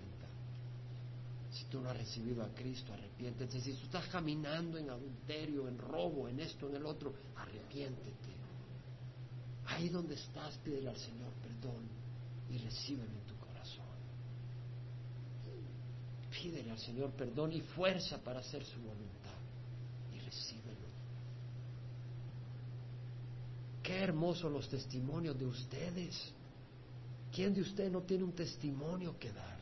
Si 1.51 1.65
tú 1.65 1.81
no 1.81 1.91
has 1.91 1.97
recibido 1.97 2.45
a 2.45 2.49
Cristo, 2.55 2.93
arrepiéntete. 2.93 3.61
Si 3.61 3.73
tú 3.73 3.85
estás 3.85 4.07
caminando 4.07 4.79
en 4.79 4.89
adulterio, 4.89 5.67
en 5.67 5.79
robo, 5.79 6.29
en 6.29 6.39
esto, 6.39 6.69
en 6.69 6.77
el 6.77 6.87
otro, 6.87 7.13
arrepiéntete. 7.37 8.31
Ahí 9.67 9.89
donde 9.89 10.15
estás, 10.15 10.57
pídele 10.59 10.89
al 10.89 10.97
Señor 10.97 11.33
perdón 11.43 11.89
y 12.51 12.59
recíbelo 12.59 13.13
en 13.13 13.27
tu 13.27 13.37
corazón. 13.37 13.85
Pídele 16.31 16.71
al 16.71 16.79
Señor 16.79 17.11
perdón 17.11 17.53
y 17.53 17.61
fuerza 17.61 18.19
para 18.19 18.41
hacer 18.41 18.65
su 18.65 18.79
voluntad 18.81 19.39
y 20.15 20.19
recíbelo. 20.21 20.89
Qué 23.83 23.99
hermosos 23.99 24.53
los 24.53 24.69
testimonios 24.69 25.39
de 25.39 25.47
ustedes. 25.47 26.33
¿Quién 27.33 27.55
de 27.55 27.61
ustedes 27.61 27.93
no 27.93 28.03
tiene 28.03 28.25
un 28.25 28.33
testimonio 28.33 29.19
que 29.19 29.33
dar? 29.33 29.60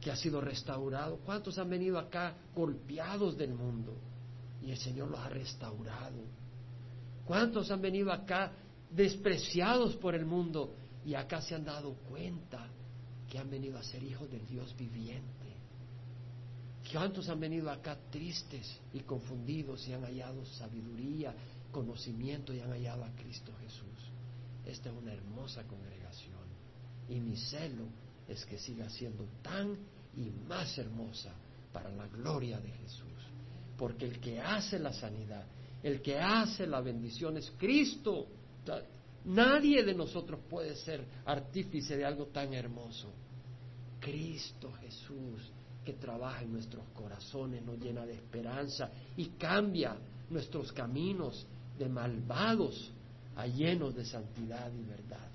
Que 0.00 0.10
ha 0.10 0.16
sido 0.16 0.40
restaurado. 0.40 1.18
¿Cuántos 1.18 1.58
han 1.58 1.68
venido 1.68 1.98
acá 1.98 2.34
golpeados 2.54 3.36
del 3.36 3.54
mundo? 3.54 3.94
Y 4.62 4.70
el 4.70 4.78
Señor 4.78 5.10
los 5.10 5.20
ha 5.20 5.28
restaurado. 5.28 6.22
¿Cuántos 7.24 7.70
han 7.70 7.80
venido 7.80 8.12
acá 8.12 8.52
despreciados 8.90 9.96
por 9.96 10.14
el 10.14 10.26
mundo 10.26 10.74
y 11.04 11.14
acá 11.14 11.40
se 11.40 11.54
han 11.54 11.64
dado 11.64 11.94
cuenta 12.08 12.66
que 13.28 13.38
han 13.38 13.48
venido 13.48 13.78
a 13.78 13.82
ser 13.82 14.02
hijos 14.02 14.30
del 14.30 14.46
Dios 14.46 14.74
viviente? 14.76 15.40
¿Cuántos 16.92 17.28
han 17.28 17.38
venido 17.38 17.70
acá 17.70 17.96
tristes 18.10 18.80
y 18.92 19.00
confundidos 19.00 19.86
y 19.86 19.92
han 19.92 20.02
hallado 20.02 20.44
sabiduría, 20.44 21.32
conocimiento 21.70 22.52
y 22.52 22.60
han 22.60 22.70
hallado 22.70 23.04
a 23.04 23.14
Cristo 23.14 23.52
Jesús? 23.60 24.10
Esta 24.66 24.90
es 24.90 24.96
una 24.96 25.12
hermosa 25.12 25.62
congregación 25.64 26.40
y 27.08 27.20
mi 27.20 27.36
celo 27.36 27.84
es 28.30 28.44
que 28.46 28.58
siga 28.58 28.88
siendo 28.88 29.26
tan 29.42 29.76
y 30.16 30.30
más 30.48 30.76
hermosa 30.78 31.32
para 31.72 31.90
la 31.90 32.06
gloria 32.08 32.58
de 32.60 32.70
Jesús. 32.70 33.06
Porque 33.76 34.06
el 34.06 34.20
que 34.20 34.40
hace 34.40 34.78
la 34.78 34.92
sanidad, 34.92 35.44
el 35.82 36.02
que 36.02 36.18
hace 36.18 36.66
la 36.66 36.80
bendición 36.80 37.36
es 37.36 37.50
Cristo. 37.58 38.26
Nadie 39.24 39.82
de 39.82 39.94
nosotros 39.94 40.40
puede 40.48 40.76
ser 40.76 41.04
artífice 41.24 41.96
de 41.96 42.04
algo 42.04 42.26
tan 42.26 42.52
hermoso. 42.52 43.12
Cristo 44.00 44.72
Jesús 44.80 45.52
que 45.84 45.94
trabaja 45.94 46.42
en 46.42 46.52
nuestros 46.52 46.84
corazones, 46.90 47.62
nos 47.62 47.78
llena 47.78 48.04
de 48.04 48.14
esperanza 48.14 48.90
y 49.16 49.26
cambia 49.30 49.96
nuestros 50.28 50.72
caminos 50.72 51.46
de 51.78 51.88
malvados 51.88 52.92
a 53.36 53.46
llenos 53.46 53.94
de 53.94 54.04
santidad 54.04 54.70
y 54.72 54.84
verdad. 54.84 55.28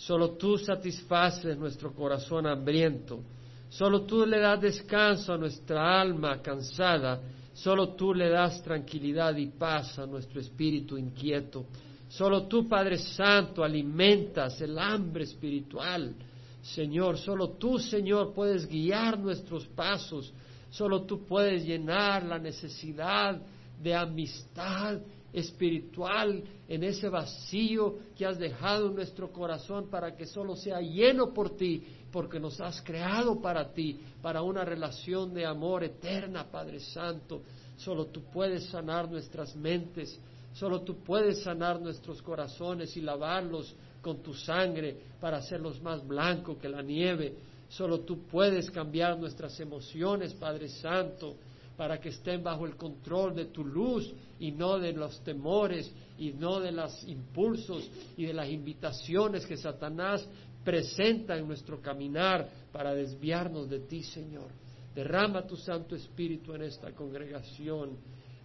Solo 0.00 0.30
tú 0.30 0.56
satisfaces 0.56 1.58
nuestro 1.58 1.92
corazón 1.92 2.46
hambriento. 2.46 3.20
Solo 3.68 4.02
tú 4.06 4.24
le 4.24 4.40
das 4.40 4.58
descanso 4.58 5.34
a 5.34 5.36
nuestra 5.36 6.00
alma 6.00 6.40
cansada. 6.40 7.20
Solo 7.52 7.90
tú 7.90 8.14
le 8.14 8.30
das 8.30 8.62
tranquilidad 8.62 9.36
y 9.36 9.48
paz 9.48 9.98
a 9.98 10.06
nuestro 10.06 10.40
espíritu 10.40 10.96
inquieto. 10.96 11.66
Solo 12.08 12.46
tú, 12.46 12.66
Padre 12.66 12.96
Santo, 12.96 13.62
alimentas 13.62 14.58
el 14.62 14.78
hambre 14.78 15.24
espiritual. 15.24 16.14
Señor, 16.62 17.18
solo 17.18 17.50
tú, 17.50 17.78
Señor, 17.78 18.32
puedes 18.32 18.66
guiar 18.66 19.18
nuestros 19.18 19.66
pasos. 19.66 20.32
Solo 20.70 21.02
tú 21.02 21.26
puedes 21.26 21.62
llenar 21.66 22.24
la 22.24 22.38
necesidad 22.38 23.38
de 23.78 23.94
amistad 23.94 24.98
espiritual 25.32 26.42
en 26.68 26.84
ese 26.84 27.08
vacío 27.08 27.98
que 28.16 28.26
has 28.26 28.38
dejado 28.38 28.88
en 28.88 28.96
nuestro 28.96 29.32
corazón 29.32 29.88
para 29.88 30.16
que 30.16 30.26
solo 30.26 30.56
sea 30.56 30.80
lleno 30.80 31.32
por 31.32 31.56
ti, 31.56 31.84
porque 32.10 32.40
nos 32.40 32.60
has 32.60 32.80
creado 32.82 33.40
para 33.40 33.72
ti, 33.72 34.00
para 34.20 34.42
una 34.42 34.64
relación 34.64 35.32
de 35.32 35.46
amor 35.46 35.84
eterna, 35.84 36.50
Padre 36.50 36.80
Santo. 36.80 37.42
Solo 37.76 38.06
tú 38.06 38.22
puedes 38.32 38.66
sanar 38.66 39.10
nuestras 39.10 39.54
mentes, 39.54 40.18
solo 40.52 40.82
tú 40.82 40.96
puedes 41.02 41.42
sanar 41.42 41.80
nuestros 41.80 42.20
corazones 42.22 42.96
y 42.96 43.00
lavarlos 43.00 43.74
con 44.02 44.22
tu 44.22 44.34
sangre 44.34 44.96
para 45.20 45.38
hacerlos 45.38 45.80
más 45.80 46.06
blancos 46.06 46.58
que 46.58 46.68
la 46.68 46.82
nieve. 46.82 47.34
Solo 47.68 48.00
tú 48.00 48.26
puedes 48.26 48.68
cambiar 48.70 49.16
nuestras 49.18 49.58
emociones, 49.60 50.34
Padre 50.34 50.68
Santo 50.68 51.36
para 51.80 51.98
que 51.98 52.10
estén 52.10 52.42
bajo 52.42 52.66
el 52.66 52.76
control 52.76 53.34
de 53.34 53.46
tu 53.46 53.64
luz 53.64 54.12
y 54.38 54.52
no 54.52 54.78
de 54.78 54.92
los 54.92 55.24
temores 55.24 55.90
y 56.18 56.30
no 56.30 56.60
de 56.60 56.72
los 56.72 57.02
impulsos 57.04 57.90
y 58.18 58.26
de 58.26 58.34
las 58.34 58.50
invitaciones 58.50 59.46
que 59.46 59.56
Satanás 59.56 60.28
presenta 60.62 61.38
en 61.38 61.48
nuestro 61.48 61.80
caminar 61.80 62.46
para 62.70 62.94
desviarnos 62.94 63.70
de 63.70 63.80
ti, 63.80 64.02
Señor. 64.02 64.50
Derrama 64.94 65.46
tu 65.46 65.56
Santo 65.56 65.96
Espíritu 65.96 66.52
en 66.52 66.64
esta 66.64 66.92
congregación. 66.92 67.96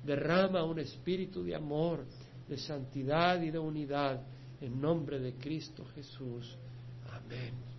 Derrama 0.02 0.64
un 0.64 0.80
espíritu 0.80 1.44
de 1.44 1.56
amor, 1.56 2.06
de 2.48 2.58
santidad 2.58 3.42
y 3.42 3.52
de 3.52 3.60
unidad 3.60 4.26
en 4.62 4.80
nombre 4.80 5.20
de 5.20 5.34
Cristo 5.34 5.84
Jesús. 5.94 6.56
Amén. 7.12 7.75